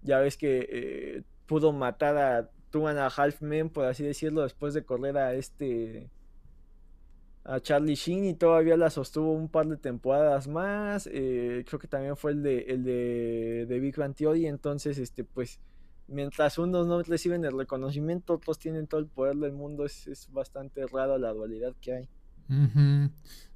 ya 0.03 0.19
ves 0.19 0.37
que 0.37 0.67
eh, 0.69 1.23
pudo 1.47 1.73
matar 1.73 2.17
a 2.17 2.51
Two 2.71 2.89
and 2.89 2.99
a 2.99 3.07
Half 3.07 3.43
Men, 3.43 3.71
por 3.71 3.85
así 3.85 4.03
decirlo, 4.03 4.43
después 4.43 4.75
de 4.75 4.83
correr 4.83 5.17
a 5.19 5.35
este 5.35 6.11
a 7.45 7.61
Charlie 7.61 7.95
Sheen 7.95 8.25
y 8.27 8.35
todavía 8.35 8.77
la 8.77 8.91
sostuvo 8.91 9.33
un 9.33 9.49
par 9.49 9.67
de 9.67 9.77
temporadas 9.77 10.47
más. 10.49 11.09
Eh, 11.11 11.65
creo 11.67 11.79
que 11.79 11.89
también 11.89 12.17
fue 12.17 12.33
el 12.33 12.43
de, 12.43 12.61
el 12.69 12.85
de, 12.85 13.81
Big 13.81 13.97
Bang 13.97 14.15
Theory. 14.15 14.47
Entonces, 14.47 14.99
este, 14.99 15.25
pues, 15.25 15.59
mientras 16.07 16.59
unos 16.59 16.87
no 16.87 17.03
reciben 17.03 17.45
el 17.45 17.57
reconocimiento, 17.57 18.35
otros 18.35 18.59
tienen 18.59 18.87
todo 18.87 19.01
el 19.01 19.07
poder 19.07 19.37
del 19.37 19.53
mundo. 19.53 19.85
Es, 19.85 20.29
bastante 20.33 20.87
raro 20.87 21.19
la 21.19 21.33
dualidad 21.33 21.75
que 21.81 21.93
hay. 21.93 22.09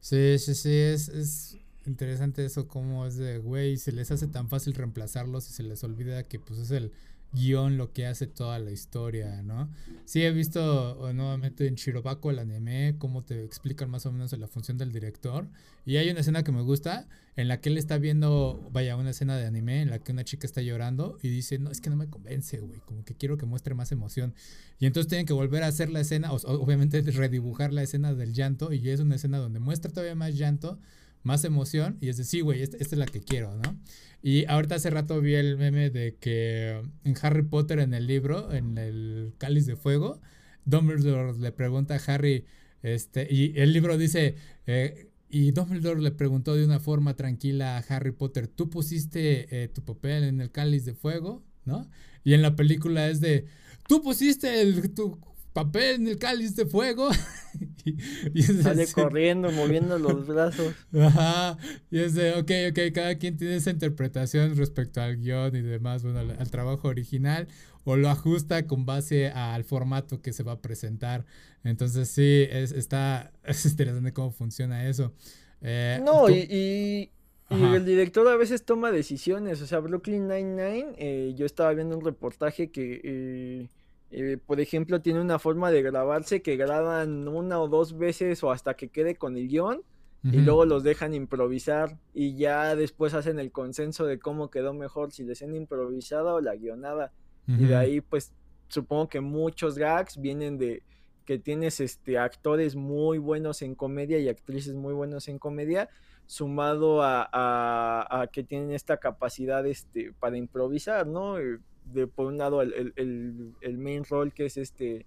Sí, 0.00 0.38
sí, 0.38 0.54
sí, 0.54 0.72
es, 0.72 1.08
es 1.08 1.58
interesante 1.84 2.44
eso, 2.44 2.68
como 2.68 3.06
es 3.06 3.16
de, 3.16 3.38
güey, 3.38 3.76
se 3.76 3.92
les 3.92 4.10
hace 4.10 4.28
tan 4.28 4.48
fácil 4.48 4.72
reemplazarlos 4.74 5.50
y 5.50 5.52
se 5.52 5.62
les 5.62 5.82
olvida 5.84 6.22
que 6.22 6.38
pues 6.38 6.60
es 6.60 6.70
el 6.70 6.92
guion 7.34 7.76
lo 7.76 7.92
que 7.92 8.06
hace 8.06 8.26
toda 8.26 8.58
la 8.58 8.70
historia, 8.70 9.42
¿no? 9.42 9.68
Sí 10.04 10.22
he 10.22 10.30
visto 10.30 11.12
nuevamente 11.12 11.66
en 11.66 11.74
Shirobako 11.74 12.30
el 12.30 12.38
anime, 12.38 12.96
cómo 12.98 13.22
te 13.24 13.44
explican 13.44 13.90
más 13.90 14.06
o 14.06 14.12
menos 14.12 14.32
la 14.38 14.48
función 14.48 14.78
del 14.78 14.92
director. 14.92 15.48
Y 15.86 15.96
hay 15.96 16.08
una 16.10 16.20
escena 16.20 16.42
que 16.42 16.52
me 16.52 16.62
gusta, 16.62 17.06
en 17.36 17.48
la 17.48 17.60
que 17.60 17.68
él 17.68 17.78
está 17.78 17.98
viendo, 17.98 18.68
vaya, 18.72 18.96
una 18.96 19.10
escena 19.10 19.36
de 19.36 19.46
anime 19.46 19.82
en 19.82 19.90
la 19.90 19.98
que 19.98 20.12
una 20.12 20.24
chica 20.24 20.46
está 20.46 20.62
llorando 20.62 21.18
y 21.22 21.28
dice, 21.28 21.58
no, 21.58 21.70
es 21.70 21.80
que 21.80 21.90
no 21.90 21.96
me 21.96 22.08
convence, 22.08 22.60
güey, 22.60 22.80
como 22.80 23.04
que 23.04 23.14
quiero 23.14 23.36
que 23.36 23.44
muestre 23.44 23.74
más 23.74 23.92
emoción. 23.92 24.34
Y 24.78 24.86
entonces 24.86 25.08
tienen 25.08 25.26
que 25.26 25.32
volver 25.32 25.62
a 25.62 25.66
hacer 25.66 25.90
la 25.90 26.00
escena, 26.00 26.32
o, 26.32 26.36
obviamente 26.36 27.02
redibujar 27.02 27.72
la 27.72 27.82
escena 27.82 28.14
del 28.14 28.32
llanto, 28.32 28.72
y 28.72 28.88
es 28.88 29.00
una 29.00 29.16
escena 29.16 29.38
donde 29.38 29.60
muestra 29.60 29.90
todavía 29.90 30.14
más 30.14 30.34
llanto, 30.36 30.78
más 31.24 31.44
emoción, 31.44 31.98
y 32.00 32.08
es 32.08 32.16
de, 32.16 32.24
sí, 32.24 32.40
güey, 32.40 32.62
esta 32.62 32.76
es 32.78 32.92
la 32.92 33.06
que 33.06 33.20
quiero, 33.20 33.56
¿no? 33.56 33.76
Y 34.22 34.46
ahorita 34.46 34.76
hace 34.76 34.90
rato 34.90 35.20
vi 35.20 35.34
el 35.34 35.58
meme 35.58 35.90
de 35.90 36.16
que 36.16 36.80
en 37.04 37.14
Harry 37.20 37.42
Potter, 37.42 37.80
en 37.80 37.92
el 37.92 38.06
libro, 38.06 38.52
en 38.52 38.78
el 38.78 39.34
Cáliz 39.38 39.66
de 39.66 39.76
Fuego, 39.76 40.20
Dumbledore 40.64 41.38
le 41.38 41.52
pregunta 41.52 41.96
a 41.96 42.14
Harry, 42.14 42.46
este, 42.82 43.26
y 43.30 43.52
el 43.56 43.72
libro 43.72 43.98
dice, 43.98 44.36
eh, 44.66 45.10
y 45.28 45.50
Dumbledore 45.50 46.00
le 46.00 46.10
preguntó 46.10 46.54
de 46.54 46.64
una 46.64 46.78
forma 46.78 47.16
tranquila 47.16 47.76
a 47.76 47.80
Harry 47.80 48.12
Potter, 48.12 48.46
¿tú 48.48 48.70
pusiste 48.70 49.64
eh, 49.64 49.68
tu 49.68 49.82
papel 49.84 50.24
en 50.24 50.40
el 50.40 50.50
Cáliz 50.50 50.84
de 50.84 50.94
Fuego? 50.94 51.44
¿No? 51.64 51.90
Y 52.22 52.34
en 52.34 52.42
la 52.42 52.56
película 52.56 53.08
es 53.08 53.20
de, 53.20 53.46
¿tú 53.88 54.02
pusiste 54.02 54.60
el, 54.60 54.94
tu 54.94 55.18
papel 55.54 55.94
en 55.94 56.08
el 56.08 56.18
Cáliz 56.18 56.54
de 56.56 56.66
Fuego? 56.66 57.08
y 58.34 58.42
Sale 58.42 58.86
corriendo, 58.88 59.50
moviendo 59.50 59.98
los 59.98 60.26
brazos. 60.28 60.74
Ajá. 60.92 61.56
Y 61.90 62.00
es 62.00 62.14
de, 62.14 62.32
ok, 62.32 62.50
ok, 62.70 62.92
cada 62.94 63.14
quien 63.14 63.38
tiene 63.38 63.56
esa 63.56 63.70
interpretación 63.70 64.54
respecto 64.56 65.00
al 65.00 65.16
guion 65.16 65.56
y 65.56 65.62
demás, 65.62 66.02
bueno, 66.02 66.18
al, 66.18 66.50
trabajo 66.50 66.88
original, 66.88 67.48
o 67.84 67.96
lo 67.96 68.10
ajusta 68.10 68.66
con 68.66 68.84
base 68.84 69.28
al 69.28 69.64
formato 69.64 70.20
que 70.20 70.34
se 70.34 70.42
va 70.42 70.52
a 70.52 70.60
presentar. 70.60 71.24
Entonces, 71.62 72.08
sí, 72.10 72.46
es, 72.50 72.72
está, 72.72 73.32
es 73.44 73.64
interesante 73.64 74.12
cómo 74.12 74.32
funciona 74.32 74.86
eso. 74.86 75.14
Eh, 75.62 75.98
no, 76.04 76.28
y, 76.28 77.10
y 77.50 77.74
el 77.74 77.84
director 77.84 78.26
a 78.28 78.36
veces 78.36 78.64
toma 78.64 78.90
decisiones. 78.90 79.62
O 79.62 79.66
sea, 79.66 79.78
Brooklyn 79.78 80.26
Nine-Nine, 80.28 80.94
eh, 80.98 81.34
yo 81.36 81.46
estaba 81.46 81.72
viendo 81.72 81.96
un 81.96 82.04
reportaje 82.04 82.70
que, 82.70 83.00
eh, 83.04 83.68
eh, 84.16 84.38
por 84.38 84.60
ejemplo, 84.60 85.00
tiene 85.00 85.20
una 85.20 85.40
forma 85.40 85.72
de 85.72 85.82
grabarse 85.82 86.40
que 86.40 86.56
graban 86.56 87.26
una 87.26 87.60
o 87.60 87.66
dos 87.66 87.98
veces 87.98 88.44
o 88.44 88.52
hasta 88.52 88.74
que 88.74 88.88
quede 88.88 89.16
con 89.16 89.36
el 89.36 89.48
guion. 89.48 89.82
Y 90.22 90.38
luego 90.38 90.64
los 90.64 90.82
dejan 90.82 91.12
improvisar 91.12 91.98
y 92.14 92.34
ya 92.34 92.74
después 92.76 93.12
hacen 93.12 93.38
el 93.38 93.52
consenso 93.52 94.06
de 94.06 94.18
cómo 94.18 94.48
quedó 94.48 94.72
mejor, 94.72 95.12
si 95.12 95.22
la 95.22 95.34
escena 95.34 95.54
improvisada 95.54 96.32
o 96.32 96.40
la 96.40 96.56
guionada. 96.56 97.12
Y 97.46 97.66
de 97.66 97.76
ahí, 97.76 98.00
pues, 98.00 98.32
supongo 98.68 99.10
que 99.10 99.20
muchos 99.20 99.76
gags 99.76 100.18
vienen 100.18 100.56
de 100.56 100.82
que 101.26 101.38
tienes 101.38 101.78
este 101.78 102.16
actores 102.16 102.74
muy 102.74 103.18
buenos 103.18 103.60
en 103.60 103.74
comedia 103.74 104.18
y 104.18 104.30
actrices 104.30 104.74
muy 104.74 104.94
buenos 104.94 105.28
en 105.28 105.38
comedia 105.38 105.90
sumado 106.26 107.00
a, 107.02 108.26
que 108.32 108.44
tienen 108.44 108.70
esta 108.70 108.96
capacidad 108.96 109.66
este, 109.66 110.14
para 110.18 110.38
improvisar, 110.38 111.06
¿no? 111.06 111.36
De, 111.84 112.06
por 112.06 112.26
un 112.26 112.38
lado 112.38 112.62
el, 112.62 113.78
main 113.78 114.04
role 114.04 114.30
que 114.30 114.46
es 114.46 114.56
este 114.56 115.06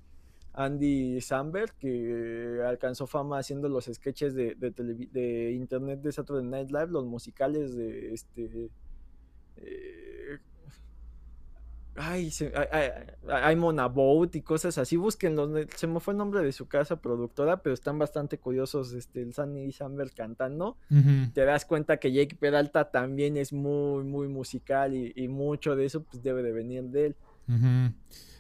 Andy 0.54 1.22
Samberg, 1.22 1.74
que 1.78 2.62
alcanzó 2.66 3.06
fama 3.06 3.40
haciendo 3.40 3.70
los 3.70 3.86
sketches 3.86 4.34
de, 4.34 4.56
de, 4.56 5.52
internet 5.52 6.02
de 6.02 6.12
Saturday 6.12 6.44
Night 6.44 6.72
Live, 6.72 6.88
los 6.88 7.06
musicales 7.06 7.76
de 7.76 8.14
este... 8.14 8.70
Eh, 9.58 10.17
Ay, 11.98 12.30
se, 12.30 12.54
hay, 12.56 12.92
hay, 13.28 13.56
Monabout 13.56 14.36
y 14.36 14.42
cosas 14.42 14.78
así. 14.78 14.96
Búsquenlo. 14.96 15.52
Se 15.76 15.88
me 15.88 16.00
fue 16.00 16.14
el 16.14 16.20
nombre 16.20 16.42
de 16.42 16.52
su 16.52 16.68
casa 16.68 17.02
productora, 17.02 17.64
pero 17.64 17.74
están 17.74 17.98
bastante 17.98 18.38
curiosos. 18.38 18.94
Este, 18.94 19.24
el 19.24 19.34
Sunny 19.34 19.66
y 19.66 19.72
Samber 19.72 20.12
cantando. 20.12 20.78
Te 21.34 21.44
das 21.44 21.66
cuenta 21.66 21.98
que 21.98 22.12
Jake 22.12 22.36
Peralta 22.36 22.92
también 22.92 23.36
es 23.38 23.52
muy, 23.52 24.04
muy 24.04 24.28
musical 24.28 24.94
y, 24.94 25.28
mucho 25.28 25.76
de 25.76 25.86
eso 25.86 26.04
pues 26.04 26.24
debe 26.24 26.42
de 26.44 26.52
venir 26.52 26.84
de 26.84 27.08
él. 27.08 27.16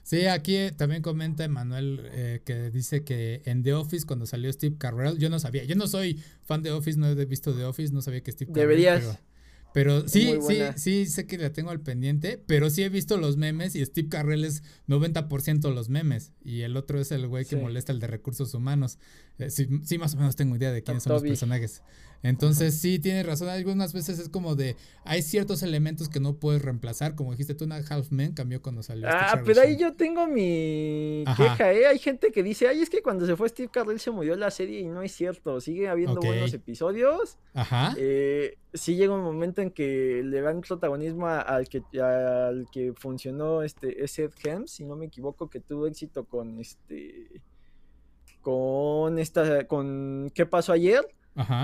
Sí, 0.03 0.25
aquí 0.27 0.71
también 0.77 1.01
comenta 1.01 1.43
Emanuel 1.43 2.01
eh, 2.13 2.41
que 2.45 2.69
dice 2.71 3.03
que 3.03 3.41
en 3.43 3.61
The 3.61 3.73
Office 3.73 4.05
cuando 4.05 4.25
salió 4.25 4.51
Steve 4.53 4.77
Carell, 4.77 5.17
yo 5.17 5.29
no 5.29 5.37
sabía, 5.37 5.65
yo 5.65 5.75
no 5.75 5.85
soy 5.85 6.23
fan 6.45 6.63
de 6.63 6.71
Office, 6.71 6.97
no 6.97 7.07
he 7.07 7.25
visto 7.25 7.53
The 7.53 7.65
Office, 7.65 7.93
no 7.93 8.01
sabía 8.01 8.21
que 8.21 8.31
Steve 8.31 8.53
Carell. 8.53 8.69
Deberías. 8.69 9.01
Pero 9.01 9.26
sí, 10.07 10.33
sí, 10.41 10.59
sí, 10.75 11.05
sé 11.05 11.27
que 11.27 11.37
la 11.37 11.51
tengo 11.53 11.69
al 11.69 11.81
pendiente, 11.81 12.41
pero 12.47 12.69
sí 12.69 12.83
he 12.83 12.89
visto 12.89 13.17
los 13.17 13.37
memes 13.37 13.75
y 13.75 13.85
Steve 13.85 14.09
Carrell 14.09 14.43
es 14.43 14.63
90% 14.87 15.73
los 15.73 15.89
memes 15.89 16.31
y 16.43 16.61
el 16.61 16.77
otro 16.77 16.99
es 16.99 17.11
el 17.11 17.27
güey 17.27 17.45
que 17.45 17.57
molesta 17.57 17.91
el 17.91 17.99
de 17.99 18.07
recursos 18.07 18.53
humanos. 18.53 18.97
Eh, 19.37 19.49
sí, 19.49 19.67
sí, 19.83 19.97
más 19.97 20.15
o 20.15 20.17
menos 20.17 20.35
tengo 20.35 20.55
idea 20.55 20.71
de 20.71 20.83
quiénes 20.83 21.03
son 21.03 21.13
los 21.13 21.23
personajes. 21.23 21.83
Entonces 22.23 22.79
sí, 22.79 22.99
tienes 22.99 23.25
razón. 23.25 23.49
Algunas 23.49 23.93
veces 23.93 24.19
es 24.19 24.29
como 24.29 24.55
de, 24.55 24.75
hay 25.03 25.21
ciertos 25.21 25.63
elementos 25.63 26.09
que 26.09 26.19
no 26.19 26.35
puedes 26.35 26.61
reemplazar. 26.61 27.15
Como 27.15 27.31
dijiste 27.31 27.55
tú, 27.55 27.65
una 27.65 27.77
Half 27.77 28.11
Men 28.11 28.33
cambió 28.33 28.61
cuando 28.61 28.83
salió. 28.83 29.07
Este 29.07 29.19
ah, 29.19 29.41
pero 29.45 29.61
ahí 29.61 29.77
yo 29.77 29.93
tengo 29.93 30.27
mi 30.27 31.23
queja, 31.35 31.71
¿eh? 31.73 31.87
Hay 31.87 31.99
gente 31.99 32.31
que 32.31 32.43
dice, 32.43 32.67
ay, 32.67 32.81
es 32.81 32.89
que 32.89 33.01
cuando 33.01 33.25
se 33.25 33.35
fue 33.35 33.49
Steve 33.49 33.69
Carell 33.71 33.99
se 33.99 34.11
murió 34.11 34.35
la 34.35 34.51
serie 34.51 34.79
y 34.79 34.87
no 34.87 35.01
es 35.01 35.11
cierto. 35.11 35.59
Sigue 35.61 35.89
habiendo 35.89 36.19
buenos 36.19 36.53
episodios. 36.53 37.37
Ajá. 37.53 37.93
Eh, 37.97 38.57
sí 38.73 38.95
llega 38.95 39.13
un 39.13 39.23
momento 39.23 39.61
en 39.61 39.71
que 39.71 40.21
le 40.23 40.41
dan 40.41 40.61
protagonismo 40.61 41.27
al 41.27 41.67
que, 41.67 41.81
al 42.01 42.67
que 42.71 42.93
funcionó 42.93 43.63
este, 43.63 44.03
ese 44.03 44.29
Helms, 44.43 44.71
si 44.71 44.85
no 44.85 44.95
me 44.95 45.05
equivoco, 45.05 45.49
que 45.49 45.59
tuvo 45.59 45.87
éxito 45.87 46.25
con 46.25 46.59
este 46.59 47.41
con 48.41 49.19
esta 49.19 49.67
con 49.67 50.31
¿Qué 50.33 50.45
pasó 50.45 50.71
ayer? 50.71 51.05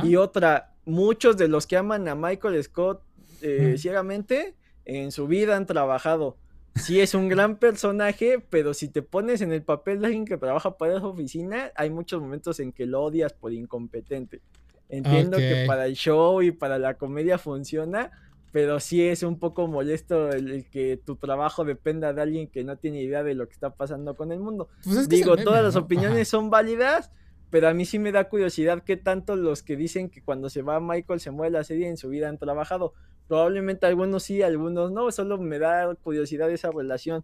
Y 0.04 0.16
otra, 0.16 0.74
muchos 0.86 1.38
de 1.38 1.48
los 1.48 1.68
que 1.68 1.78
aman 1.78 2.08
a 2.08 2.16
Michael 2.16 2.62
Scott 2.64 3.02
eh, 3.42 3.76
ciegamente 3.78 4.56
en 4.86 5.12
su 5.12 5.28
vida 5.28 5.56
han 5.56 5.66
trabajado. 5.66 6.38
Sí 6.76 7.00
es 7.00 7.14
un 7.14 7.30
gran 7.30 7.58
personaje, 7.58 8.44
pero 8.50 8.74
si 8.74 8.88
te 8.88 9.02
pones 9.02 9.42
en 9.42 9.52
el 9.52 9.62
papel 9.62 10.00
de 10.00 10.08
alguien 10.08 10.26
que 10.26 10.38
trabaja 10.38 10.78
para 10.78 10.98
esa 10.98 11.06
oficina, 11.06 11.72
hay 11.76 11.90
muchos 11.90 12.22
momentos 12.22 12.60
en 12.60 12.72
que 12.72 12.86
lo 12.86 13.04
odias 13.04 13.34
por 13.34 13.54
incompetente. 13.54 14.42
Entiendo 14.90 15.38
que 15.38 15.66
para 15.68 15.86
el 15.86 15.96
show 15.96 16.42
y 16.42 16.52
para 16.52 16.78
la 16.78 16.96
comedia 16.96 17.38
funciona, 17.38 18.12
pero 18.52 18.80
sí 18.80 19.04
es 19.04 19.24
un 19.24 19.40
poco 19.40 19.68
molesto 19.68 20.30
el, 20.30 20.66
que 20.70 20.98
tu 20.98 21.16
trabajo 21.16 21.64
dependa 21.64 22.14
de 22.14 22.22
alguien 22.22 22.48
que 22.48 22.64
no 22.64 22.78
tiene 22.78 23.02
idea 23.02 23.24
de 23.24 23.34
lo 23.34 23.48
que 23.48 23.54
está 23.54 23.72
pasando 23.72 24.16
con 24.16 24.32
el 24.32 24.40
mundo. 24.40 24.70
Pues 24.84 25.10
Digo, 25.10 25.36
todas 25.38 25.64
las 25.64 25.76
opiniones 25.76 26.28
son 26.28 26.50
válidas, 26.50 27.12
pero 27.54 27.68
a 27.68 27.74
mí 27.76 27.86
sí 27.86 28.00
me 28.00 28.12
da 28.12 28.30
curiosidad 28.30 28.82
qué 28.84 28.98
tanto 28.98 29.36
los 29.36 29.62
que 29.62 29.78
dicen 29.78 30.10
que 30.10 30.24
cuando 30.24 30.50
se 30.50 30.64
va 30.64 30.80
Michael 30.80 31.20
se 31.20 31.30
mueve 31.30 31.52
la 31.52 31.64
serie 31.64 31.88
en 31.88 31.98
su 31.98 32.10
vida 32.10 32.28
han 32.28 32.40
trabajado. 32.40 32.96
Probablemente 33.28 33.86
algunos 33.86 34.24
sí, 34.24 34.42
algunos 34.42 34.92
no, 34.92 35.12
solo 35.12 35.38
me 35.38 35.60
da 35.60 35.94
curiosidad 35.94 36.50
esa 36.50 36.72
relación. 36.72 37.24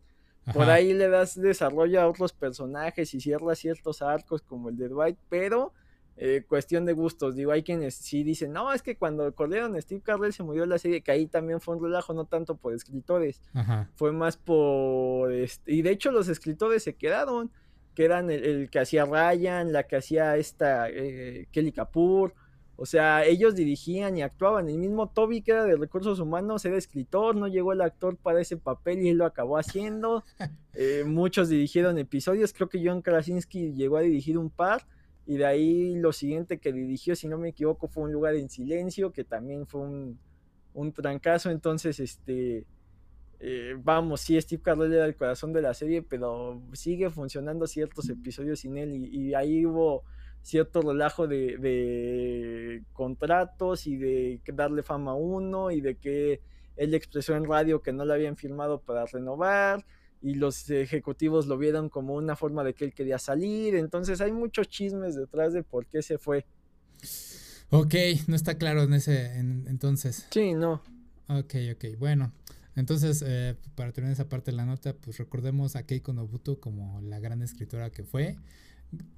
Por 0.53 0.69
ahí 0.69 0.93
le 0.93 1.09
das 1.09 1.33
desarrollo 1.33 1.99
a 1.99 2.07
otros 2.07 2.31
personajes 2.31 3.11
y 3.15 3.19
cierras 3.19 3.57
ciertos 3.57 4.03
arcos 4.03 4.43
como 4.43 4.69
el 4.69 4.77
de 4.77 4.89
Dwight, 4.89 5.17
pero 5.29 5.73
eh, 6.15 6.43
cuestión 6.47 6.85
de 6.85 6.93
gustos. 6.93 7.35
Digo, 7.35 7.51
hay 7.51 7.63
quienes 7.63 7.95
sí 7.95 8.21
dicen, 8.21 8.53
no, 8.53 8.71
es 8.71 8.83
que 8.83 8.97
cuando 8.97 9.33
corrieron 9.33 9.81
Steve 9.81 10.01
Carell 10.01 10.31
se 10.31 10.43
murió 10.43 10.67
la 10.67 10.77
serie, 10.77 11.01
que 11.01 11.09
ahí 11.09 11.25
también 11.25 11.59
fue 11.59 11.75
un 11.75 11.83
relajo, 11.83 12.13
no 12.13 12.25
tanto 12.25 12.55
por 12.55 12.75
escritores, 12.75 13.41
fue 13.95 14.11
más 14.11 14.37
por... 14.37 15.33
Este, 15.33 15.71
y 15.71 15.81
de 15.81 15.89
hecho 15.89 16.11
los 16.11 16.27
escritores 16.27 16.83
se 16.83 16.93
quedaron, 16.93 17.49
que 17.95 18.05
eran 18.05 18.29
el, 18.29 18.69
que 18.69 18.79
hacía 18.79 19.05
Ryan, 19.05 19.71
la 19.71 19.83
que 19.83 19.97
hacía 19.97 20.37
esta 20.37 20.89
eh, 20.89 21.47
Kelly 21.51 21.71
Kapoor. 21.71 22.33
O 22.75 22.85
sea, 22.85 23.25
ellos 23.25 23.55
dirigían 23.55 24.17
y 24.17 24.21
actuaban. 24.21 24.69
El 24.69 24.77
mismo 24.77 25.09
Toby, 25.09 25.41
que 25.41 25.51
era 25.51 25.65
de 25.65 25.75
recursos 25.75 26.19
humanos, 26.19 26.63
era 26.63 26.77
escritor, 26.77 27.35
no 27.35 27.47
llegó 27.49 27.73
el 27.73 27.81
actor 27.81 28.15
para 28.15 28.39
ese 28.39 28.55
papel 28.55 29.01
y 29.01 29.09
él 29.09 29.17
lo 29.17 29.25
acabó 29.25 29.57
haciendo. 29.57 30.23
Eh, 30.81 31.03
muchos 31.03 31.49
dirigieron 31.49 31.97
episodios, 31.97 32.53
creo 32.53 32.69
que 32.69 32.81
John 32.81 33.01
Krasinski 33.01 33.73
llegó 33.73 33.97
a 33.97 34.01
dirigir 34.01 34.37
un 34.37 34.49
par 34.49 34.85
y 35.25 35.35
de 35.35 35.45
ahí 35.45 35.95
lo 35.95 36.13
siguiente 36.13 36.57
que 36.59 36.71
dirigió, 36.71 37.17
si 37.17 37.27
no 37.27 37.37
me 37.37 37.49
equivoco, 37.49 37.89
fue 37.89 38.03
Un 38.03 38.13
lugar 38.13 38.35
en 38.35 38.49
silencio, 38.49 39.11
que 39.11 39.25
también 39.25 39.67
fue 39.67 39.81
un, 39.81 40.19
un 40.73 40.93
trancazo. 40.93 41.51
Entonces, 41.51 41.99
este, 41.99 42.65
eh, 43.39 43.75
vamos, 43.77 44.21
sí, 44.21 44.39
Steve 44.39 44.61
Carell 44.61 44.93
era 44.93 45.05
el 45.05 45.15
corazón 45.15 45.53
de 45.53 45.61
la 45.61 45.73
serie, 45.73 46.01
pero 46.01 46.61
sigue 46.73 47.09
funcionando 47.09 47.67
ciertos 47.67 48.09
episodios 48.09 48.59
sin 48.59 48.77
él. 48.77 48.95
Y, 48.95 49.33
ahí 49.33 49.65
hubo 49.65 50.03
cierto 50.41 50.81
relajo 50.81 51.27
de, 51.27 51.57
de, 51.57 52.83
contratos 52.93 53.87
y 53.87 53.97
de 53.97 54.41
darle 54.53 54.83
fama 54.83 55.11
a 55.11 55.15
uno 55.15 55.71
y 55.71 55.81
de 55.81 55.95
que 55.95 56.41
él 56.75 56.93
expresó 56.93 57.35
en 57.35 57.45
radio 57.45 57.81
que 57.81 57.93
no 57.93 58.05
le 58.05 58.13
habían 58.13 58.37
firmado 58.37 58.79
para 58.79 59.05
renovar 59.05 59.85
y 60.21 60.35
los 60.35 60.69
ejecutivos 60.69 61.47
lo 61.47 61.57
vieron 61.57 61.89
como 61.89 62.15
una 62.15 62.35
forma 62.35 62.63
de 62.63 62.73
que 62.73 62.85
él 62.85 62.93
quería 62.93 63.19
salir. 63.19 63.75
Entonces 63.75 64.19
hay 64.21 64.31
muchos 64.31 64.67
chismes 64.67 65.15
detrás 65.15 65.53
de 65.53 65.63
por 65.63 65.85
qué 65.85 66.01
se 66.01 66.17
fue. 66.17 66.45
Ok, 67.69 67.95
no 68.27 68.35
está 68.35 68.57
claro 68.57 68.83
en 68.83 68.93
ese 68.93 69.37
entonces. 69.37 70.27
Sí, 70.31 70.53
no. 70.53 70.81
Ok, 71.27 71.55
ok, 71.73 71.85
bueno. 71.99 72.31
Entonces, 72.79 73.23
eh, 73.25 73.55
para 73.75 73.91
terminar 73.91 74.13
esa 74.13 74.29
parte 74.29 74.51
de 74.51 74.57
la 74.57 74.65
nota, 74.65 74.93
pues 74.93 75.17
recordemos 75.17 75.75
a 75.75 75.83
Keiko 75.83 76.13
Nobuto 76.13 76.59
como 76.59 77.01
la 77.01 77.19
gran 77.19 77.41
escritora 77.41 77.91
que 77.91 78.03
fue. 78.03 78.37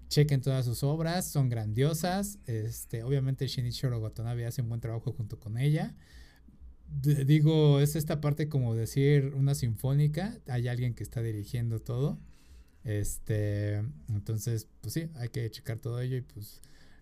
Chequen 0.09 0.41
todas 0.41 0.65
sus 0.65 0.83
obras, 0.83 1.25
son 1.27 1.49
grandiosas. 1.49 2.39
Este, 2.45 3.03
obviamente 3.03 3.47
Shinichiro 3.47 3.99
Watanabe 3.99 4.45
hace 4.45 4.61
un 4.61 4.69
buen 4.69 4.81
trabajo 4.81 5.13
junto 5.13 5.39
con 5.39 5.57
ella 5.57 5.95
digo, 6.99 7.79
es 7.79 7.95
esta 7.95 8.21
parte 8.21 8.49
como 8.49 8.75
decir 8.75 9.33
una 9.35 9.55
sinfónica, 9.55 10.37
hay 10.47 10.67
alguien 10.67 10.93
que 10.93 11.03
está 11.03 11.21
dirigiendo 11.21 11.79
todo. 11.79 12.19
Este, 12.83 13.75
entonces, 14.09 14.67
pues 14.81 14.93
sí, 14.93 15.09
hay 15.15 15.29
que 15.29 15.49
checar 15.51 15.77
todo 15.77 16.01
ello 16.01 16.17
y 16.17 16.21
pues 16.21 16.61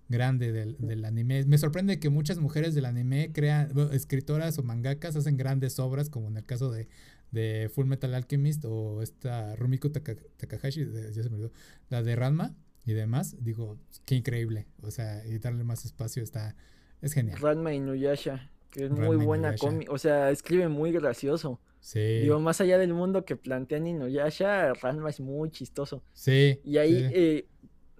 grande 0.09 0.51
del, 0.51 1.05
anime. 1.05 1.45
Me 1.45 1.57
sorprende 1.57 1.99
que 1.99 2.09
muchas 2.09 2.39
mujeres 2.39 2.75
del 2.75 2.85
anime 2.85 3.31
crean, 3.31 3.71
escritoras 3.91 4.57
o 4.59 4.63
mangakas 4.63 5.15
hacen 5.15 5.37
grandes 5.37 5.79
obras, 5.79 6.09
como 6.09 6.27
en 6.27 6.37
el 6.37 6.45
caso 6.45 6.71
de, 6.71 6.87
de 7.31 7.71
Full 7.73 7.85
Metal 7.85 8.13
Alchemist 8.13 8.65
o 8.65 9.01
esta 9.01 9.55
Rumiko 9.55 9.91
Takahashi, 9.91 10.85
ya 11.13 11.23
se 11.23 11.29
me 11.29 11.35
olvidó, 11.35 11.51
la 11.89 12.03
de 12.03 12.15
Ranma 12.15 12.55
y 12.85 12.93
demás. 12.93 13.37
Digo, 13.39 13.77
qué 14.05 14.15
increíble. 14.15 14.67
O 14.81 14.91
sea, 14.91 15.25
y 15.25 15.37
darle 15.37 15.63
más 15.63 15.85
espacio 15.85 16.23
está, 16.23 16.55
es 17.01 17.13
genial. 17.13 17.39
Ranma 17.39 17.73
y 17.73 17.79
Nuyasha 17.79 18.49
que 18.71 18.85
es 18.85 18.91
muy 18.91 19.17
buena 19.17 19.55
cómic, 19.55 19.91
o 19.91 19.97
sea, 19.97 20.29
escribe 20.31 20.67
muy 20.67 20.91
gracioso. 20.91 21.59
Sí. 21.79 22.19
Digo, 22.21 22.39
más 22.39 22.59
allá 22.59 22.77
del 22.77 22.93
mundo 22.93 23.23
que 23.23 23.35
plantea 23.35 23.77
Inuyasha, 23.77 24.73
Ranma 24.73 25.09
es 25.09 25.19
muy 25.19 25.49
chistoso. 25.49 26.03
Sí. 26.13 26.59
Y 26.63 26.77
ahí, 26.77 27.09
Eh, 27.13 27.47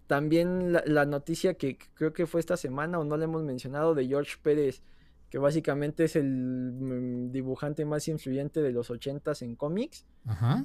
también 0.10 0.74
la, 0.74 1.06
noticia 1.06 1.54
que 1.54 1.78
creo 1.94 2.14
que 2.14 2.26
fue 2.26 2.40
esta 2.40 2.58
semana 2.58 2.98
o 2.98 3.04
no 3.04 3.16
le 3.16 3.26
hemos 3.26 3.44
mencionado 3.44 3.94
de 3.94 4.08
George 4.08 4.38
Pérez, 4.42 4.82
que 5.30 5.38
básicamente 5.38 6.06
es 6.06 6.16
el 6.16 6.26
mm, 6.26 7.32
dibujante 7.32 7.86
más 7.86 8.08
influyente 8.08 8.64
de 8.64 8.72
los 8.72 8.90
ochentas 8.90 9.44
en 9.44 9.56
cómics, 9.56 10.08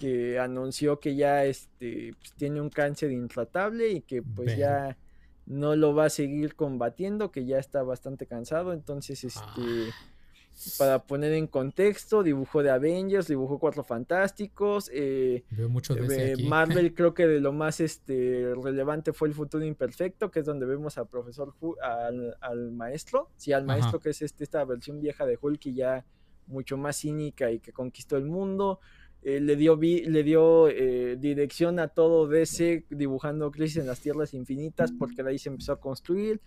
que 0.00 0.38
anunció 0.38 0.98
que 0.98 1.14
ya 1.14 1.44
este, 1.44 2.14
pues, 2.18 2.32
tiene 2.32 2.62
un 2.62 2.70
cáncer 2.70 3.12
intratable 3.12 3.90
y 3.90 4.00
que 4.00 4.22
pues 4.22 4.56
ya 4.56 4.96
no 5.44 5.76
lo 5.76 5.94
va 5.94 6.06
a 6.06 6.10
seguir 6.10 6.54
combatiendo, 6.54 7.30
que 7.30 7.44
ya 7.44 7.58
está 7.58 7.82
bastante 7.82 8.26
cansado, 8.26 8.72
entonces 8.72 9.24
este... 9.24 9.42
Ah 9.42 10.13
para 10.78 11.04
poner 11.04 11.32
en 11.32 11.46
contexto, 11.46 12.22
dibujó 12.22 12.62
de 12.62 12.70
Avengers, 12.70 13.26
dibujó 13.26 13.58
Cuatro 13.58 13.82
Fantásticos. 13.82 14.90
Eh, 14.92 15.44
Veo 15.50 15.68
mucho 15.68 15.94
de 15.94 16.32
eh, 16.32 16.36
Marvel 16.48 16.94
creo 16.94 17.12
que 17.12 17.26
de 17.26 17.40
lo 17.40 17.52
más 17.52 17.80
este, 17.80 18.54
relevante 18.62 19.12
fue 19.12 19.28
el 19.28 19.34
futuro 19.34 19.64
imperfecto, 19.64 20.30
que 20.30 20.40
es 20.40 20.46
donde 20.46 20.66
vemos 20.66 20.96
al 20.96 21.08
profesor 21.08 21.54
al, 22.40 22.70
maestro, 22.72 23.30
sí, 23.36 23.52
al 23.52 23.64
maestro 23.64 23.98
que 23.98 24.10
es 24.10 24.22
este, 24.22 24.44
esta 24.44 24.64
versión 24.64 25.00
vieja 25.00 25.26
de 25.26 25.38
Hulk 25.40 25.66
y 25.66 25.74
ya 25.74 26.04
mucho 26.46 26.76
más 26.76 26.96
cínica 26.96 27.50
y 27.50 27.58
que 27.58 27.72
conquistó 27.72 28.16
el 28.16 28.24
mundo. 28.24 28.80
Eh, 29.22 29.40
le 29.40 29.56
dio, 29.56 29.74
le 29.76 30.22
dio 30.22 30.66
dirección 31.16 31.78
a 31.78 31.88
todo 31.88 32.28
DC 32.28 32.84
dibujando 32.90 33.50
Crisis 33.50 33.78
en 33.78 33.86
las 33.86 34.00
Tierras 34.00 34.34
Infinitas 34.34 34.92
porque 34.92 35.22
de 35.22 35.30
ahí 35.30 35.38
se 35.38 35.48
empezó 35.48 35.72
a 35.72 35.80
construir 35.80 36.40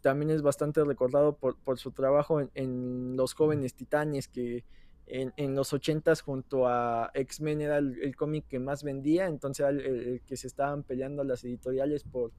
también 0.00 0.30
es 0.30 0.42
bastante 0.42 0.84
recordado 0.84 1.36
por, 1.36 1.78
su 1.78 1.92
trabajo 1.92 2.40
en, 2.54 3.16
Los 3.16 3.34
Jóvenes 3.34 3.74
Titanes, 3.74 4.28
que 4.28 4.64
en, 5.06 5.54
los 5.54 5.72
80 5.72 6.14
junto 6.16 6.68
a 6.68 7.10
X-Men 7.14 7.60
era 7.62 7.78
el, 7.78 8.14
cómic 8.16 8.46
que 8.48 8.58
más 8.58 8.82
vendía, 8.82 9.26
entonces 9.26 9.60
era 9.60 9.70
el, 9.70 10.22
que 10.26 10.36
se 10.36 10.46
estaban 10.46 10.82
peleando 10.82 11.24
las 11.24 11.44
editoriales 11.44 12.04
por, 12.04 12.32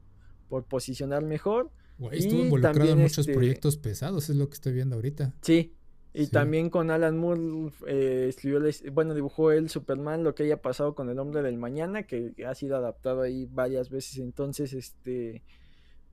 por 0.47 0.63
posicionar 0.65 1.23
mejor. 1.23 1.71
estuvo 2.11 2.41
involucrado 2.41 2.91
en 2.91 2.99
muchos 2.99 3.19
este 3.19 3.33
proyectos 3.33 3.77
pesados, 3.77 4.29
es 4.29 4.35
lo 4.35 4.47
que 4.47 4.53
estoy 4.53 4.73
viendo 4.73 4.95
ahorita. 4.95 5.33
Sí, 5.41 5.73
y 6.13 6.27
también 6.27 6.69
con 6.69 6.89
Alan 6.89 7.17
Moore 7.17 7.71
eh, 7.87 8.25
escribió, 8.29 8.61
bueno, 8.91 9.13
dibujó 9.13 9.51
el 9.51 9.69
Superman, 9.69 10.23
lo 10.23 10.33
que 10.33 10.43
haya 10.43 10.61
pasado 10.61 10.95
con 10.95 11.09
el 11.09 11.19
Hombre 11.19 11.43
del 11.43 11.57
Mañana, 11.57 12.03
que 12.03 12.33
ha 12.47 12.55
sido 12.55 12.77
adaptado 12.77 13.21
ahí 13.21 13.47
varias 13.51 13.89
veces, 13.89 14.17
entonces, 14.17 14.73
este 14.73 15.43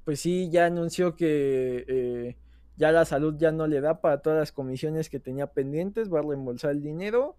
pues 0.06 0.20
sí, 0.20 0.48
ya 0.50 0.66
anunció 0.66 1.16
que 1.16 1.84
eh, 1.88 2.36
ya 2.76 2.92
la 2.92 3.04
salud 3.04 3.34
ya 3.36 3.50
no 3.50 3.66
le 3.66 3.80
da 3.80 4.00
para 4.00 4.22
todas 4.22 4.38
las 4.38 4.52
comisiones 4.52 5.10
que 5.10 5.18
tenía 5.18 5.48
pendientes, 5.48 6.14
va 6.14 6.20
a 6.20 6.22
reembolsar 6.22 6.70
el 6.70 6.80
dinero 6.80 7.34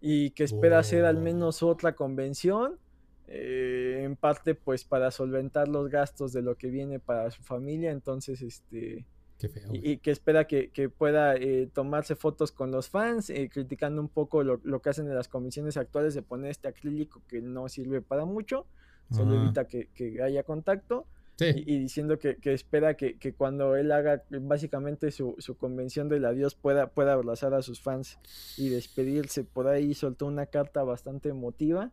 y 0.00 0.30
que 0.30 0.44
espera 0.44 0.78
hacer 0.78 1.04
al 1.04 1.18
menos 1.18 1.62
otra 1.62 1.94
convención, 1.94 2.78
eh, 3.28 4.00
en 4.02 4.16
parte 4.16 4.54
pues 4.54 4.82
para 4.82 5.10
solventar 5.10 5.68
los 5.68 5.90
gastos 5.90 6.32
de 6.32 6.40
lo 6.40 6.54
que 6.54 6.70
viene 6.70 7.00
para 7.00 7.30
su 7.30 7.42
familia, 7.42 7.90
entonces 7.90 8.40
este... 8.40 9.04
y, 9.74 9.98
que 9.98 10.10
espera 10.10 10.46
que, 10.46 10.70
pueda 10.88 11.36
eh, 11.36 11.68
tomarse 11.70 12.16
fotos 12.16 12.50
con 12.50 12.70
los 12.70 12.88
fans, 12.88 13.30
criticando 13.50 14.00
un 14.00 14.08
poco 14.08 14.42
lo, 14.42 14.80
que 14.80 14.88
hacen 14.88 15.06
en 15.06 15.14
las 15.14 15.28
comisiones 15.28 15.76
actuales 15.76 16.14
de 16.14 16.22
poner 16.22 16.50
este 16.50 16.68
acrílico 16.68 17.20
que 17.28 17.42
no 17.42 17.68
sirve 17.68 18.00
para 18.00 18.24
mucho, 18.24 18.64
solo 19.10 19.34
evita 19.34 19.66
que, 19.66 19.90
que 19.92 20.22
haya 20.22 20.44
contacto. 20.44 21.06
Y, 21.38 21.78
diciendo 21.78 22.18
que, 22.18 22.38
espera 22.44 22.96
que, 22.96 23.34
cuando 23.36 23.76
él 23.76 23.92
haga 23.92 24.22
básicamente 24.30 25.10
su, 25.10 25.36
convención 25.58 26.08
del 26.08 26.24
adiós 26.24 26.54
pueda, 26.54 26.88
pueda 26.88 27.12
abrazar 27.12 27.52
a 27.52 27.62
sus 27.62 27.80
fans 27.80 28.18
y 28.56 28.70
despedirse. 28.70 29.44
Por 29.44 29.68
ahí 29.68 29.92
soltó 29.94 30.26
una 30.26 30.46
carta 30.46 30.82
bastante 30.82 31.28
emotiva. 31.28 31.92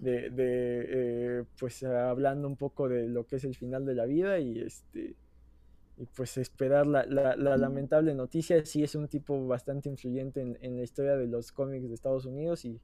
De, 0.00 0.32
eh, 0.34 1.44
pues 1.60 1.84
hablando 1.84 2.48
un 2.48 2.56
poco 2.56 2.88
de 2.88 3.06
lo 3.08 3.24
que 3.24 3.36
es 3.36 3.44
el 3.44 3.54
final 3.54 3.86
de 3.86 3.94
la 3.94 4.04
vida 4.04 4.40
y 4.40 4.58
este 4.58 5.14
y 5.96 6.06
pues 6.06 6.38
esperar 6.38 6.88
la, 6.88 7.06
la, 7.06 7.56
lamentable 7.56 8.16
noticia 8.16 8.64
sí 8.64 8.82
es 8.82 8.96
un 8.96 9.06
tipo 9.06 9.46
bastante 9.46 9.88
influyente 9.88 10.40
en, 10.40 10.58
en 10.60 10.76
la 10.76 10.82
historia 10.82 11.16
de 11.16 11.28
los 11.28 11.52
cómics 11.52 11.88
de 11.88 11.94
Estados 11.94 12.26
Unidos 12.26 12.64
y, 12.64 12.80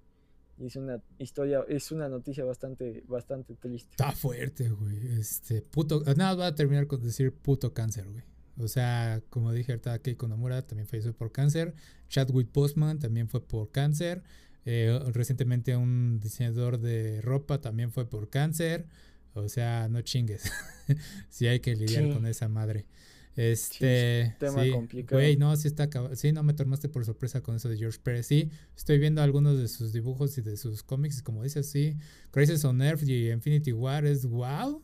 es 0.66 0.76
una 0.76 1.00
historia, 1.18 1.64
es 1.68 1.90
una 1.90 2.08
noticia 2.08 2.44
bastante, 2.44 3.02
bastante 3.08 3.54
triste. 3.54 3.90
Está 3.90 4.12
fuerte, 4.12 4.68
güey. 4.68 5.18
Este, 5.18 5.62
puto, 5.62 6.02
nada, 6.16 6.34
va 6.34 6.46
a 6.48 6.54
terminar 6.54 6.86
con 6.86 7.02
decir 7.02 7.32
puto 7.32 7.72
cáncer, 7.72 8.06
güey. 8.08 8.24
O 8.58 8.68
sea, 8.68 9.22
como 9.30 9.52
dije 9.52 9.72
ahorita, 9.72 9.98
Keiko 10.00 10.28
Nomura 10.28 10.62
también 10.66 10.86
falleció 10.86 11.14
por 11.14 11.32
cáncer. 11.32 11.74
Chadwick 12.08 12.48
Postman 12.48 12.98
también 12.98 13.28
fue 13.28 13.46
por 13.46 13.70
cáncer. 13.70 14.22
Eh, 14.66 14.98
recientemente 15.12 15.74
un 15.76 16.20
diseñador 16.20 16.78
de 16.78 17.22
ropa 17.22 17.60
también 17.60 17.90
fue 17.90 18.08
por 18.08 18.28
cáncer. 18.28 18.86
O 19.34 19.48
sea, 19.48 19.88
no 19.88 20.02
chingues. 20.02 20.52
si 21.30 21.46
hay 21.46 21.60
que 21.60 21.74
lidiar 21.74 22.12
con 22.12 22.26
esa 22.26 22.48
madre. 22.48 22.84
Este. 23.36 24.36
tema 24.38 24.62
complicado. 24.72 25.20
Güey, 25.20 25.36
no, 25.36 25.54
sí 25.56 25.68
está. 25.68 25.88
Sí, 26.14 26.32
no 26.32 26.42
me 26.42 26.52
tomaste 26.52 26.88
por 26.88 27.04
sorpresa 27.04 27.42
con 27.42 27.56
eso 27.56 27.68
de 27.68 27.76
George 27.76 27.98
Pérez. 28.02 28.26
Sí, 28.26 28.50
estoy 28.76 28.98
viendo 28.98 29.22
algunos 29.22 29.58
de 29.58 29.68
sus 29.68 29.92
dibujos 29.92 30.36
y 30.38 30.42
de 30.42 30.56
sus 30.56 30.82
cómics. 30.82 31.22
como 31.22 31.42
dices, 31.42 31.70
sí. 31.70 31.96
Crisis 32.30 32.64
on 32.64 32.82
Earth 32.82 33.02
y 33.02 33.30
Infinity 33.30 33.72
War 33.72 34.04
es 34.04 34.26
wow. 34.26 34.82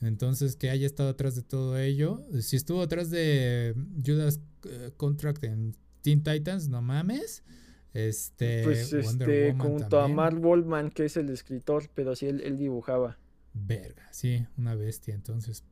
Entonces, 0.00 0.54
que 0.54 0.70
haya 0.70 0.86
estado 0.86 1.10
atrás 1.10 1.34
de 1.34 1.42
todo 1.42 1.78
ello. 1.78 2.22
Si 2.40 2.56
estuvo 2.56 2.82
atrás 2.82 3.10
de 3.10 3.74
Judas 4.04 4.40
eh, 4.64 4.92
Contract 4.96 5.42
en 5.44 5.74
Teen 6.02 6.22
Titans, 6.22 6.68
no 6.68 6.82
mames. 6.82 7.42
Este. 7.94 8.62
Pues 8.64 8.92
este, 8.92 9.54
junto 9.54 10.00
a 10.00 10.08
Mark 10.08 10.38
Waldman, 10.44 10.90
que 10.90 11.06
es 11.06 11.16
el 11.16 11.30
escritor, 11.30 11.88
pero 11.94 12.14
sí 12.14 12.26
él, 12.26 12.58
dibujaba. 12.58 13.18
Verga, 13.54 14.06
sí, 14.12 14.46
una 14.56 14.74
bestia. 14.74 15.14
Entonces. 15.14 15.64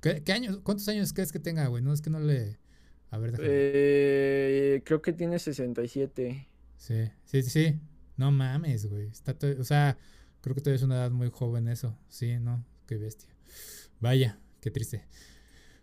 ¿Qué, 0.00 0.32
años, 0.32 0.60
¿Cuántos 0.62 0.88
años 0.88 1.12
crees 1.12 1.32
que 1.32 1.38
tenga, 1.38 1.66
güey? 1.66 1.82
No 1.82 1.92
es 1.92 2.00
que 2.00 2.10
no 2.10 2.20
le. 2.20 2.58
A 3.10 3.18
ver, 3.18 3.34
eh, 3.40 4.82
creo 4.84 5.02
que 5.02 5.12
tiene 5.12 5.38
67. 5.38 6.48
Sí, 6.76 7.10
sí, 7.24 7.42
sí. 7.42 7.80
No 8.16 8.30
mames, 8.30 8.86
güey. 8.86 9.08
Está 9.08 9.36
o 9.58 9.64
sea, 9.64 9.98
creo 10.40 10.54
que 10.54 10.60
todavía 10.60 10.76
es 10.76 10.82
una 10.82 10.96
edad 10.96 11.10
muy 11.10 11.30
joven 11.30 11.68
eso. 11.68 11.98
Sí, 12.08 12.38
no, 12.38 12.64
qué 12.86 12.96
bestia. 12.96 13.28
Vaya, 13.98 14.38
qué 14.60 14.70
triste. 14.70 15.04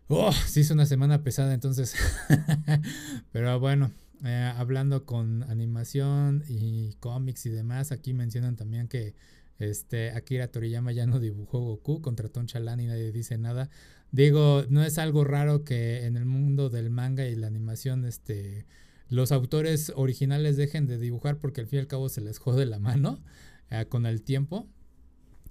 Oh, 0.07 0.31
sí 0.31 0.61
es 0.61 0.71
una 0.71 0.85
semana 0.85 1.23
pesada 1.23 1.53
entonces. 1.53 1.95
Pero 3.31 3.59
bueno, 3.59 3.91
eh, 4.23 4.51
hablando 4.55 5.05
con 5.05 5.43
animación 5.43 6.43
y 6.47 6.93
cómics 6.99 7.45
y 7.45 7.49
demás, 7.49 7.91
aquí 7.91 8.13
mencionan 8.13 8.55
también 8.55 8.87
que 8.87 9.15
este 9.59 10.11
Akira 10.11 10.47
Toriyama 10.47 10.91
ya 10.91 11.05
no 11.07 11.19
dibujó 11.19 11.59
Goku, 11.59 12.01
contrató 12.01 12.39
un 12.39 12.47
chalán 12.47 12.79
y 12.79 12.87
nadie 12.87 13.11
dice 13.11 13.37
nada. 13.37 13.69
Digo, 14.11 14.63
no 14.69 14.83
es 14.83 14.97
algo 14.97 15.23
raro 15.23 15.63
que 15.63 16.05
en 16.05 16.17
el 16.17 16.25
mundo 16.25 16.69
del 16.69 16.89
manga 16.89 17.27
y 17.27 17.35
la 17.35 17.47
animación, 17.47 18.05
este, 18.05 18.65
los 19.09 19.31
autores 19.31 19.91
originales 19.95 20.57
dejen 20.57 20.87
de 20.87 20.97
dibujar 20.97 21.37
porque 21.37 21.61
al 21.61 21.67
fin 21.67 21.77
y 21.77 21.81
al 21.81 21.87
cabo 21.87 22.09
se 22.09 22.21
les 22.21 22.39
jode 22.39 22.65
la 22.65 22.79
mano 22.79 23.21
eh, 23.69 23.85
con 23.87 24.05
el 24.05 24.21
tiempo. 24.21 24.67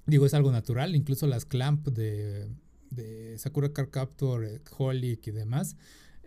Digo, 0.07 0.27
es 0.27 0.35
algo 0.35 0.53
natural, 0.53 0.95
incluso 0.95 1.27
las 1.27 1.45
clamp 1.45 1.89
de, 1.89 2.49
de 2.91 3.37
Sakura 3.39 3.73
Car 3.73 3.91
Captor, 3.91 4.61
Holic 4.79 5.27
y 5.27 5.31
demás. 5.33 5.77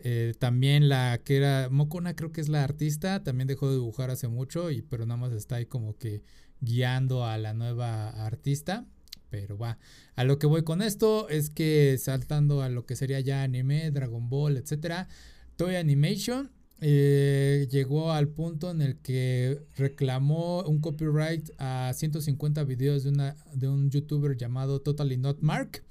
Eh, 0.02 0.34
también 0.40 0.88
la 0.88 1.20
que 1.24 1.38
era 1.38 1.70
Mokona, 1.70 2.16
creo 2.16 2.32
que 2.32 2.42
es 2.42 2.50
la 2.50 2.64
artista, 2.64 3.24
también 3.24 3.48
dejó 3.48 3.68
de 3.68 3.76
dibujar 3.76 4.10
hace 4.12 4.28
mucho, 4.28 4.72
y, 4.72 4.82
pero 4.82 5.06
nada 5.06 5.20
más 5.20 5.34
está 5.34 5.56
ahí 5.56 5.66
como 5.66 5.98
que 5.98 6.24
guiando 6.62 7.26
a 7.26 7.38
la 7.38 7.54
nueva 7.54 8.10
artista. 8.10 8.86
Pero 9.30 9.58
va, 9.58 9.78
a 10.16 10.24
lo 10.24 10.40
que 10.40 10.48
voy 10.48 10.64
con 10.64 10.82
esto 10.82 11.30
es 11.30 11.50
que 11.50 11.98
saltando 12.00 12.62
a 12.62 12.70
lo 12.70 12.86
que 12.86 12.96
sería 12.96 13.20
ya 13.20 13.44
anime, 13.44 13.92
Dragon 13.92 14.30
Ball, 14.30 14.58
etcétera, 14.58 15.08
Toy 15.56 15.76
Animation 15.76 16.50
eh, 16.82 17.68
llegó 17.70 18.14
al 18.14 18.30
punto 18.30 18.72
en 18.72 18.82
el 18.82 18.98
que 18.98 19.62
reclamó 19.76 20.64
un 20.64 20.80
copyright 20.80 21.50
a 21.58 21.92
150 21.94 22.64
videos 22.64 23.04
de, 23.04 23.10
una, 23.10 23.36
de 23.54 23.68
un 23.68 23.90
youtuber 23.90 24.38
llamado 24.38 24.82
Totally 24.82 25.18
Not 25.18 25.42
Mark. 25.42 25.84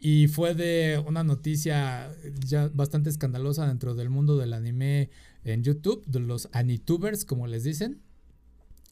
Y 0.00 0.28
fue 0.28 0.54
de 0.54 1.02
una 1.06 1.24
noticia 1.24 2.14
ya 2.46 2.68
bastante 2.68 3.10
escandalosa 3.10 3.66
dentro 3.66 3.94
del 3.94 4.10
mundo 4.10 4.36
del 4.36 4.52
anime 4.52 5.10
en 5.44 5.64
YouTube, 5.64 6.04
de 6.06 6.20
los 6.20 6.48
Anitubers, 6.52 7.24
como 7.24 7.46
les 7.46 7.64
dicen. 7.64 8.00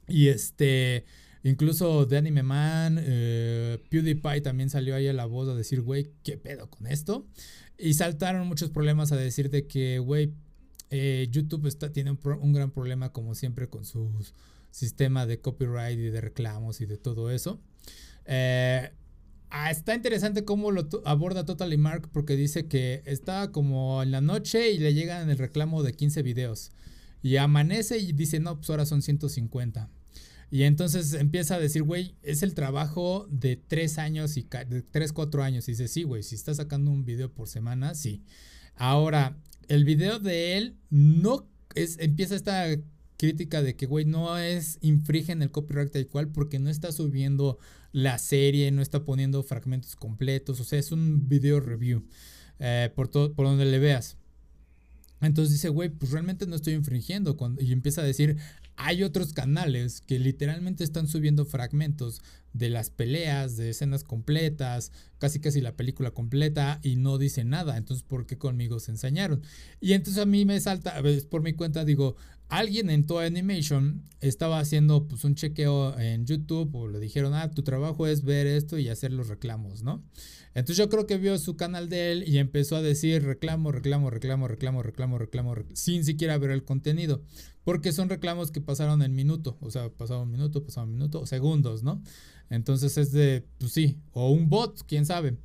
Y 0.08 0.28
este, 0.28 1.04
Incluso 1.46 2.06
de 2.06 2.16
Anime 2.16 2.42
Man, 2.42 2.98
eh, 3.00 3.78
PewDiePie 3.88 4.40
también 4.40 4.68
salió 4.68 4.96
ahí 4.96 5.06
a 5.06 5.12
la 5.12 5.26
voz 5.26 5.48
a 5.48 5.54
decir, 5.54 5.80
güey, 5.80 6.10
¿qué 6.24 6.36
pedo 6.36 6.68
con 6.68 6.88
esto? 6.88 7.24
Y 7.78 7.94
saltaron 7.94 8.48
muchos 8.48 8.70
problemas 8.70 9.12
a 9.12 9.16
decir 9.16 9.48
de 9.48 9.68
que, 9.68 10.00
güey, 10.00 10.32
eh, 10.90 11.28
YouTube 11.30 11.68
está, 11.68 11.92
tiene 11.92 12.10
un, 12.10 12.52
gran 12.52 12.72
problema 12.72 13.12
como 13.12 13.36
siempre 13.36 13.68
con 13.68 13.84
su 13.84 14.10
sistema 14.72 15.24
de 15.24 15.40
copyright 15.40 15.96
y 15.96 16.10
de 16.10 16.20
reclamos 16.20 16.80
y 16.80 16.86
de 16.86 16.96
todo 16.96 17.30
eso. 17.30 17.60
Eh, 18.24 18.90
ah, 19.50 19.70
está 19.70 19.94
interesante 19.94 20.44
cómo 20.44 20.72
lo 20.72 20.88
aborda 21.04 21.44
Totally 21.44 21.76
Mark 21.76 22.08
porque 22.12 22.34
dice 22.34 22.66
que 22.66 23.02
está 23.06 23.52
como 23.52 24.02
en 24.02 24.10
la 24.10 24.20
noche 24.20 24.72
y 24.72 24.78
le 24.78 24.94
llegan 24.94 25.30
el 25.30 25.38
reclamo 25.38 25.84
de 25.84 25.92
15 25.92 26.22
videos. 26.22 26.72
Y 27.22 27.36
amanece 27.36 27.98
y 27.98 28.10
dice, 28.10 28.40
no, 28.40 28.56
pues 28.56 28.68
ahora 28.68 28.84
son 28.84 29.00
150. 29.00 29.88
Y 30.50 30.62
entonces 30.62 31.12
empieza 31.14 31.56
a 31.56 31.60
decir, 31.60 31.82
güey, 31.82 32.14
es 32.22 32.42
el 32.42 32.54
trabajo 32.54 33.26
de 33.30 33.56
tres 33.56 33.98
años 33.98 34.36
y 34.36 34.46
tres, 34.90 35.12
cuatro 35.12 35.42
años. 35.42 35.68
Y 35.68 35.72
dice, 35.72 35.88
sí, 35.88 36.04
güey, 36.04 36.22
si 36.22 36.34
está 36.34 36.54
sacando 36.54 36.90
un 36.90 37.04
video 37.04 37.32
por 37.32 37.48
semana, 37.48 37.94
sí. 37.94 38.22
Ahora, 38.76 39.36
el 39.68 39.84
video 39.84 40.18
de 40.18 40.56
él 40.56 40.76
no 40.90 41.48
es, 41.74 41.98
empieza 41.98 42.36
esta 42.36 42.66
crítica 43.16 43.62
de 43.62 43.74
que, 43.76 43.86
güey, 43.86 44.04
no 44.04 44.38
es, 44.38 44.78
infringen 44.82 45.42
el 45.42 45.50
copyright 45.50 45.92
tal 45.92 46.06
cual 46.06 46.28
porque 46.28 46.58
no 46.58 46.70
está 46.70 46.92
subiendo 46.92 47.58
la 47.92 48.18
serie, 48.18 48.70
no 48.70 48.82
está 48.82 49.04
poniendo 49.04 49.42
fragmentos 49.42 49.96
completos, 49.96 50.60
o 50.60 50.64
sea, 50.64 50.78
es 50.78 50.92
un 50.92 51.28
video 51.28 51.60
review 51.60 52.04
eh, 52.58 52.90
por, 52.94 53.08
todo, 53.08 53.32
por 53.32 53.46
donde 53.46 53.64
le 53.64 53.78
veas. 53.78 54.16
Entonces 55.20 55.54
dice, 55.54 55.70
güey, 55.70 55.88
pues 55.88 56.12
realmente 56.12 56.46
no 56.46 56.56
estoy 56.56 56.74
infringiendo. 56.74 57.36
Y 57.58 57.72
empieza 57.72 58.02
a 58.02 58.04
decir, 58.04 58.36
hay 58.76 59.02
otros 59.02 59.32
canales 59.32 60.00
que 60.00 60.18
literalmente 60.18 60.84
están 60.84 61.08
subiendo 61.08 61.44
fragmentos 61.44 62.22
de 62.52 62.70
las 62.70 62.90
peleas, 62.90 63.56
de 63.56 63.70
escenas 63.70 64.02
completas, 64.04 64.92
casi 65.18 65.40
casi 65.40 65.60
la 65.60 65.76
película 65.76 66.10
completa 66.10 66.80
y 66.82 66.96
no 66.96 67.18
dice 67.18 67.44
nada. 67.44 67.76
Entonces, 67.76 68.02
¿por 68.02 68.26
qué 68.26 68.38
conmigo 68.38 68.80
se 68.80 68.92
ensañaron? 68.92 69.42
Y 69.80 69.92
entonces 69.92 70.22
a 70.22 70.26
mí 70.26 70.44
me 70.44 70.58
salta, 70.60 70.96
a 70.96 71.00
veces 71.02 71.26
por 71.26 71.42
mi 71.42 71.52
cuenta 71.52 71.84
digo, 71.84 72.16
alguien 72.48 72.90
en 72.90 73.06
Toy 73.06 73.26
Animation 73.26 74.04
estaba 74.20 74.58
haciendo 74.58 75.08
pues 75.08 75.24
un 75.24 75.34
chequeo 75.34 75.98
en 75.98 76.26
YouTube 76.26 76.74
o 76.74 76.88
le 76.88 77.00
dijeron, 77.00 77.34
ah, 77.34 77.50
tu 77.50 77.62
trabajo 77.62 78.06
es 78.06 78.22
ver 78.22 78.46
esto 78.46 78.78
y 78.78 78.88
hacer 78.88 79.12
los 79.12 79.28
reclamos, 79.28 79.82
¿no? 79.82 80.04
Entonces 80.54 80.78
yo 80.78 80.88
creo 80.88 81.06
que 81.06 81.18
vio 81.18 81.36
su 81.38 81.56
canal 81.56 81.88
de 81.88 82.12
él 82.12 82.24
y 82.26 82.38
empezó 82.38 82.76
a 82.76 82.82
decir 82.82 83.22
reclamo, 83.24 83.72
reclamo, 83.72 84.10
reclamo, 84.10 84.48
reclamo, 84.48 84.82
reclamo, 84.82 85.18
reclamo, 85.18 85.54
sin 85.74 86.04
siquiera 86.04 86.38
ver 86.38 86.50
el 86.50 86.64
contenido. 86.64 87.22
Porque 87.64 87.92
son 87.92 88.08
reclamos 88.08 88.52
que 88.52 88.60
pasaron 88.60 89.02
en 89.02 89.14
minuto, 89.14 89.58
o 89.60 89.70
sea, 89.70 89.90
pasado 89.90 90.22
un 90.22 90.30
minuto, 90.30 90.64
pasado 90.64 90.86
un 90.86 90.92
minuto, 90.92 91.26
segundos, 91.26 91.82
¿no? 91.82 92.00
Entonces 92.48 92.96
es 92.96 93.12
de, 93.12 93.44
pues 93.58 93.72
sí, 93.72 93.98
o 94.12 94.30
un 94.30 94.48
bot, 94.48 94.84
quién 94.86 95.04
sabe. 95.04 95.36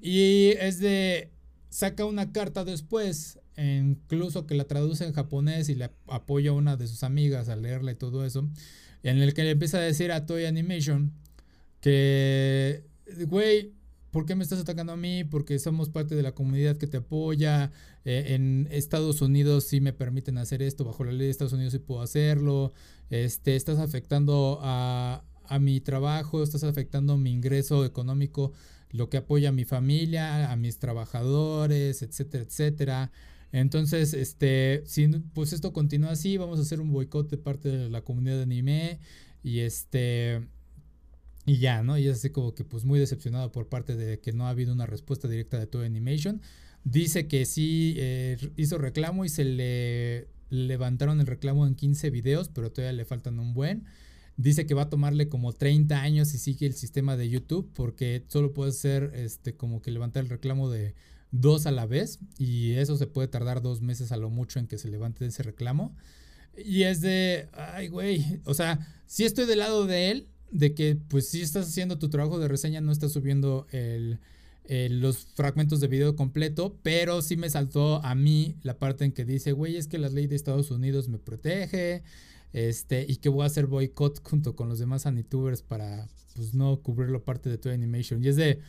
Y 0.00 0.50
es 0.58 0.80
de, 0.80 1.30
saca 1.70 2.04
una 2.04 2.32
carta 2.32 2.64
después, 2.64 3.38
incluso 3.56 4.46
que 4.46 4.54
la 4.54 4.64
traduce 4.64 5.04
en 5.04 5.12
japonés 5.12 5.68
y 5.68 5.74
le 5.74 5.90
apoya 6.06 6.50
a 6.50 6.54
una 6.54 6.76
de 6.76 6.86
sus 6.86 7.02
amigas 7.02 7.48
a 7.48 7.56
leerla 7.56 7.92
y 7.92 7.96
todo 7.96 8.24
eso, 8.24 8.48
en 9.02 9.18
el 9.18 9.34
que 9.34 9.44
le 9.44 9.50
empieza 9.50 9.78
a 9.78 9.82
decir 9.82 10.12
a 10.12 10.26
Toy 10.26 10.44
Animation 10.44 11.12
que, 11.80 12.84
güey, 13.26 13.72
¿por 14.12 14.26
qué 14.26 14.36
me 14.36 14.44
estás 14.44 14.60
atacando 14.60 14.92
a 14.92 14.96
mí? 14.96 15.24
Porque 15.24 15.58
somos 15.58 15.88
parte 15.88 16.14
de 16.14 16.22
la 16.22 16.32
comunidad 16.32 16.76
que 16.76 16.86
te 16.86 16.98
apoya. 16.98 17.72
Eh, 18.04 18.34
en 18.34 18.68
Estados 18.70 19.20
Unidos 19.20 19.64
sí 19.64 19.80
me 19.80 19.92
permiten 19.92 20.38
hacer 20.38 20.62
esto, 20.62 20.84
bajo 20.84 21.04
la 21.04 21.12
ley 21.12 21.26
de 21.26 21.30
Estados 21.30 21.52
Unidos 21.52 21.72
sí 21.72 21.80
puedo 21.80 22.02
hacerlo. 22.02 22.72
Este, 23.10 23.56
estás 23.56 23.78
afectando 23.78 24.60
a, 24.62 25.24
a 25.46 25.58
mi 25.58 25.80
trabajo, 25.80 26.42
estás 26.42 26.62
afectando 26.62 27.18
mi 27.18 27.30
ingreso 27.32 27.84
económico, 27.84 28.52
lo 28.90 29.08
que 29.08 29.16
apoya 29.16 29.48
a 29.48 29.52
mi 29.52 29.64
familia, 29.64 30.52
a 30.52 30.56
mis 30.56 30.78
trabajadores, 30.78 32.02
etcétera, 32.02 32.44
etcétera. 32.44 33.12
Entonces, 33.52 34.14
este, 34.14 34.82
si 34.86 35.06
pues 35.34 35.52
esto 35.52 35.72
continúa 35.72 36.12
así, 36.12 36.38
vamos 36.38 36.58
a 36.58 36.62
hacer 36.62 36.80
un 36.80 36.90
boicot 36.90 37.30
de 37.30 37.36
parte 37.36 37.68
de 37.68 37.90
la 37.90 38.02
comunidad 38.02 38.36
de 38.36 38.42
anime 38.42 38.98
y 39.42 39.60
este 39.60 40.40
y 41.44 41.58
ya, 41.58 41.82
¿no? 41.82 41.98
Y 41.98 42.06
es 42.06 42.18
así 42.18 42.30
como 42.30 42.54
que 42.54 42.64
pues 42.64 42.84
muy 42.84 42.98
decepcionado 42.98 43.52
por 43.52 43.68
parte 43.68 43.96
de 43.96 44.20
que 44.20 44.32
no 44.32 44.46
ha 44.46 44.50
habido 44.50 44.72
una 44.72 44.86
respuesta 44.86 45.28
directa 45.28 45.58
de 45.58 45.66
Toy 45.66 45.86
Animation. 45.86 46.40
Dice 46.84 47.26
que 47.28 47.44
sí 47.44 47.94
eh, 47.98 48.36
hizo 48.56 48.78
reclamo 48.78 49.24
y 49.24 49.28
se 49.28 49.44
le 49.44 50.28
levantaron 50.50 51.20
el 51.20 51.26
reclamo 51.26 51.66
en 51.66 51.74
15 51.74 52.10
videos, 52.10 52.48
pero 52.48 52.70
todavía 52.70 52.92
le 52.96 53.04
faltan 53.04 53.38
un 53.38 53.54
buen. 53.54 53.84
Dice 54.36 54.66
que 54.66 54.74
va 54.74 54.82
a 54.82 54.90
tomarle 54.90 55.28
como 55.28 55.52
30 55.52 56.00
años 56.00 56.28
si 56.28 56.38
sigue 56.38 56.66
el 56.66 56.74
sistema 56.74 57.16
de 57.16 57.28
YouTube, 57.28 57.70
porque 57.74 58.24
solo 58.28 58.52
puede 58.52 58.72
ser 58.72 59.12
este, 59.14 59.54
como 59.54 59.82
que 59.82 59.90
levantar 59.90 60.24
el 60.24 60.30
reclamo 60.30 60.70
de 60.70 60.94
dos 61.32 61.66
a 61.66 61.72
la 61.72 61.86
vez, 61.86 62.20
y 62.38 62.72
eso 62.74 62.96
se 62.96 63.06
puede 63.06 63.26
tardar 63.26 63.62
dos 63.62 63.80
meses 63.80 64.12
a 64.12 64.16
lo 64.16 64.30
mucho 64.30 64.60
en 64.60 64.68
que 64.68 64.78
se 64.78 64.88
levante 64.88 65.26
ese 65.26 65.42
reclamo. 65.42 65.96
Y 66.56 66.82
es 66.82 67.00
de, 67.00 67.48
ay, 67.52 67.88
güey, 67.88 68.40
o 68.44 68.54
sea, 68.54 68.86
si 69.06 69.24
estoy 69.24 69.46
del 69.46 69.58
lado 69.58 69.86
de 69.86 70.10
él, 70.10 70.28
de 70.50 70.74
que 70.74 70.96
pues 70.96 71.30
si 71.30 71.40
estás 71.40 71.66
haciendo 71.66 71.98
tu 71.98 72.10
trabajo 72.10 72.38
de 72.38 72.46
reseña, 72.46 72.82
no 72.82 72.92
estás 72.92 73.12
subiendo 73.12 73.66
el, 73.70 74.20
los 74.68 75.26
fragmentos 75.34 75.80
de 75.80 75.88
video 75.88 76.14
completo, 76.14 76.78
pero 76.82 77.22
sí 77.22 77.36
me 77.36 77.48
saltó 77.48 78.04
a 78.04 78.14
mí 78.14 78.56
la 78.62 78.78
parte 78.78 79.04
en 79.06 79.12
que 79.12 79.24
dice, 79.24 79.52
güey, 79.52 79.76
es 79.76 79.88
que 79.88 79.98
la 79.98 80.10
ley 80.10 80.26
de 80.26 80.36
Estados 80.36 80.70
Unidos 80.70 81.08
me 81.08 81.18
protege, 81.18 82.02
este, 82.52 83.06
y 83.08 83.16
que 83.16 83.30
voy 83.30 83.44
a 83.44 83.46
hacer 83.46 83.66
boicot 83.66 84.22
junto 84.22 84.54
con 84.54 84.68
los 84.68 84.78
demás 84.78 85.06
Anitubers 85.06 85.62
para 85.62 86.06
pues 86.34 86.52
no 86.52 86.80
cubrirlo 86.80 87.24
parte 87.24 87.48
de 87.48 87.56
tu 87.56 87.70
animation. 87.70 88.22
Y 88.22 88.28
es 88.28 88.36
de, 88.36 88.60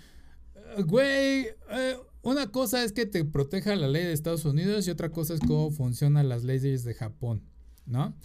güey, 0.86 1.48
eh, 1.70 1.98
una 2.24 2.52
cosa 2.52 2.84
es 2.84 2.92
que 2.92 3.06
te 3.06 3.24
proteja 3.24 3.76
la 3.76 3.88
ley 3.88 4.04
de 4.04 4.14
Estados 4.14 4.46
Unidos 4.46 4.88
y 4.88 4.92
otra 4.92 5.12
cosa 5.12 5.36
es 5.36 5.40
cómo 5.40 5.70
funcionan 5.70 6.30
las 6.30 6.44
leyes 6.44 6.84
de 6.84 6.96
Japón, 6.96 7.44
¿no? 7.86 8.16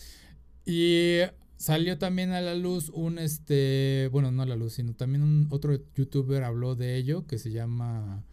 Y 0.65 1.21
Salió 1.59 1.99
también 1.99 2.31
a 2.31 2.41
la 2.41 2.55
luz 2.55 2.89
un, 2.91 3.19
este, 3.19 4.09
bueno, 4.13 4.31
no 4.31 4.43
a 4.43 4.47
la 4.47 4.55
luz, 4.55 4.75
sino 4.75 4.95
también 4.95 5.25
un 5.25 5.49
otro 5.51 5.77
youtuber 5.97 6.45
habló 6.45 6.77
de 6.77 6.97
ello 6.97 7.27
que 7.27 7.37
se 7.37 7.51
llama, 7.51 8.25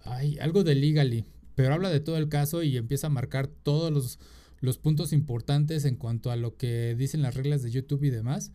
ay, 0.00 0.38
algo 0.40 0.64
de 0.64 0.74
Legally, 0.74 1.24
pero 1.54 1.72
habla 1.72 1.88
de 1.88 2.00
todo 2.00 2.16
el 2.16 2.28
caso 2.28 2.64
y 2.64 2.76
empieza 2.76 3.06
a 3.06 3.10
marcar 3.10 3.46
todos 3.46 3.92
los, 3.92 4.18
los 4.58 4.78
puntos 4.78 5.12
importantes 5.12 5.84
en 5.84 5.94
cuanto 5.94 6.32
a 6.32 6.36
lo 6.36 6.56
que 6.56 6.96
dicen 6.96 7.22
las 7.22 7.36
reglas 7.36 7.62
de 7.62 7.70
YouTube 7.70 8.02
y 8.02 8.10
demás. 8.10 8.50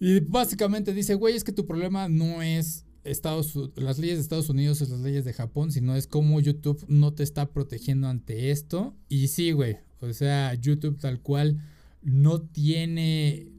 Y 0.00 0.18
básicamente 0.18 0.92
dice, 0.92 1.14
güey, 1.14 1.36
es 1.36 1.44
que 1.44 1.52
tu 1.52 1.66
problema 1.66 2.08
no 2.08 2.42
es 2.42 2.84
Estados, 3.04 3.54
las 3.76 3.98
leyes 3.98 4.16
de 4.16 4.22
Estados 4.22 4.48
Unidos 4.48 4.80
o 4.82 4.86
las 4.86 5.00
leyes 5.00 5.24
de 5.24 5.32
Japón, 5.32 5.70
sino 5.72 5.94
es 5.94 6.06
cómo 6.06 6.40
YouTube 6.40 6.84
no 6.88 7.12
te 7.12 7.22
está 7.22 7.52
protegiendo 7.52 8.08
ante 8.08 8.50
esto. 8.50 8.96
Y 9.08 9.28
sí, 9.28 9.52
güey, 9.52 9.78
o 10.00 10.12
sea, 10.12 10.54
YouTube 10.54 10.98
tal 10.98 11.20
cual 11.20 11.60
no 12.02 12.42
tiene 12.42 13.54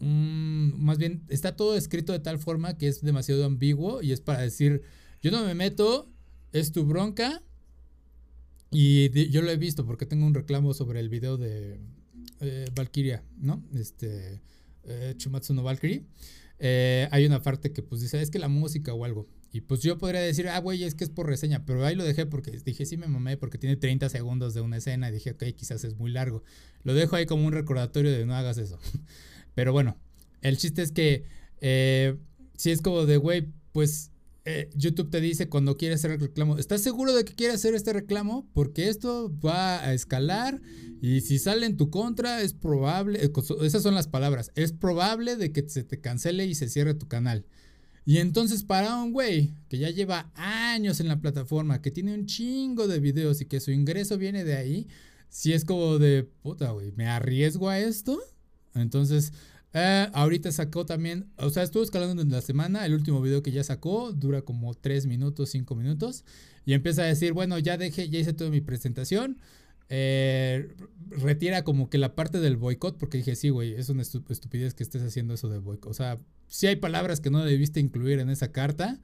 más 0.00 0.96
bien 0.96 1.22
está 1.28 1.56
todo 1.56 1.76
escrito 1.76 2.12
de 2.12 2.20
tal 2.20 2.38
forma 2.38 2.78
que 2.78 2.88
es 2.88 3.02
demasiado 3.02 3.44
ambiguo 3.44 4.02
y 4.02 4.12
es 4.12 4.20
para 4.20 4.40
decir, 4.40 4.82
yo 5.22 5.30
no 5.30 5.44
me 5.44 5.54
meto, 5.54 6.10
es 6.52 6.72
tu 6.72 6.84
bronca. 6.84 7.42
Y 8.72 9.10
yo 9.30 9.42
lo 9.42 9.50
he 9.50 9.56
visto 9.56 9.84
porque 9.84 10.06
tengo 10.06 10.24
un 10.24 10.32
reclamo 10.32 10.74
sobre 10.74 11.00
el 11.00 11.08
video 11.08 11.36
de 11.36 11.80
eh, 12.38 12.66
Valkyria, 12.72 13.24
¿no? 13.36 13.64
Este, 13.74 14.40
eh, 14.84 15.14
Chumatsu 15.16 15.54
no 15.54 15.64
Valkyrie. 15.64 16.04
Eh, 16.60 17.08
hay 17.10 17.24
una 17.24 17.42
parte 17.42 17.72
que 17.72 17.82
pues 17.82 18.02
dice, 18.02 18.20
es 18.20 18.30
que 18.30 18.38
la 18.38 18.48
música 18.48 18.92
o 18.92 19.04
algo. 19.04 19.26
Y 19.52 19.62
pues 19.62 19.80
yo 19.80 19.98
podría 19.98 20.20
decir, 20.20 20.46
ah, 20.48 20.58
güey, 20.60 20.84
es 20.84 20.94
que 20.94 21.04
es 21.04 21.10
por 21.10 21.26
reseña, 21.26 21.64
pero 21.64 21.84
ahí 21.84 21.96
lo 21.96 22.04
dejé 22.04 22.26
porque 22.26 22.52
dije, 22.64 22.86
sí 22.86 22.96
me 22.96 23.08
mamé 23.08 23.36
porque 23.36 23.58
tiene 23.58 23.76
30 23.76 24.08
segundos 24.10 24.54
de 24.54 24.60
una 24.60 24.76
escena 24.76 25.08
y 25.08 25.12
dije, 25.12 25.32
ok, 25.32 25.42
quizás 25.56 25.82
es 25.84 25.96
muy 25.96 26.10
largo. 26.10 26.44
Lo 26.84 26.94
dejo 26.94 27.16
ahí 27.16 27.26
como 27.26 27.46
un 27.46 27.52
recordatorio 27.52 28.12
de 28.12 28.26
no 28.26 28.36
hagas 28.36 28.58
eso. 28.58 28.78
pero 29.54 29.72
bueno, 29.72 29.96
el 30.42 30.56
chiste 30.58 30.82
es 30.82 30.92
que 30.92 31.24
eh, 31.60 32.16
si 32.56 32.70
es 32.70 32.82
como 32.82 33.06
de, 33.06 33.16
güey, 33.16 33.48
pues 33.72 34.09
eh, 34.44 34.70
YouTube 34.74 35.10
te 35.10 35.20
dice 35.20 35.48
cuando 35.48 35.76
quiere 35.76 35.94
hacer 35.94 36.12
el 36.12 36.20
reclamo, 36.20 36.56
¿estás 36.56 36.80
seguro 36.80 37.14
de 37.14 37.24
que 37.24 37.34
quiere 37.34 37.52
hacer 37.52 37.74
este 37.74 37.92
reclamo? 37.92 38.48
Porque 38.54 38.88
esto 38.88 39.30
va 39.44 39.84
a 39.84 39.92
escalar 39.92 40.62
y 41.02 41.20
si 41.20 41.38
sale 41.38 41.66
en 41.66 41.76
tu 41.76 41.90
contra 41.90 42.40
es 42.40 42.54
probable, 42.54 43.22
eh, 43.22 43.32
esas 43.62 43.82
son 43.82 43.94
las 43.94 44.08
palabras, 44.08 44.50
es 44.54 44.72
probable 44.72 45.36
de 45.36 45.52
que 45.52 45.68
se 45.68 45.84
te 45.84 46.00
cancele 46.00 46.46
y 46.46 46.54
se 46.54 46.68
cierre 46.68 46.94
tu 46.94 47.06
canal. 47.06 47.44
Y 48.06 48.18
entonces 48.18 48.64
para 48.64 48.96
un 48.96 49.12
güey 49.12 49.54
que 49.68 49.78
ya 49.78 49.90
lleva 49.90 50.32
años 50.34 51.00
en 51.00 51.08
la 51.08 51.20
plataforma, 51.20 51.82
que 51.82 51.90
tiene 51.90 52.14
un 52.14 52.26
chingo 52.26 52.88
de 52.88 52.98
videos 52.98 53.40
y 53.42 53.46
que 53.46 53.60
su 53.60 53.72
ingreso 53.72 54.16
viene 54.16 54.44
de 54.44 54.56
ahí, 54.56 54.88
si 55.28 55.52
es 55.52 55.64
como 55.64 55.98
de, 55.98 56.24
puta, 56.24 56.70
güey, 56.70 56.92
¿me 56.92 57.06
arriesgo 57.06 57.68
a 57.68 57.78
esto? 57.78 58.18
Entonces, 58.74 59.32
eh, 59.72 60.08
ahorita 60.12 60.50
sacó 60.52 60.84
también, 60.84 61.26
o 61.36 61.50
sea, 61.50 61.62
estuvo 61.62 61.82
escalando 61.82 62.22
en 62.22 62.30
la 62.30 62.40
semana, 62.40 62.84
el 62.86 62.94
último 62.94 63.20
video 63.22 63.42
que 63.42 63.52
ya 63.52 63.62
sacó 63.62 64.12
dura 64.12 64.42
como 64.42 64.74
3 64.74 65.06
minutos, 65.06 65.50
5 65.50 65.74
minutos, 65.76 66.24
y 66.64 66.72
empieza 66.72 67.02
a 67.02 67.06
decir, 67.06 67.32
bueno, 67.32 67.58
ya 67.58 67.76
dejé, 67.76 68.08
ya 68.08 68.18
hice 68.18 68.32
toda 68.32 68.50
mi 68.50 68.60
presentación, 68.60 69.38
eh, 69.88 70.68
retira 71.08 71.64
como 71.64 71.90
que 71.90 71.98
la 71.98 72.14
parte 72.14 72.38
del 72.38 72.56
boicot, 72.56 72.96
porque 72.96 73.18
dije, 73.18 73.34
sí, 73.34 73.50
güey, 73.50 73.74
es 73.74 73.88
una 73.88 74.02
estupidez 74.02 74.74
que 74.74 74.84
estés 74.84 75.02
haciendo 75.02 75.34
eso 75.34 75.48
de 75.48 75.58
boicot. 75.58 75.90
O 75.90 75.94
sea, 75.94 76.20
sí 76.46 76.68
hay 76.68 76.76
palabras 76.76 77.20
que 77.20 77.30
no 77.30 77.44
debiste 77.44 77.80
incluir 77.80 78.20
en 78.20 78.30
esa 78.30 78.52
carta, 78.52 79.00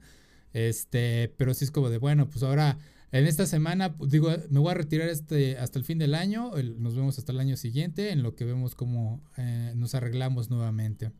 este, 0.53 1.33
pero 1.37 1.53
sí 1.53 1.65
es 1.65 1.71
como 1.71 1.89
de, 1.89 1.97
bueno, 1.97 2.29
pues 2.29 2.41
ahora 2.43 2.77
en 3.11 3.25
esta 3.25 3.45
semana, 3.45 3.95
digo, 4.07 4.29
me 4.49 4.59
voy 4.59 4.71
a 4.71 4.73
retirar 4.73 5.07
este 5.07 5.57
hasta 5.57 5.79
el 5.79 5.85
fin 5.85 5.97
del 5.97 6.13
año, 6.13 6.51
nos 6.77 6.95
vemos 6.95 7.17
hasta 7.17 7.31
el 7.31 7.39
año 7.39 7.55
siguiente, 7.55 8.11
en 8.11 8.21
lo 8.21 8.35
que 8.35 8.43
vemos 8.43 8.75
cómo 8.75 9.21
eh, 9.37 9.73
nos 9.75 9.95
arreglamos 9.95 10.49
nuevamente. 10.49 11.11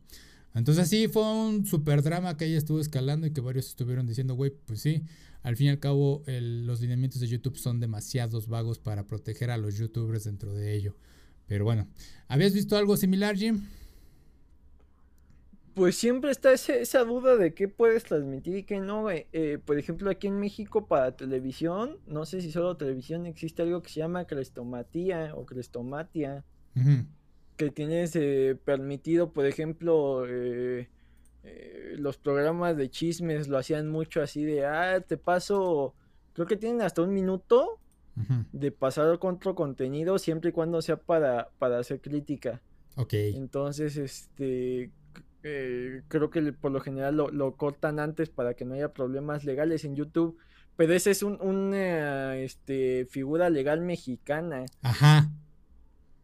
Entonces 0.54 0.88
sí, 0.88 1.08
fue 1.08 1.22
un 1.22 1.66
super 1.66 2.02
drama 2.02 2.36
que 2.36 2.46
ella 2.46 2.58
estuvo 2.58 2.80
escalando 2.80 3.26
y 3.26 3.32
que 3.32 3.40
varios 3.40 3.68
estuvieron 3.68 4.06
diciendo, 4.06 4.34
güey, 4.34 4.52
pues 4.66 4.80
sí, 4.80 5.02
al 5.42 5.56
fin 5.56 5.68
y 5.68 5.70
al 5.70 5.78
cabo 5.78 6.22
los 6.26 6.80
lineamientos 6.80 7.20
de 7.20 7.28
YouTube 7.28 7.56
son 7.56 7.80
demasiados 7.80 8.48
vagos 8.48 8.78
para 8.78 9.06
proteger 9.06 9.50
a 9.50 9.56
los 9.56 9.76
youtubers 9.76 10.24
dentro 10.24 10.52
de 10.52 10.74
ello. 10.74 10.96
Pero 11.46 11.64
bueno, 11.64 11.88
¿habías 12.26 12.52
visto 12.52 12.76
algo 12.76 12.96
similar, 12.96 13.36
Jim? 13.36 13.62
Pues 15.74 15.96
siempre 15.96 16.30
está 16.30 16.52
esa 16.52 17.04
duda 17.04 17.36
de 17.36 17.54
qué 17.54 17.68
puedes 17.68 18.04
transmitir 18.04 18.56
y 18.56 18.62
qué 18.64 18.80
no. 18.80 19.10
Eh, 19.10 19.58
por 19.64 19.78
ejemplo, 19.78 20.10
aquí 20.10 20.26
en 20.26 20.38
México 20.38 20.86
para 20.86 21.16
televisión, 21.16 21.98
no 22.06 22.24
sé 22.26 22.40
si 22.40 22.52
solo 22.52 22.76
televisión 22.76 23.26
existe 23.26 23.62
algo 23.62 23.82
que 23.82 23.90
se 23.90 24.00
llama 24.00 24.26
crestomatía 24.26 25.32
o 25.34 25.46
crestomatia, 25.46 26.44
que 27.56 27.70
tienes 27.70 28.14
eh, 28.14 28.56
permitido, 28.64 29.32
por 29.32 29.46
ejemplo, 29.46 30.24
eh, 30.28 30.88
los 31.96 32.18
programas 32.18 32.76
de 32.76 32.90
chismes 32.90 33.48
lo 33.48 33.58
hacían 33.58 33.88
mucho 33.88 34.22
así 34.22 34.44
de, 34.44 34.64
ah, 34.64 35.00
te 35.00 35.16
paso, 35.16 35.94
creo 36.34 36.46
que 36.46 36.56
tienen 36.56 36.82
hasta 36.82 37.02
un 37.02 37.12
minuto 37.12 37.80
de 38.52 38.72
pasar 38.72 39.06
otro 39.06 39.54
contenido 39.54 40.18
siempre 40.18 40.50
y 40.50 40.52
cuando 40.52 40.82
sea 40.82 40.96
para, 40.96 41.50
para 41.58 41.78
hacer 41.78 42.00
crítica. 42.00 42.60
Ok. 42.96 43.12
Entonces, 43.14 43.96
este, 43.96 44.90
eh, 45.42 46.02
creo 46.08 46.30
que 46.30 46.52
por 46.52 46.72
lo 46.72 46.80
general 46.80 47.16
lo, 47.16 47.56
cortan 47.56 48.00
antes 48.00 48.28
para 48.28 48.54
que 48.54 48.64
no 48.64 48.74
haya 48.74 48.92
problemas 48.92 49.44
legales 49.44 49.84
en 49.84 49.94
YouTube. 49.94 50.36
Pero 50.76 50.92
esa 50.92 51.10
es 51.10 51.22
un, 51.22 51.40
una 51.40 52.36
este, 52.36 53.06
figura 53.10 53.50
legal 53.50 53.80
mexicana. 53.80 54.64
Ajá. 54.82 55.30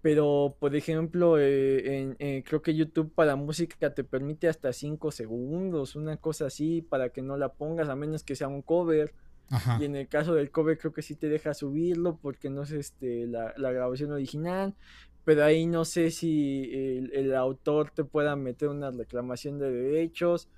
Pero, 0.01 0.57
por 0.61 0.77
ejemplo, 0.77 1.39
eh, 1.39 1.99
en, 1.99 2.17
eh, 2.19 2.45
creo 2.47 2.61
que 2.61 2.75
YouTube 2.75 3.13
para 3.15 3.37
música 3.37 3.95
te 3.95 4.05
permite 4.05 4.49
hasta 4.49 4.73
5 4.73 5.11
segundos, 5.11 5.97
una 5.97 6.19
cosa 6.19 6.47
así, 6.47 6.83
para 6.83 7.09
que 7.09 7.23
no 7.23 7.37
la 7.37 7.49
pongas, 7.55 7.89
a 7.89 7.97
menos 7.97 8.23
que 8.23 8.37
sea 8.37 8.49
un 8.49 8.63
cover. 8.63 9.15
Ajá. 9.49 9.79
Y 9.81 9.87
en 9.87 9.97
el 9.97 10.09
caso 10.09 10.35
del 10.35 10.51
cover 10.51 10.79
creo 10.79 10.93
que 10.93 11.03
sí 11.03 11.15
te 11.17 11.29
deja 11.29 11.55
subirlo 11.55 12.17
porque 12.17 12.51
no 12.51 12.63
es 12.63 12.73
este, 12.73 13.27
la, 13.27 13.55
la 13.57 13.73
grabación 13.73 14.13
original 14.13 14.75
pero 15.25 15.45
ahí 15.45 15.67
no 15.67 15.85
sé 15.85 16.11
si 16.11 16.71
el, 17.13 17.35
autor 17.35 17.91
te 17.91 18.05
pueda 18.05 18.37
meter 18.37 18.69
una 18.69 18.91
reclamación 18.91 19.59
de 19.59 19.71
derechos 19.71 20.49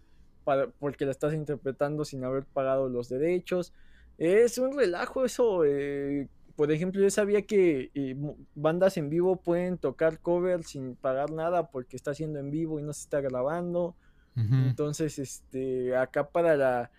para, 0.44 0.68
porque 0.68 1.04
la 1.04 1.12
estás 1.12 1.34
interpretando 1.34 2.04
sin 2.04 2.24
haber 2.24 2.44
pagado 2.44 2.88
los 2.88 3.08
derechos. 3.08 3.72
Es 4.18 4.58
un 4.58 4.76
relajo 4.76 5.24
eso. 5.24 5.64
Eh, 5.64 6.28
por 6.56 6.72
ejemplo, 6.72 7.00
yo 7.00 7.10
sabía 7.10 7.42
que 7.42 7.90
eh, 7.94 8.16
bandas 8.54 8.96
en 8.96 9.08
vivo 9.08 9.36
pueden 9.36 9.78
tocar 9.78 10.18
cover 10.20 10.64
sin 10.64 10.96
pagar 10.96 11.30
nada 11.30 11.70
porque 11.70 11.96
está 11.96 12.10
haciendo 12.12 12.40
en 12.40 12.50
vivo 12.50 12.80
y 12.80 12.82
no 12.82 12.92
se 12.92 13.02
está 13.02 13.20
grabando. 13.20 13.94
Entonces, 14.36 15.18
este, 15.18 15.96
acá 15.96 16.28
para 16.28 16.56
la 16.58 16.90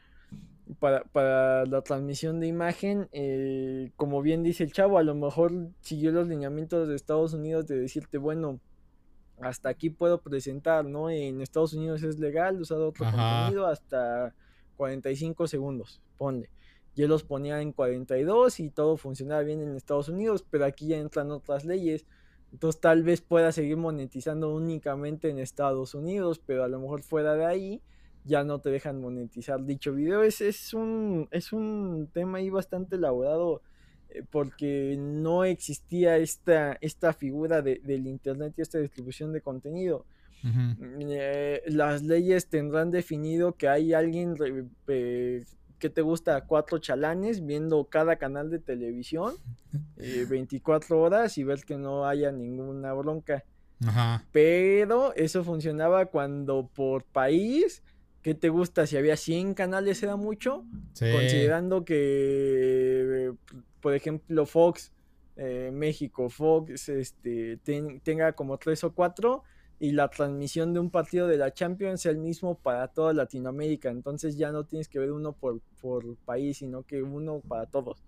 para, 0.79 1.03
para 1.03 1.65
la 1.65 1.81
transmisión 1.81 2.39
de 2.39 2.47
imagen, 2.47 3.09
eh, 3.11 3.91
como 3.95 4.21
bien 4.21 4.43
dice 4.43 4.63
el 4.63 4.71
chavo, 4.71 4.97
a 4.97 5.03
lo 5.03 5.15
mejor 5.15 5.51
siguió 5.81 6.11
los 6.11 6.27
lineamientos 6.27 6.87
de 6.87 6.95
Estados 6.95 7.33
Unidos 7.33 7.67
de 7.67 7.79
decirte, 7.79 8.17
bueno, 8.17 8.59
hasta 9.39 9.69
aquí 9.69 9.89
puedo 9.89 10.21
presentar, 10.21 10.85
¿no? 10.85 11.09
En 11.09 11.41
Estados 11.41 11.73
Unidos 11.73 12.03
es 12.03 12.19
legal 12.19 12.59
usar 12.59 12.79
otro 12.79 13.05
contenido 13.05 13.67
hasta 13.67 14.33
45 14.77 15.47
segundos, 15.47 16.01
ponle. 16.17 16.49
Yo 16.95 17.07
los 17.07 17.23
ponía 17.23 17.61
en 17.61 17.73
42 17.73 18.59
y 18.59 18.69
todo 18.71 18.97
funcionaba 18.97 19.43
bien 19.43 19.61
en 19.61 19.75
Estados 19.75 20.09
Unidos, 20.09 20.43
pero 20.49 20.65
aquí 20.65 20.87
ya 20.87 20.97
entran 20.97 21.29
otras 21.29 21.63
leyes. 21.63 22.07
Entonces 22.51 22.81
tal 22.81 23.03
vez 23.03 23.21
pueda 23.21 23.51
seguir 23.51 23.77
monetizando 23.77 24.53
únicamente 24.53 25.29
en 25.29 25.37
Estados 25.37 25.93
Unidos, 25.93 26.41
pero 26.43 26.63
a 26.63 26.67
lo 26.67 26.79
mejor 26.79 27.03
fuera 27.03 27.35
de 27.35 27.45
ahí 27.45 27.81
ya 28.27 28.43
no 28.43 28.59
te 28.59 28.69
dejan 28.69 29.01
monetizar 29.01 29.63
dicho 29.63 29.93
video. 29.93 30.21
Es, 30.21 30.41
es, 30.41 30.73
un, 30.73 31.27
es 31.31 31.53
un 31.53 32.09
tema 32.13 32.37
ahí 32.39 32.49
bastante 32.49 32.97
elaborado 32.97 33.61
eh, 34.09 34.23
porque 34.29 34.95
no 34.99 35.45
existía 35.45 36.17
esta, 36.17 36.77
esta 36.81 37.13
figura 37.13 37.61
de, 37.61 37.81
del 37.83 38.05
Internet 38.05 38.53
y 38.57 38.61
esta 38.61 38.77
distribución 38.79 39.33
de 39.33 39.41
contenido. 39.41 40.05
Eh, 40.99 41.63
las 41.65 42.03
leyes 42.03 42.47
tendrán 42.47 42.91
definido 42.91 43.53
que 43.53 43.67
hay 43.67 43.93
alguien 43.93 44.35
eh, 44.87 45.43
que 45.79 45.89
te 45.89 46.01
gusta 46.01 46.45
cuatro 46.45 46.77
chalanes 46.77 47.45
viendo 47.45 47.83
cada 47.85 48.15
canal 48.17 48.49
de 48.49 48.59
televisión 48.59 49.35
24 50.29 51.01
horas 51.01 51.37
y 51.37 51.43
ver 51.43 51.65
que 51.65 51.77
no 51.77 52.05
haya 52.05 52.31
ninguna 52.31 52.93
bronca. 52.93 53.43
Pero 54.31 55.13
eso 55.15 55.43
funcionaba 55.43 56.05
cuando 56.05 56.67
por 56.73 57.03
país 57.03 57.83
¿Qué 58.27 58.35
te 58.35 58.49
gusta? 58.49 58.85
Si 58.85 58.97
había 58.97 59.15
100 59.15 59.53
canales 59.53 60.03
era 60.03 60.17
mucho, 60.17 60.65
considerando 60.99 61.85
que, 61.85 63.31
por 63.79 63.93
ejemplo, 63.93 64.45
Fox, 64.45 64.91
eh, 65.37 65.71
México, 65.71 66.29
Fox, 66.29 66.89
este, 66.89 67.57
tenga 68.03 68.33
como 68.33 68.57
3 68.57 68.83
o 68.83 68.91
4 68.91 69.43
y 69.79 69.93
la 69.93 70.09
transmisión 70.09 70.73
de 70.73 70.81
un 70.81 70.89
partido 70.89 71.25
de 71.29 71.37
la 71.37 71.53
Champions 71.53 72.01
sea 72.01 72.11
el 72.11 72.17
mismo 72.17 72.55
para 72.55 72.89
toda 72.89 73.13
Latinoamérica. 73.13 73.91
Entonces 73.91 74.35
ya 74.35 74.51
no 74.51 74.65
tienes 74.65 74.89
que 74.89 74.99
ver 74.99 75.13
uno 75.13 75.31
por, 75.31 75.61
país, 76.25 76.57
sino 76.57 76.83
que 76.83 77.01
uno 77.01 77.39
para 77.47 77.65
todos. 77.67 78.03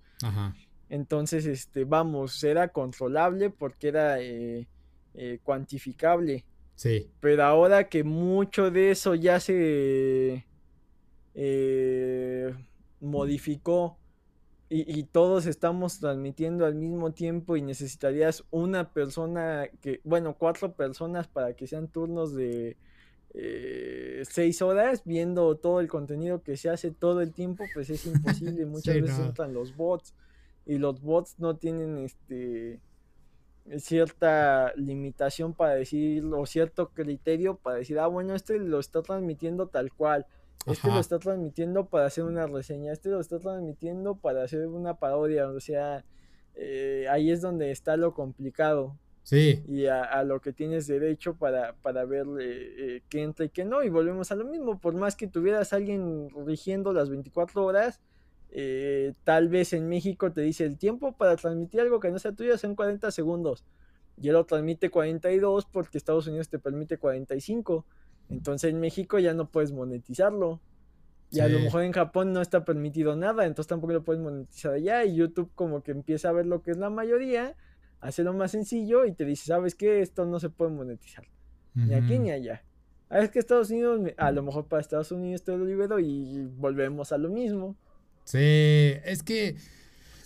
Entonces, 0.89 1.45
este, 1.45 1.85
vamos, 1.85 2.43
era 2.43 2.67
controlable 2.67 3.51
porque 3.51 3.87
era 3.87 4.19
eh, 4.19 4.67
eh, 5.13 5.39
cuantificable. 5.43 6.43
Sí. 6.79 7.11
Pero 7.19 7.43
ahora 7.43 7.89
que 7.89 8.05
mucho 8.05 8.71
de 8.71 8.91
eso 8.91 9.13
ya 9.13 9.41
se 9.41 10.45
eh, 11.33 12.55
modificó 13.01 13.97
y, 14.69 15.03
todos 15.03 15.45
estamos 15.45 15.99
transmitiendo 15.99 16.65
al 16.65 16.75
mismo 16.75 17.11
tiempo 17.11 17.57
y 17.57 17.61
necesitarías 17.61 18.45
una 18.49 18.93
persona 18.93 19.67
que, 19.81 19.99
bueno, 20.05 20.37
cuatro 20.37 20.71
personas 20.71 21.27
para 21.27 21.53
que 21.53 21.67
sean 21.67 21.89
turnos 21.89 22.33
de 22.33 22.77
eh, 23.33 24.23
seis 24.29 24.61
horas 24.61 25.01
viendo 25.03 25.57
todo 25.57 25.81
el 25.81 25.89
contenido 25.89 26.43
que 26.43 26.55
se 26.55 26.69
hace 26.69 26.91
todo 26.91 27.19
el 27.19 27.33
tiempo, 27.33 27.65
pues 27.73 27.89
es 27.89 28.05
imposible. 28.05 28.65
Muchas 28.65 29.01
veces 29.01 29.19
entran 29.19 29.53
los 29.53 29.75
bots 29.75 30.13
y 30.65 30.77
los 30.77 31.01
bots 31.01 31.39
no 31.39 31.57
tienen 31.57 31.97
este 31.97 32.79
cierta 33.77 34.73
limitación 34.75 35.53
para 35.53 35.75
decir, 35.75 36.23
o 36.25 36.45
cierto 36.45 36.89
criterio 36.89 37.55
para 37.55 37.77
decir, 37.77 37.99
ah, 37.99 38.07
bueno, 38.07 38.35
este 38.35 38.59
lo 38.59 38.79
está 38.79 39.01
transmitiendo 39.01 39.67
tal 39.67 39.91
cual, 39.93 40.25
este 40.65 40.87
lo 40.87 40.99
está 40.99 41.19
transmitiendo 41.19 41.85
para 41.85 42.05
hacer 42.07 42.23
una 42.23 42.47
reseña, 42.47 42.91
este 42.91 43.09
lo 43.09 43.19
está 43.19 43.39
transmitiendo 43.39 44.15
para 44.15 44.43
hacer 44.43 44.67
una 44.67 44.95
parodia, 44.95 45.47
o 45.47 45.59
sea, 45.59 46.03
eh, 46.55 47.05
ahí 47.09 47.31
es 47.31 47.41
donde 47.41 47.71
está 47.71 47.95
lo 47.97 48.13
complicado. 48.13 48.97
Sí. 49.23 49.63
Y 49.67 49.85
a, 49.85 50.23
lo 50.23 50.41
que 50.41 50.53
tienes 50.53 50.87
derecho 50.87 51.35
para, 51.35 51.73
para 51.83 52.03
ver 52.03 52.25
eh, 52.41 53.03
qué 53.09 53.21
entra 53.21 53.45
y 53.45 53.49
qué 53.49 53.63
no. 53.63 53.83
Y 53.83 53.89
volvemos 53.89 54.31
a 54.31 54.35
lo 54.35 54.43
mismo. 54.43 54.79
Por 54.79 54.95
más 54.95 55.15
que 55.15 55.27
tuvieras 55.27 55.71
alguien 55.71 56.29
rigiendo 56.47 56.93
las 56.93 57.09
24 57.09 57.63
horas, 57.63 57.99
eh, 58.51 59.13
tal 59.23 59.47
vez 59.47 59.73
en 59.73 59.87
México 59.87 60.31
te 60.31 60.41
dice 60.41 60.65
el 60.65 60.77
tiempo 60.77 61.11
para 61.11 61.35
transmitir 61.35 61.81
algo 61.81 61.99
que 61.99 62.09
no 62.09 62.19
sea 62.19 62.31
tuyo 62.31 62.57
son 62.57 62.75
40 62.75 63.11
segundos. 63.11 63.65
Y 64.21 64.27
él 64.27 64.33
lo 64.33 64.45
transmite 64.45 64.89
42 64.89 65.65
porque 65.65 65.97
Estados 65.97 66.27
Unidos 66.27 66.49
te 66.49 66.59
permite 66.59 66.97
45. 66.97 67.85
Entonces 68.29 68.71
en 68.71 68.79
México 68.79 69.19
ya 69.19 69.33
no 69.33 69.49
puedes 69.49 69.71
monetizarlo. 69.71 70.59
Y 71.31 71.41
a 71.41 71.47
lo 71.47 71.59
mejor 71.59 71.83
en 71.83 71.91
Japón 71.91 72.33
no 72.33 72.41
está 72.41 72.65
permitido 72.65 73.15
nada, 73.15 73.45
entonces 73.45 73.67
tampoco 73.67 73.93
lo 73.93 74.03
puedes 74.03 74.19
monetizar 74.19 74.73
allá. 74.73 75.05
Y 75.05 75.15
YouTube 75.15 75.51
como 75.53 75.83
que 75.83 75.91
empieza 75.91 76.29
a 76.29 76.31
ver 76.31 76.47
lo 76.47 76.63
que 76.63 76.71
es 76.71 76.77
la 76.77 76.89
mayoría, 76.89 77.55
hace 77.99 78.23
lo 78.23 78.33
más 78.33 78.51
sencillo 78.51 79.05
y 79.05 79.11
te 79.11 79.25
dice, 79.25 79.45
¿sabes 79.45 79.75
qué? 79.75 80.01
Esto 80.01 80.25
no 80.25 80.39
se 80.39 80.49
puede 80.49 80.71
monetizar. 80.71 81.25
Ni 81.75 81.93
aquí 81.93 82.17
ni 82.17 82.31
allá. 82.31 82.63
Ah, 83.09 83.19
es 83.19 83.29
que 83.29 83.39
Estados 83.39 83.69
Unidos, 83.69 84.01
a 84.17 84.31
lo 84.31 84.41
mejor 84.41 84.67
para 84.67 84.81
Estados 84.81 85.11
Unidos 85.11 85.43
te 85.43 85.55
lo 85.55 85.65
libero 85.65 85.99
y 85.99 86.47
volvemos 86.57 87.11
a 87.11 87.17
lo 87.19 87.29
mismo. 87.29 87.75
Sí, 88.29 88.37
es 88.37 89.23
que 89.23 89.55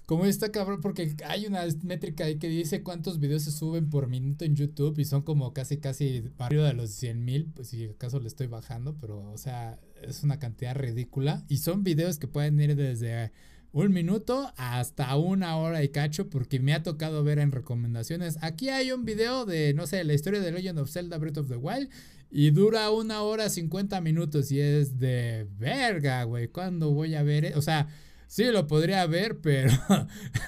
como 0.06 0.26
está 0.26 0.51
cabrón, 0.51 0.82
porque 0.82 1.16
hay 1.26 1.45
una 1.45 1.64
métrica 1.84 2.26
ahí 2.26 2.38
que 2.38 2.49
dice 2.49 2.84
cuántos 2.84 3.18
videos 3.18 3.43
se 3.43 3.51
suben 3.54 3.89
por 3.89 4.08
minuto 4.08 4.43
en 4.43 4.58
YouTube 4.58 4.99
y 4.99 5.06
son 5.06 5.22
como 5.22 5.54
casi, 5.54 5.78
casi 5.78 6.30
arriba 6.38 6.68
de 6.68 6.74
los 6.74 6.89
100 6.89 7.24
mil, 7.24 7.45
pues 7.56 7.70
si 7.70 7.86
acaso 7.86 8.20
le 8.20 8.28
estoy 8.28 8.47
bajando, 8.47 8.97
pero 8.99 9.32
o 9.32 9.38
sea, 9.38 9.80
es 10.01 10.22
una 10.22 10.38
cantidad 10.38 10.76
ridícula. 10.76 11.45
Y 11.47 11.60
son 11.60 11.86
videos 11.86 12.20
que 12.20 12.28
pueden 12.28 12.60
ir 12.60 12.76
desde 12.76 13.32
un 13.74 13.91
minuto 13.91 14.53
hasta 14.55 15.15
una 15.17 15.57
hora 15.57 15.84
y 15.84 15.89
cacho, 15.89 16.30
porque 16.30 16.59
me 16.59 16.74
ha 16.74 16.84
tocado 16.84 17.24
ver 17.24 17.39
en 17.39 17.51
recomendaciones. 17.51 18.38
Aquí 18.41 18.69
hay 18.69 18.91
un 18.91 19.03
video 19.03 19.45
de, 19.45 19.74
no 19.74 19.88
sé, 19.88 20.03
la 20.03 20.13
historia 20.13 20.39
de 20.39 20.51
Legend 20.51 20.78
of 20.80 20.91
Zelda 20.91 21.17
Breath 21.17 21.39
of 21.39 21.49
the 21.49 21.57
Wild 21.57 21.89
y 22.30 22.51
dura 22.51 22.91
una 22.91 23.24
hora 23.24 23.49
50 23.49 23.99
minutos 24.01 24.51
y 24.51 24.59
es 24.59 24.99
de 24.99 25.47
verga, 25.57 26.24
güey. 26.24 26.49
¿Cuándo 26.49 26.91
voy 26.91 27.15
a 27.15 27.24
ver? 27.24 27.57
O 27.57 27.63
sea, 27.63 27.88
sí 28.28 28.45
lo 28.45 28.67
podría 28.67 29.07
ver, 29.07 29.39
pero 29.41 29.71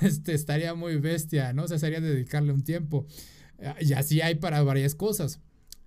este 0.01 0.33
estaría 0.35 0.75
muy 0.75 0.97
bestia, 0.97 1.51
¿no? 1.51 1.63
O 1.63 1.67
sea, 1.67 1.79
sería 1.79 2.01
dedicarle 2.01 2.53
un 2.53 2.63
tiempo. 2.63 3.07
Y 3.81 3.93
así 3.93 4.21
hay 4.21 4.35
para 4.35 4.61
varias 4.61 4.93
cosas. 4.93 5.39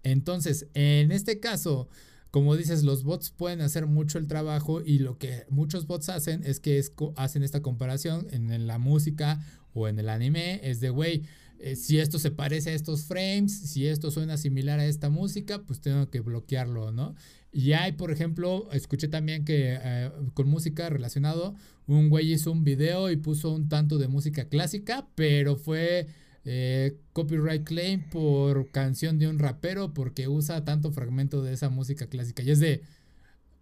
Entonces, 0.03 0.66
en 0.74 1.12
este 1.12 1.39
caso, 1.39 1.89
como 2.31 2.57
dices, 2.57 2.83
los 2.83 3.05
bots 3.05 3.31
pueden 3.31 3.61
hacer 3.61 3.87
mucho 3.87 4.18
el 4.18 4.26
trabajo 4.26 4.83
y 4.85 4.99
lo 4.99 5.18
que 5.18 5.47
muchos 5.49 5.87
bots 5.87 6.09
hacen 6.09 6.43
es 6.45 6.61
que 6.61 6.83
hacen 7.16 7.43
esta 7.43 7.62
comparación 7.62 8.26
en, 8.31 8.66
la 8.66 8.79
música 8.79 9.41
o 9.72 9.89
en 9.89 9.99
el 9.99 10.09
anime, 10.09 10.61
es 10.62 10.81
de, 10.81 10.91
güey, 10.91 11.22
eh, 11.59 11.74
si 11.74 11.99
esto 11.99 12.18
se 12.18 12.31
parece 12.31 12.70
a 12.70 12.74
estos 12.74 13.05
frames, 13.05 13.53
si 13.53 13.87
esto 13.87 14.11
suena 14.11 14.37
similar 14.37 14.79
a 14.79 14.87
esta 14.87 15.11
música, 15.11 15.62
pues 15.62 15.81
tengo 15.81 16.09
que 16.11 16.20
bloquearlo, 16.20 16.93
¿no? 16.93 17.14
Y 17.51 17.72
hay, 17.72 17.93
por 17.93 18.12
ejemplo, 18.12 18.68
escuché 18.72 19.09
también 19.09 19.45
que 19.45 19.79
eh, 19.83 20.11
con 20.35 20.49
música 20.49 20.89
relacionado, 20.91 21.55
un 21.87 22.11
güey 22.11 22.33
hizo 22.33 22.53
un 22.53 22.62
video 22.62 23.11
y 23.11 23.16
puso 23.16 23.51
un 23.53 23.68
tanto 23.68 23.97
de 23.99 24.07
música 24.07 24.45
clásica, 24.45 25.09
pero 25.14 25.57
fue 25.57 26.07
eh, 26.51 26.96
copyright 27.12 27.62
claim 27.62 28.01
por 28.09 28.70
canción 28.70 29.18
de 29.18 29.28
un 29.28 29.38
rapero 29.38 29.92
porque 29.92 30.28
usa 30.28 30.64
tanto 30.64 30.90
fragmento 30.92 31.42
de 31.42 31.53
esa 31.53 31.68
música 31.68 32.07
clásica. 32.07 32.42
Y 32.42 32.51
es 32.51 32.59
de, 32.59 32.80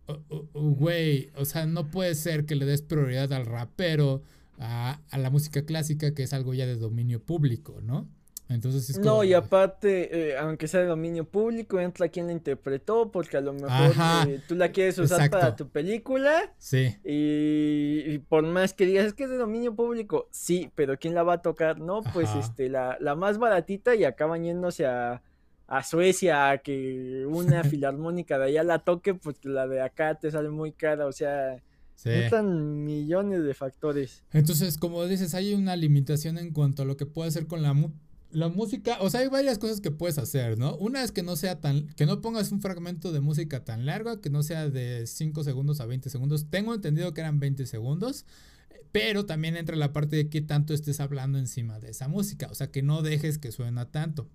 oh, 0.07 0.23
oh, 0.29 0.49
oh, 0.53 0.71
güey, 0.71 1.31
o 1.35 1.45
sea, 1.45 1.67
no 1.67 1.91
puede 1.91 2.15
ser 2.15 2.47
que 2.47 2.55
le 2.55 2.65
des 2.65 2.83
prioridad 2.83 3.33
al 3.33 3.45
rapero 3.45 4.23
a, 4.59 5.01
la 5.11 5.31
música 5.31 5.63
clásica, 5.63 6.15
que 6.15 6.23
es 6.23 6.33
algo 6.33 6.55
ya 6.55 6.65
de 6.65 6.77
dominio 6.77 7.21
público, 7.21 7.81
¿no? 7.83 8.09
Entonces 8.49 8.91
es 8.91 8.99
No, 8.99 9.25
y 9.25 9.35
aparte, 9.35 10.31
eh, 10.31 10.39
aunque 10.39 10.69
sea 10.69 10.81
de 10.81 10.87
dominio 10.87 11.25
público, 11.25 11.81
entra 11.81 12.09
quien 12.09 12.27
la 12.27 12.33
interpretó, 12.33 13.11
porque 13.11 13.37
a 13.37 13.41
lo 13.41 13.53
mejor 13.53 13.93
eh, 14.29 14.41
tú 14.47 14.55
la 14.55 14.71
quieres 14.71 14.99
usar 14.99 15.29
para 15.31 15.57
tu 15.57 15.69
película. 15.69 16.55
Sí. 16.59 16.97
Y, 17.05 18.19
por 18.29 18.45
más 18.45 18.73
que 18.73 18.87
digas, 18.87 19.07
es 19.07 19.15
que 19.15 19.25
es 19.25 19.31
de 19.31 19.37
dominio 19.37 19.75
público, 19.75 20.29
sí, 20.31 20.71
pero 20.75 20.97
¿quién 20.99 21.15
la 21.15 21.25
va 21.25 21.35
a 21.35 21.43
tocar? 21.43 21.81
No, 21.81 22.03
pues 22.13 22.29
este, 22.39 22.69
la, 22.69 22.97
la 23.01 23.17
más 23.17 23.39
baratita 23.39 23.95
y 23.97 24.05
acaban 24.05 24.45
yéndose 24.45 24.87
a, 24.87 25.23
a 25.67 25.83
Suecia 25.83 26.51
a 26.51 26.59
que 26.59 27.27
una 27.29 27.65
filarmónica 27.65 28.39
de 28.39 28.47
allá 28.47 28.63
la 28.63 28.79
toque, 28.79 29.15
pues 29.15 29.45
la 29.45 29.67
de 29.67 29.83
acá 29.83 30.15
te 30.15 30.31
sale 30.31 30.51
muy 30.51 30.73
cara, 30.73 31.07
o 31.07 31.13
sea 31.13 31.61
Sí. 31.97 32.11
millones 32.43 33.43
de 33.43 33.55
factores. 33.55 34.23
Entonces, 34.33 34.77
como 34.77 35.03
dices, 35.07 35.35
hay 35.35 35.55
una 35.55 35.75
limitación 35.77 36.37
en 36.37 36.53
cuanto 36.53 36.83
a 36.83 36.85
lo 36.85 36.99
que 36.99 37.07
puede 37.07 37.29
hacer 37.29 37.47
con 37.47 37.63
la, 37.63 37.75
la 38.31 38.49
música. 38.49 38.99
O 39.01 39.11
sea, 39.11 39.21
hay 39.21 39.29
varias 39.29 39.59
cosas 39.59 39.81
que 39.81 39.91
puedes 39.91 40.19
hacer, 40.19 40.59
¿no? 40.59 40.77
Una 40.77 41.03
es 41.03 41.13
que 41.13 41.23
no 41.23 41.37
sea 41.37 41.61
tan. 41.61 41.89
que 41.95 42.07
no 42.07 42.21
pongas 42.21 42.53
un 42.53 42.61
fragmento 42.61 43.13
de 43.13 43.21
música 43.21 43.65
tan 43.65 43.87
largo, 43.87 44.21
que 44.21 44.31
no 44.31 44.43
sea 44.43 44.69
de 44.69 45.07
5 45.07 45.45
segundos 45.45 45.81
a 45.81 45.87
20 45.87 46.11
segundos. 46.11 46.47
Tengo 46.51 46.75
entendido 46.75 47.15
que 47.15 47.21
eran 47.21 47.41
20 47.41 47.67
segundos. 47.67 48.25
Pero 48.93 49.27
también 49.27 49.57
entra 49.57 49.77
la 49.77 49.93
parte 49.93 50.17
de 50.17 50.31
que 50.31 50.41
tanto 50.41 50.73
estés 50.73 51.01
hablando 51.01 51.39
encima 51.39 51.79
de 51.81 51.91
esa 51.91 52.09
música. 52.09 52.49
O 52.51 52.55
sea, 52.55 52.71
que 52.71 52.83
no 52.83 53.03
dejes 53.03 53.37
que 53.37 53.53
suena 53.53 53.91
tanto. 53.91 54.27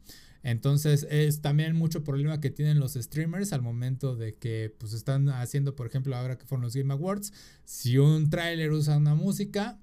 Entonces 0.43 1.07
es 1.09 1.41
también 1.41 1.75
mucho 1.75 2.03
problema 2.03 2.39
que 2.39 2.49
tienen 2.49 2.79
los 2.79 2.93
streamers 2.93 3.53
al 3.53 3.61
momento 3.61 4.15
de 4.15 4.35
que 4.35 4.73
pues 4.77 4.93
están 4.93 5.29
haciendo, 5.29 5.75
por 5.75 5.87
ejemplo, 5.87 6.15
ahora 6.15 6.37
que 6.37 6.45
fueron 6.45 6.63
los 6.63 6.75
Game 6.75 6.93
Awards, 6.93 7.31
si 7.63 7.97
un 7.97 8.29
tráiler 8.29 8.71
usa 8.71 8.97
una 8.97 9.15
música, 9.15 9.79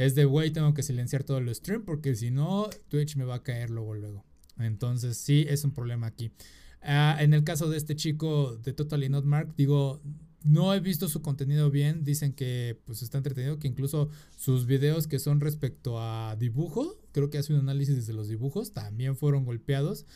es 0.00 0.14
de, 0.14 0.24
güey, 0.24 0.50
tengo 0.50 0.72
que 0.72 0.82
silenciar 0.82 1.24
todo 1.24 1.36
el 1.36 1.54
stream 1.54 1.84
porque 1.84 2.14
si 2.14 2.30
no, 2.30 2.70
Twitch 2.88 3.16
me 3.16 3.24
va 3.24 3.34
a 3.34 3.42
caer 3.42 3.68
luego, 3.68 3.94
luego. 3.94 4.24
Entonces 4.58 5.18
sí, 5.18 5.44
es 5.46 5.62
un 5.62 5.72
problema 5.72 6.06
aquí. 6.06 6.32
Ah, 6.80 7.18
en 7.20 7.34
el 7.34 7.44
caso 7.44 7.68
de 7.68 7.76
este 7.76 7.94
chico 7.96 8.56
de 8.56 8.72
Totally 8.72 9.10
Not 9.10 9.26
Mark, 9.26 9.52
digo, 9.58 10.00
no 10.42 10.72
he 10.72 10.80
visto 10.80 11.06
su 11.10 11.20
contenido 11.20 11.70
bien. 11.70 12.02
Dicen 12.02 12.32
que 12.32 12.80
pues 12.86 13.02
está 13.02 13.18
entretenido, 13.18 13.58
que 13.58 13.68
incluso 13.68 14.08
sus 14.38 14.64
videos 14.64 15.06
que 15.06 15.18
son 15.18 15.38
respecto 15.38 16.00
a 16.00 16.34
dibujo, 16.36 16.98
creo 17.12 17.28
que 17.28 17.36
hace 17.36 17.52
un 17.52 17.60
análisis 17.60 18.06
de 18.06 18.14
los 18.14 18.28
dibujos, 18.28 18.72
también 18.72 19.16
fueron 19.16 19.44
golpeados. 19.44 20.06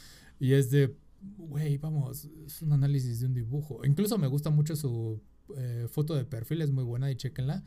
Y 0.41 0.55
es 0.55 0.71
de, 0.71 0.97
güey, 1.37 1.77
vamos, 1.77 2.31
es 2.47 2.63
un 2.63 2.73
análisis 2.73 3.21
de 3.21 3.27
un 3.27 3.35
dibujo. 3.35 3.85
Incluso 3.85 4.17
me 4.17 4.29
gusta 4.29 4.49
mucho 4.49 4.77
su 4.77 5.21
eh, 5.57 5.87
foto 5.91 6.15
de 6.15 6.25
perfil, 6.25 6.63
es 6.63 6.71
muy 6.71 6.85
buena 6.85 7.11
y 7.11 7.17
chequenla. 7.17 7.63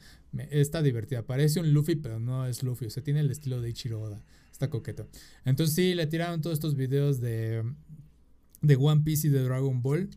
está 0.50 0.82
divertida. 0.82 1.24
Parece 1.24 1.60
un 1.60 1.74
Luffy, 1.74 1.96
pero 1.96 2.20
no 2.20 2.46
es 2.46 2.64
Luffy. 2.64 2.86
O 2.86 2.90
sea, 2.90 3.04
tiene 3.04 3.20
el 3.20 3.32
estilo 3.32 3.62
de 3.62 3.70
Ichiro 3.70 4.02
Oda. 4.02 4.24
Está 4.52 4.70
coqueto. 4.70 5.08
Entonces 5.46 5.76
sí, 5.76 5.94
le 5.94 6.08
tiraron 6.08 6.42
todos 6.42 6.56
estos 6.56 6.76
videos 6.76 7.20
de, 7.20 7.64
de 8.62 8.76
One 8.76 9.02
Piece 9.04 9.28
y 9.28 9.30
de 9.30 9.44
Dragon 9.44 9.82
Ball. 9.82 10.10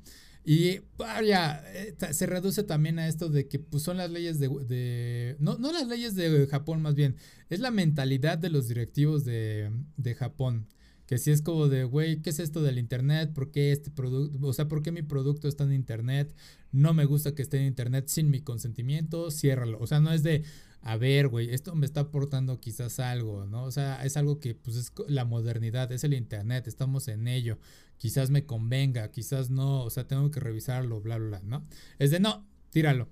Y 0.44 0.80
vaya, 0.96 1.62
eh, 1.74 1.94
se 2.12 2.26
reduce 2.26 2.62
también 2.62 2.98
a 2.98 3.08
esto 3.08 3.28
de 3.28 3.46
que 3.46 3.58
pues, 3.58 3.82
son 3.82 3.98
las 3.98 4.10
leyes 4.10 4.38
de, 4.38 5.36
no, 5.38 5.58
no, 5.58 5.72
las 5.72 5.86
leyes 5.86 6.14
de 6.14 6.46
Japón 6.46 6.80
más 6.80 6.94
bien, 6.94 7.16
es 7.50 7.60
la 7.60 7.70
mentalidad 7.70 8.38
de 8.38 8.48
los 8.48 8.66
directivos 8.66 9.24
de, 9.24 9.70
de 9.96 10.14
Japón. 10.14 10.66
Que 11.04 11.18
si 11.18 11.32
es 11.32 11.42
como 11.42 11.68
de, 11.68 11.84
güey, 11.84 12.22
¿qué 12.22 12.30
es 12.30 12.38
esto 12.38 12.62
del 12.62 12.78
Internet? 12.78 13.32
¿Por 13.34 13.50
qué 13.50 13.72
este 13.72 13.90
producto? 13.90 14.38
O 14.46 14.52
sea, 14.52 14.68
¿por 14.68 14.80
qué 14.82 14.92
mi 14.92 15.02
producto 15.02 15.48
está 15.48 15.64
en 15.64 15.72
Internet? 15.72 16.34
No 16.72 16.94
me 16.94 17.04
gusta 17.04 17.34
que 17.34 17.42
esté 17.42 17.58
en 17.58 17.66
Internet 17.66 18.08
sin 18.08 18.30
mi 18.30 18.40
consentimiento, 18.40 19.30
ciérralo. 19.30 19.78
O 19.80 19.86
sea, 19.86 20.00
no 20.00 20.12
es 20.12 20.22
de, 20.22 20.44
a 20.82 20.96
ver, 20.96 21.28
güey, 21.28 21.52
esto 21.52 21.74
me 21.74 21.86
está 21.86 22.00
aportando 22.00 22.60
quizás 22.60 23.00
algo, 23.00 23.46
¿no? 23.46 23.64
O 23.64 23.70
sea, 23.70 24.04
es 24.04 24.16
algo 24.16 24.40
que 24.40 24.54
pues 24.54 24.76
es 24.76 24.92
la 25.08 25.24
modernidad, 25.24 25.90
es 25.92 26.04
el 26.04 26.14
Internet, 26.14 26.66
estamos 26.66 27.08
en 27.08 27.28
ello 27.28 27.58
quizás 28.00 28.30
me 28.30 28.46
convenga, 28.46 29.10
quizás 29.10 29.50
no, 29.50 29.84
o 29.84 29.90
sea, 29.90 30.08
tengo 30.08 30.30
que 30.30 30.40
revisarlo, 30.40 31.02
bla, 31.02 31.18
bla, 31.18 31.38
bla, 31.38 31.40
¿no? 31.44 31.66
Es 31.98 32.10
de 32.10 32.18
no, 32.18 32.46
tíralo. 32.70 33.10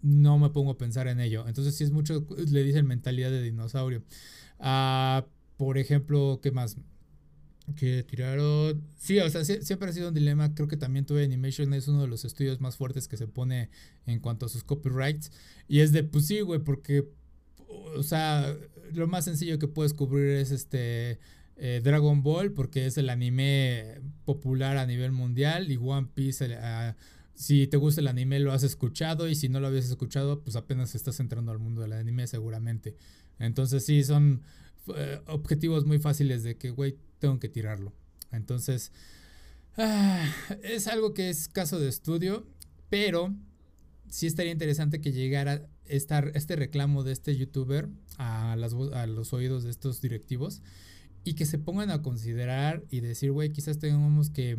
No 0.00 0.38
me 0.38 0.48
pongo 0.48 0.72
a 0.72 0.78
pensar 0.78 1.08
en 1.08 1.20
ello. 1.20 1.46
Entonces, 1.46 1.76
sí 1.76 1.84
es 1.84 1.90
mucho, 1.90 2.26
le 2.50 2.62
dicen 2.62 2.86
mentalidad 2.86 3.30
de 3.30 3.42
dinosaurio. 3.42 4.02
Ah, 4.58 5.26
por 5.58 5.76
ejemplo, 5.76 6.40
¿qué 6.42 6.52
más? 6.52 6.78
Que 7.76 8.02
tiraron. 8.02 8.82
Sí, 8.98 9.18
o 9.18 9.28
sea, 9.30 9.44
siempre 9.44 9.88
ha 9.88 9.92
sido 9.92 10.08
un 10.08 10.14
dilema. 10.14 10.54
Creo 10.54 10.68
que 10.68 10.76
también 10.76 11.06
tuve 11.06 11.24
Animation 11.24 11.72
es 11.72 11.88
uno 11.88 12.02
de 12.02 12.08
los 12.08 12.24
estudios 12.24 12.60
más 12.60 12.76
fuertes 12.76 13.08
que 13.08 13.16
se 13.16 13.26
pone 13.26 13.70
en 14.06 14.20
cuanto 14.20 14.46
a 14.46 14.48
sus 14.48 14.64
copyrights. 14.64 15.32
Y 15.66 15.80
es 15.80 15.92
de, 15.92 16.04
pues 16.04 16.26
sí, 16.26 16.40
güey, 16.40 16.60
porque, 16.60 17.08
o 17.96 18.02
sea, 18.02 18.54
lo 18.92 19.06
más 19.06 19.24
sencillo 19.24 19.58
que 19.58 19.68
puedes 19.68 19.94
cubrir 19.94 20.28
es 20.30 20.50
este 20.50 21.18
eh, 21.56 21.80
Dragon 21.82 22.22
Ball 22.22 22.52
porque 22.52 22.86
es 22.86 22.98
el 22.98 23.08
anime 23.10 24.00
popular 24.24 24.76
a 24.76 24.86
nivel 24.86 25.12
mundial 25.12 25.70
y 25.70 25.76
One 25.76 26.08
Piece, 26.12 26.46
eh, 26.50 26.94
si 27.34 27.66
te 27.66 27.76
gusta 27.76 28.00
el 28.00 28.08
anime 28.08 28.40
lo 28.40 28.52
has 28.52 28.64
escuchado 28.64 29.28
y 29.28 29.34
si 29.34 29.48
no 29.48 29.60
lo 29.60 29.68
habías 29.68 29.88
escuchado 29.88 30.42
pues 30.42 30.56
apenas 30.56 30.94
estás 30.94 31.20
entrando 31.20 31.52
al 31.52 31.58
mundo 31.58 31.82
del 31.82 31.92
anime 31.92 32.26
seguramente. 32.26 32.96
Entonces 33.38 33.84
sí, 33.84 34.02
son 34.02 34.42
eh, 34.96 35.20
objetivos 35.26 35.86
muy 35.86 35.98
fáciles 35.98 36.42
de 36.42 36.56
que, 36.56 36.70
güey, 36.70 36.96
tengo 37.24 37.40
que 37.40 37.48
tirarlo. 37.48 37.94
Entonces, 38.32 38.92
ah, 39.78 40.30
es 40.62 40.88
algo 40.88 41.14
que 41.14 41.30
es 41.30 41.48
caso 41.48 41.80
de 41.80 41.88
estudio, 41.88 42.46
pero 42.90 43.34
sí 44.10 44.26
estaría 44.26 44.52
interesante 44.52 45.00
que 45.00 45.12
llegara 45.12 45.66
este 45.86 46.56
reclamo 46.56 47.02
de 47.02 47.12
este 47.12 47.34
youtuber 47.34 47.88
a 48.18 48.56
los 48.56 49.32
oídos 49.32 49.64
de 49.64 49.70
estos 49.70 50.02
directivos 50.02 50.60
y 51.24 51.32
que 51.32 51.46
se 51.46 51.58
pongan 51.58 51.90
a 51.90 52.02
considerar 52.02 52.84
y 52.90 53.00
decir, 53.00 53.32
güey, 53.32 53.52
quizás 53.52 53.78
tengamos 53.78 54.28
que 54.28 54.58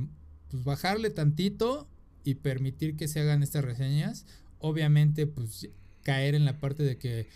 pues, 0.50 0.64
bajarle 0.64 1.12
tantito 1.12 1.88
y 2.24 2.36
permitir 2.36 2.98
que 2.98 3.08
se 3.08 3.20
hagan 3.20 3.44
estas 3.44 3.64
reseñas. 3.64 4.26
Obviamente, 4.58 5.28
pues 5.28 5.70
caer 6.02 6.34
en 6.34 6.46
la 6.46 6.60
parte 6.60 6.82
de 6.82 6.98
que 6.98 7.28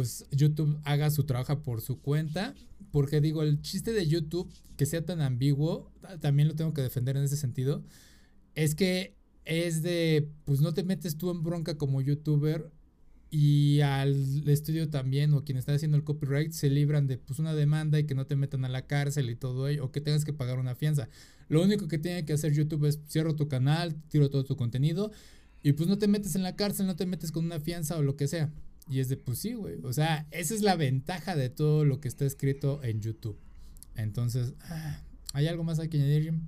pues 0.00 0.24
YouTube 0.30 0.80
haga 0.84 1.10
su 1.10 1.24
trabajo 1.24 1.62
por 1.62 1.82
su 1.82 2.00
cuenta. 2.00 2.54
Porque 2.90 3.20
digo, 3.20 3.42
el 3.42 3.60
chiste 3.60 3.92
de 3.92 4.06
YouTube, 4.06 4.50
que 4.78 4.86
sea 4.86 5.04
tan 5.04 5.20
ambiguo, 5.20 5.92
también 6.20 6.48
lo 6.48 6.54
tengo 6.54 6.72
que 6.72 6.80
defender 6.80 7.18
en 7.18 7.24
ese 7.24 7.36
sentido, 7.36 7.84
es 8.54 8.74
que 8.74 9.14
es 9.44 9.82
de, 9.82 10.30
pues 10.46 10.62
no 10.62 10.72
te 10.72 10.84
metes 10.84 11.18
tú 11.18 11.30
en 11.30 11.42
bronca 11.42 11.76
como 11.76 12.00
youtuber 12.00 12.72
y 13.30 13.82
al 13.82 14.48
estudio 14.48 14.88
también 14.88 15.34
o 15.34 15.44
quien 15.44 15.58
está 15.58 15.74
haciendo 15.74 15.98
el 15.98 16.02
copyright 16.04 16.52
se 16.52 16.70
libran 16.70 17.06
de 17.06 17.18
pues 17.18 17.38
una 17.38 17.52
demanda 17.52 17.98
y 17.98 18.04
que 18.04 18.14
no 18.14 18.24
te 18.24 18.36
metan 18.36 18.64
a 18.64 18.70
la 18.70 18.86
cárcel 18.86 19.28
y 19.28 19.36
todo 19.36 19.68
ello 19.68 19.84
o 19.84 19.92
que 19.92 20.00
tengas 20.00 20.24
que 20.24 20.32
pagar 20.32 20.58
una 20.58 20.74
fianza. 20.74 21.10
Lo 21.50 21.62
único 21.62 21.88
que 21.88 21.98
tiene 21.98 22.24
que 22.24 22.32
hacer 22.32 22.54
YouTube 22.54 22.86
es 22.86 23.00
cierro 23.06 23.36
tu 23.36 23.48
canal, 23.48 23.94
tiro 24.08 24.30
todo 24.30 24.44
tu 24.44 24.56
contenido 24.56 25.12
y 25.62 25.72
pues 25.72 25.90
no 25.90 25.98
te 25.98 26.08
metes 26.08 26.36
en 26.36 26.42
la 26.42 26.56
cárcel, 26.56 26.86
no 26.86 26.96
te 26.96 27.04
metes 27.04 27.32
con 27.32 27.44
una 27.44 27.60
fianza 27.60 27.98
o 27.98 28.02
lo 28.02 28.16
que 28.16 28.28
sea. 28.28 28.50
Y 28.90 29.00
es 29.00 29.08
de 29.08 29.16
pues 29.16 29.38
sí, 29.38 29.54
güey. 29.54 29.78
O 29.84 29.92
sea, 29.92 30.26
esa 30.30 30.54
es 30.54 30.62
la 30.62 30.76
ventaja 30.76 31.36
de 31.36 31.48
todo 31.48 31.84
lo 31.84 32.00
que 32.00 32.08
está 32.08 32.24
escrito 32.24 32.82
en 32.82 33.00
YouTube. 33.00 33.38
Entonces, 33.94 34.54
ah, 34.62 35.00
¿hay 35.32 35.46
algo 35.46 35.64
más 35.64 35.78
que 35.78 35.96
añadir, 35.96 36.24
Jim? 36.24 36.40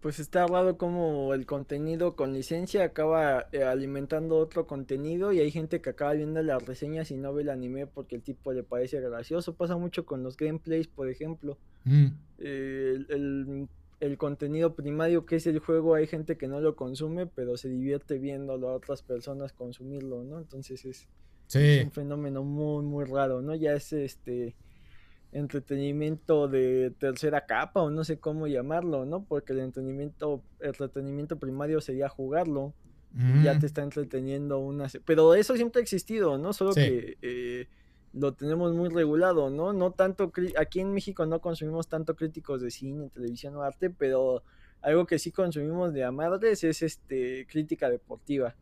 pues 0.00 0.18
está 0.18 0.46
raro 0.46 0.78
como 0.78 1.34
el 1.34 1.44
contenido 1.44 2.16
con 2.16 2.32
licencia 2.32 2.84
acaba 2.84 3.48
eh, 3.52 3.64
alimentando 3.64 4.38
otro 4.38 4.66
contenido 4.66 5.32
y 5.32 5.40
hay 5.40 5.50
gente 5.50 5.82
que 5.82 5.90
acaba 5.90 6.14
viendo 6.14 6.42
las 6.42 6.64
reseñas 6.64 7.10
y 7.10 7.16
no 7.16 7.34
ve 7.34 7.42
el 7.42 7.50
anime 7.50 7.86
porque 7.86 8.16
el 8.16 8.22
tipo 8.22 8.52
le 8.52 8.62
parece 8.62 9.00
gracioso. 9.00 9.54
Pasa 9.54 9.76
mucho 9.76 10.06
con 10.06 10.22
los 10.22 10.38
gameplays, 10.38 10.86
por 10.86 11.10
ejemplo. 11.10 11.58
Mm. 11.84 12.06
Eh, 12.38 12.98
el, 13.10 13.68
contenido 14.16 14.74
primario 14.74 15.26
que 15.26 15.36
es 15.36 15.46
el 15.46 15.58
juego, 15.58 15.94
hay 15.94 16.06
gente 16.06 16.36
que 16.36 16.48
no 16.48 16.60
lo 16.60 16.74
consume, 16.74 17.26
pero 17.26 17.56
se 17.56 17.68
divierte 17.68 18.18
viéndolo 18.18 18.70
a 18.70 18.74
otras 18.74 19.02
personas 19.02 19.52
consumirlo, 19.52 20.24
¿no? 20.24 20.38
Entonces 20.38 20.84
es, 20.84 21.08
es 21.52 21.84
un 21.84 21.90
fenómeno 21.90 22.42
muy, 22.42 22.82
muy 22.84 23.04
raro, 23.04 23.42
¿no? 23.42 23.54
Ya 23.54 23.74
es 23.74 23.92
este 23.92 24.56
entretenimiento 25.32 26.48
de 26.48 26.92
tercera 26.98 27.46
capa 27.46 27.82
o 27.82 27.90
no 27.90 28.04
sé 28.04 28.18
cómo 28.18 28.46
llamarlo, 28.46 29.04
¿no? 29.04 29.24
Porque 29.24 29.52
el 29.52 29.60
entretenimiento, 29.60 30.42
el 30.60 30.68
entretenimiento 30.68 31.38
primario 31.38 31.80
sería 31.80 32.08
jugarlo. 32.08 32.74
Y 33.12 33.42
ya 33.42 33.58
te 33.58 33.66
está 33.66 33.82
entreteniendo 33.82 34.60
una... 34.60 34.86
Pero 35.04 35.34
eso 35.34 35.56
siempre 35.56 35.80
ha 35.80 35.82
existido, 35.82 36.38
¿no? 36.38 36.52
Solo 36.52 36.74
que 36.74 37.18
eh, 37.20 37.66
lo 38.12 38.32
tenemos 38.34 38.74
muy 38.74 38.88
regulado, 38.88 39.50
¿no? 39.50 39.72
No 39.72 39.92
tanto, 39.92 40.32
aquí 40.58 40.80
en 40.80 40.92
México 40.92 41.26
no 41.26 41.40
consumimos 41.40 41.88
tanto 41.88 42.16
críticos 42.16 42.60
de 42.60 42.70
cine, 42.70 43.08
televisión 43.10 43.56
o 43.56 43.62
arte, 43.62 43.90
pero 43.90 44.42
algo 44.82 45.06
que 45.06 45.18
sí 45.18 45.30
consumimos 45.30 45.92
de 45.92 46.04
amadres 46.04 46.64
es 46.64 46.82
este 46.82 47.46
crítica 47.48 47.88
deportiva. 47.88 48.54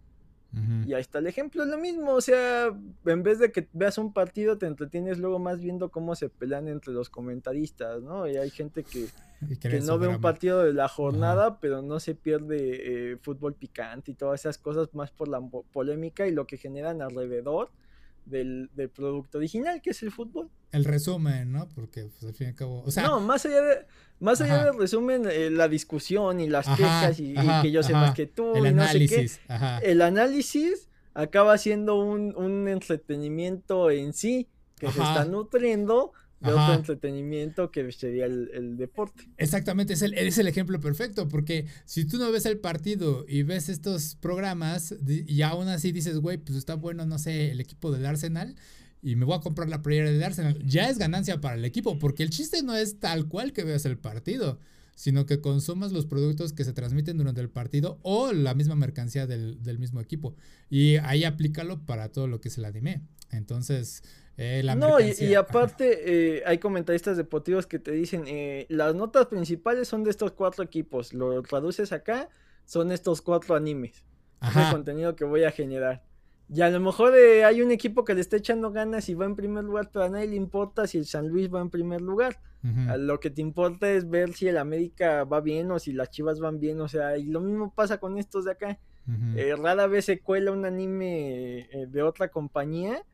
Y 0.86 0.94
ahí 0.94 1.00
está 1.02 1.18
el 1.18 1.26
ejemplo, 1.26 1.62
es 1.62 1.68
lo 1.68 1.76
mismo, 1.76 2.14
o 2.14 2.22
sea, 2.22 2.74
en 3.04 3.22
vez 3.22 3.38
de 3.38 3.52
que 3.52 3.68
veas 3.74 3.98
un 3.98 4.14
partido, 4.14 4.56
te 4.56 4.64
entretienes 4.64 5.18
luego 5.18 5.38
más 5.38 5.60
viendo 5.60 5.90
cómo 5.90 6.14
se 6.14 6.30
pelean 6.30 6.68
entre 6.68 6.94
los 6.94 7.10
comentaristas, 7.10 8.02
¿no? 8.02 8.26
Y 8.26 8.38
hay 8.38 8.48
gente 8.48 8.82
que, 8.82 9.08
que 9.60 9.80
no 9.80 9.98
ve 9.98 10.08
un 10.08 10.22
partido 10.22 10.64
de 10.64 10.72
la 10.72 10.88
jornada, 10.88 11.60
pero 11.60 11.82
no 11.82 12.00
se 12.00 12.14
pierde 12.14 13.12
eh, 13.12 13.18
fútbol 13.18 13.54
picante 13.54 14.12
y 14.12 14.14
todas 14.14 14.40
esas 14.40 14.56
cosas 14.56 14.94
más 14.94 15.10
por 15.10 15.28
la 15.28 15.38
polémica 15.70 16.26
y 16.26 16.32
lo 16.32 16.46
que 16.46 16.56
generan 16.56 17.02
alrededor 17.02 17.70
del, 18.28 18.70
producto 18.94 19.38
original, 19.38 19.80
que 19.82 19.90
es 19.90 20.02
el 20.02 20.10
fútbol. 20.10 20.50
El 20.72 20.84
resumen, 20.84 21.52
¿no? 21.52 21.68
Porque 21.74 22.04
pues, 22.04 22.24
al 22.24 22.34
fin 22.34 22.48
y 22.48 22.50
al 22.50 22.56
cabo, 22.56 22.82
o 22.84 22.90
sea... 22.90 23.04
No, 23.04 23.20
más 23.20 23.46
allá, 23.46 23.62
de, 23.62 23.86
más 24.20 24.40
allá 24.40 24.64
del 24.64 24.78
resumen, 24.78 25.28
eh, 25.30 25.50
la 25.50 25.68
discusión 25.68 26.40
y 26.40 26.48
las 26.48 26.66
quejas 26.68 27.18
y, 27.20 27.34
que 27.62 27.70
yo 27.70 27.82
sé 27.82 27.92
más 27.92 28.14
que 28.14 28.26
tú. 28.26 28.54
El 28.54 28.66
análisis. 28.66 29.40
El 29.82 30.02
análisis 30.02 30.88
acaba 31.14 31.58
siendo 31.58 31.96
un, 31.96 32.34
un 32.36 32.68
entretenimiento 32.68 33.90
en 33.90 34.12
sí 34.12 34.48
que 34.78 34.92
se 34.92 35.00
está 35.00 35.24
nutriendo 35.24 36.12
de 36.40 36.52
otro 36.52 36.74
entretenimiento 36.74 37.70
que 37.70 37.90
sería 37.92 38.26
el, 38.26 38.76
deporte. 38.76 39.28
Exactamente, 39.36 39.94
es 39.94 40.02
el, 40.02 40.14
es 40.14 40.38
el 40.38 40.46
ejemplo 40.46 40.80
perfecto, 40.80 41.28
porque 41.28 41.66
si 41.84 42.04
tú 42.04 42.18
no 42.18 42.30
ves 42.30 42.46
el 42.46 42.58
partido 42.58 43.24
y 43.28 43.42
ves 43.42 43.68
estos 43.68 44.14
programas 44.16 44.94
y 45.06 45.42
aún 45.42 45.68
así 45.68 45.92
dices, 45.92 46.18
güey, 46.18 46.38
pues 46.38 46.56
está 46.56 46.74
bueno, 46.74 47.06
no 47.06 47.18
sé, 47.18 47.50
el 47.50 47.60
equipo 47.60 47.90
del 47.90 48.06
Arsenal 48.06 48.54
y 49.02 49.16
me 49.16 49.24
voy 49.24 49.36
a 49.36 49.40
comprar 49.40 49.68
la 49.68 49.82
playera 49.82 50.10
del 50.10 50.22
Arsenal, 50.22 50.60
ya 50.64 50.88
es 50.88 50.98
ganancia 50.98 51.40
para 51.40 51.56
el 51.56 51.64
equipo, 51.64 51.98
porque 51.98 52.22
el 52.22 52.30
chiste 52.30 52.62
no 52.62 52.74
es 52.76 53.00
tal 53.00 53.26
cual 53.26 53.52
que 53.52 53.64
veas 53.64 53.84
el 53.84 53.98
partido, 53.98 54.58
sino 54.94 55.26
que 55.26 55.40
consumas 55.40 55.92
los 55.92 56.06
productos 56.06 56.52
que 56.52 56.64
se 56.64 56.72
transmiten 56.72 57.18
durante 57.18 57.40
el 57.40 57.50
partido 57.50 58.00
o 58.02 58.32
la 58.32 58.54
misma 58.54 58.74
mercancía 58.74 59.28
del, 59.28 59.62
del 59.62 59.78
mismo 59.78 60.00
equipo. 60.00 60.34
Y 60.70 60.96
ahí 60.96 61.22
aplícalo 61.22 61.84
para 61.86 62.08
todo 62.10 62.26
lo 62.26 62.40
que 62.40 62.48
es 62.48 62.58
el 62.58 62.64
anime. 62.64 63.02
Entonces, 63.30 64.02
eh, 64.40 64.62
no, 64.76 65.00
y, 65.00 65.34
aparte 65.34 66.36
eh, 66.36 66.42
hay 66.46 66.58
comentaristas 66.58 67.16
deportivos 67.16 67.66
que 67.66 67.80
te 67.80 67.90
dicen, 67.90 68.22
eh, 68.28 68.66
las 68.68 68.94
notas 68.94 69.26
principales 69.26 69.88
son 69.88 70.04
de 70.04 70.10
estos 70.10 70.30
cuatro 70.30 70.62
equipos, 70.62 71.12
lo 71.12 71.42
traduces 71.42 71.92
acá, 71.92 72.28
son 72.64 72.92
estos 72.92 73.20
cuatro 73.20 73.56
animes, 73.56 74.04
es 74.40 74.56
el 74.56 74.70
contenido 74.70 75.16
que 75.16 75.24
voy 75.24 75.42
a 75.42 75.50
generar. 75.50 76.04
Y 76.48 76.60
a 76.60 76.70
lo 76.70 76.78
mejor 76.78 77.14
hay 77.14 77.60
un 77.62 77.72
equipo 77.72 78.04
que 78.04 78.14
le 78.14 78.20
está 78.20 78.36
echando 78.36 78.70
ganas 78.70 79.08
y 79.08 79.14
va 79.14 79.26
en 79.26 79.34
primer 79.34 79.64
lugar, 79.64 79.90
pero 79.92 80.04
a 80.04 80.08
nadie 80.08 80.28
le 80.28 80.36
importa 80.36 80.86
si 80.86 80.98
el 80.98 81.06
San 81.06 81.28
Luis 81.28 81.52
va 81.52 81.60
en 81.60 81.68
primer 81.68 82.00
lugar. 82.00 82.40
Lo 82.96 83.20
que 83.20 83.30
te 83.30 83.42
importa 83.42 83.90
es 83.90 84.08
ver 84.08 84.34
si 84.34 84.46
el 84.48 84.56
América 84.56 85.24
va 85.24 85.40
bien 85.40 85.70
o 85.72 85.78
si 85.78 85.92
las 85.92 86.10
Chivas 86.10 86.38
van 86.38 86.60
bien, 86.60 86.80
o 86.80 86.88
sea, 86.88 87.18
y 87.18 87.24
lo 87.24 87.40
mismo 87.40 87.74
pasa 87.74 87.98
con 87.98 88.16
estos 88.18 88.44
de 88.44 88.52
acá. 88.52 88.78
rara 89.60 89.88
vez 89.88 90.04
se 90.04 90.20
cuela 90.20 90.52
un 90.52 90.64
anime 90.64 91.68
de 91.88 92.02
otra 92.02 92.28
compañía 92.28 93.04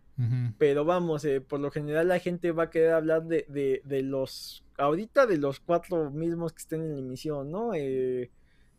pero 0.58 0.84
vamos, 0.84 1.24
eh, 1.24 1.40
por 1.40 1.60
lo 1.60 1.70
general 1.70 2.08
la 2.08 2.20
gente 2.20 2.52
va 2.52 2.64
a 2.64 2.70
querer 2.70 2.92
hablar 2.92 3.24
de, 3.24 3.46
de, 3.48 3.82
de, 3.84 4.02
los, 4.02 4.64
ahorita 4.78 5.26
de 5.26 5.38
los 5.38 5.58
cuatro 5.58 6.10
mismos 6.10 6.52
que 6.52 6.60
estén 6.60 6.82
en 6.82 6.92
la 6.92 6.98
emisión, 7.00 7.50
¿no? 7.50 7.74
Eh, 7.74 8.30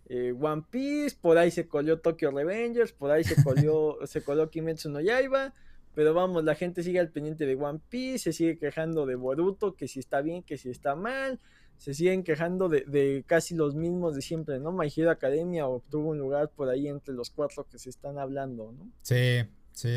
eh, 0.08 0.34
One 0.40 0.64
Piece, 0.70 1.18
por 1.20 1.38
ahí 1.38 1.52
se 1.52 1.68
colió 1.68 2.00
Tokyo 2.00 2.32
Revengers, 2.32 2.94
por 2.94 3.12
ahí 3.12 3.24
se 3.24 3.42
colió, 3.44 3.98
se 4.06 4.24
coló 4.24 4.50
Kimetsu 4.50 4.90
no 4.90 5.02
Yaiba, 5.02 5.54
pero 5.94 6.14
vamos, 6.14 6.44
la 6.44 6.56
gente 6.56 6.84
sigue 6.84 7.00
al 7.00 7.10
pendiente 7.10 7.46
de 7.46 7.56
One 7.56 7.80
Piece, 7.90 8.20
se 8.20 8.34
sigue 8.34 8.58
quejando 8.58 9.06
de 9.06 9.16
Boruto, 9.16 9.76
que 9.76 9.88
si 9.88 10.00
está 10.00 10.22
bien, 10.22 10.42
que 10.44 10.58
si 10.58 10.70
está 10.70 10.96
mal, 10.96 11.40
se 11.78 11.94
siguen 11.94 12.24
quejando 12.24 12.70
de, 12.70 12.82
de 12.82 13.24
casi 13.28 13.56
los 13.56 13.76
mismos 13.76 14.16
de 14.16 14.22
siempre, 14.22 14.60
¿no? 14.60 14.72
My 14.72 14.92
Hero 14.96 15.12
Academia 15.12 15.68
obtuvo 15.68 16.12
un 16.12 16.20
lugar 16.20 16.50
por 16.50 16.70
ahí 16.70 16.88
entre 16.88 17.14
los 17.14 17.30
cuatro 17.30 17.66
que 17.70 17.80
se 17.80 17.90
están 17.90 18.20
hablando, 18.20 18.72
¿no? 18.72 18.90
Sí, 19.02 19.44
Sí, 19.76 19.90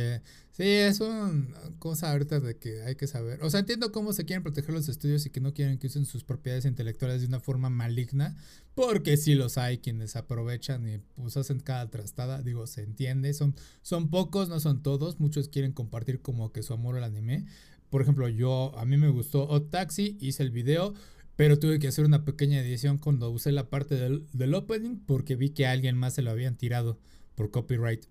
sí, 0.50 0.64
es 0.64 0.98
una 0.98 1.54
cosa 1.78 2.10
ahorita 2.10 2.40
de 2.40 2.56
que 2.58 2.82
hay 2.82 2.96
que 2.96 3.06
saber. 3.06 3.40
O 3.44 3.48
sea, 3.48 3.60
entiendo 3.60 3.92
cómo 3.92 4.12
se 4.12 4.24
quieren 4.24 4.42
proteger 4.42 4.74
los 4.74 4.88
estudios 4.88 5.24
y 5.24 5.30
que 5.30 5.40
no 5.40 5.54
quieren 5.54 5.78
que 5.78 5.86
usen 5.86 6.04
sus 6.04 6.24
propiedades 6.24 6.64
intelectuales 6.64 7.20
de 7.20 7.28
una 7.28 7.38
forma 7.38 7.70
maligna, 7.70 8.36
porque 8.74 9.16
sí 9.16 9.36
los 9.36 9.56
hay 9.56 9.78
quienes 9.78 10.16
aprovechan 10.16 10.88
y 10.88 10.98
pues 11.14 11.36
hacen 11.36 11.60
cada 11.60 11.88
trastada, 11.90 12.42
digo, 12.42 12.66
se 12.66 12.82
entiende, 12.82 13.32
son, 13.34 13.54
son 13.82 14.10
pocos, 14.10 14.48
no 14.48 14.58
son 14.58 14.82
todos, 14.82 15.20
muchos 15.20 15.48
quieren 15.48 15.72
compartir 15.72 16.22
como 16.22 16.50
que 16.50 16.64
su 16.64 16.72
amor 16.72 16.96
al 16.96 17.04
anime. 17.04 17.46
Por 17.88 18.02
ejemplo, 18.02 18.28
yo, 18.28 18.76
a 18.76 18.84
mí 18.84 18.96
me 18.96 19.10
gustó 19.10 19.48
Odd 19.48 19.70
Taxi, 19.70 20.18
hice 20.20 20.42
el 20.42 20.50
video, 20.50 20.92
pero 21.36 21.60
tuve 21.60 21.78
que 21.78 21.86
hacer 21.86 22.04
una 22.04 22.24
pequeña 22.24 22.60
edición 22.60 22.98
cuando 22.98 23.30
usé 23.30 23.52
la 23.52 23.70
parte 23.70 23.94
del, 23.94 24.26
del 24.32 24.54
opening 24.54 24.96
porque 25.06 25.36
vi 25.36 25.50
que 25.50 25.68
a 25.68 25.70
alguien 25.70 25.96
más 25.96 26.14
se 26.14 26.22
lo 26.22 26.32
habían 26.32 26.56
tirado 26.56 26.98
por 27.36 27.52
copyright. 27.52 28.06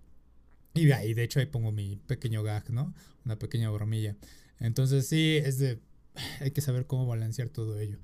Y 0.74 0.86
de 0.86 0.94
ahí, 0.94 1.14
de 1.14 1.24
hecho, 1.24 1.40
ahí 1.40 1.46
pongo 1.46 1.72
mi 1.72 1.96
pequeño 1.96 2.42
gag, 2.42 2.70
¿no? 2.70 2.94
Una 3.24 3.38
pequeña 3.38 3.70
bromilla. 3.70 4.16
Entonces, 4.60 5.06
sí, 5.06 5.36
es 5.36 5.58
de. 5.58 5.80
Hay 6.40 6.50
que 6.50 6.60
saber 6.60 6.86
cómo 6.86 7.06
balancear 7.06 7.48
todo 7.48 7.78
ello. 7.78 7.98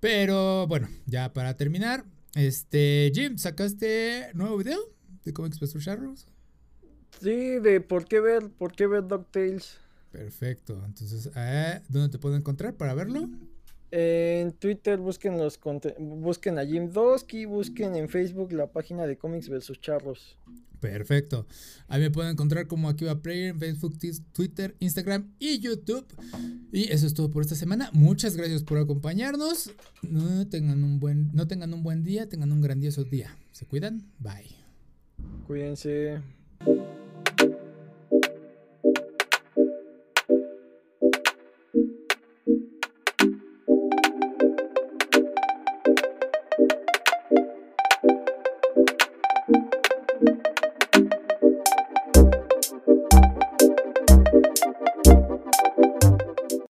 Pero 0.00 0.66
bueno, 0.66 0.88
ya 1.06 1.32
para 1.32 1.56
terminar, 1.56 2.04
este. 2.34 3.10
Jim, 3.14 3.38
¿sacaste 3.38 4.30
nuevo 4.34 4.56
video 4.56 4.80
de 5.24 5.32
Comics 5.32 5.60
vs. 5.60 5.84
Charros? 5.84 6.26
Sí, 7.20 7.58
de 7.60 7.80
por 7.80 8.06
qué 8.06 8.20
ver, 8.20 8.50
por 8.50 8.72
qué 8.72 8.86
ver 8.86 9.06
DuckTales. 9.06 9.78
Perfecto. 10.10 10.82
Entonces, 10.84 11.30
¿eh? 11.36 11.82
¿dónde 11.88 12.08
te 12.08 12.18
puedo 12.18 12.36
encontrar 12.36 12.74
para 12.74 12.94
verlo? 12.94 13.28
En 13.92 14.52
Twitter 14.52 14.98
busquen 14.98 15.36
los 15.38 15.58
busquen 15.98 16.58
a 16.58 16.64
Jim 16.64 16.90
Dosky, 16.92 17.44
busquen 17.44 17.96
en 17.96 18.08
Facebook 18.08 18.52
la 18.52 18.68
página 18.68 19.06
de 19.06 19.18
Comics 19.18 19.48
vs. 19.48 19.80
Charros. 19.80 20.38
Perfecto. 20.80 21.46
Ahí 21.88 22.00
me 22.00 22.10
pueden 22.10 22.32
encontrar 22.32 22.66
como 22.66 22.88
aquí 22.88 23.04
va 23.04 23.20
Player 23.20 23.50
en 23.50 23.58
Facebook, 23.58 23.98
Twitter, 24.32 24.74
Instagram 24.80 25.30
y 25.38 25.58
YouTube. 25.58 26.06
Y 26.72 26.90
eso 26.90 27.06
es 27.06 27.14
todo 27.14 27.30
por 27.30 27.42
esta 27.42 27.54
semana. 27.54 27.90
Muchas 27.92 28.36
gracias 28.36 28.62
por 28.62 28.78
acompañarnos. 28.78 29.70
No 30.02 30.48
tengan 30.48 30.82
un 30.82 30.98
buen, 30.98 31.30
no 31.34 31.46
tengan 31.46 31.74
un 31.74 31.82
buen 31.82 32.02
día, 32.02 32.28
tengan 32.28 32.50
un 32.52 32.62
grandioso 32.62 33.04
día. 33.04 33.36
¿Se 33.52 33.66
cuidan? 33.66 34.10
Bye. 34.18 34.56
Cuídense. 35.46 36.20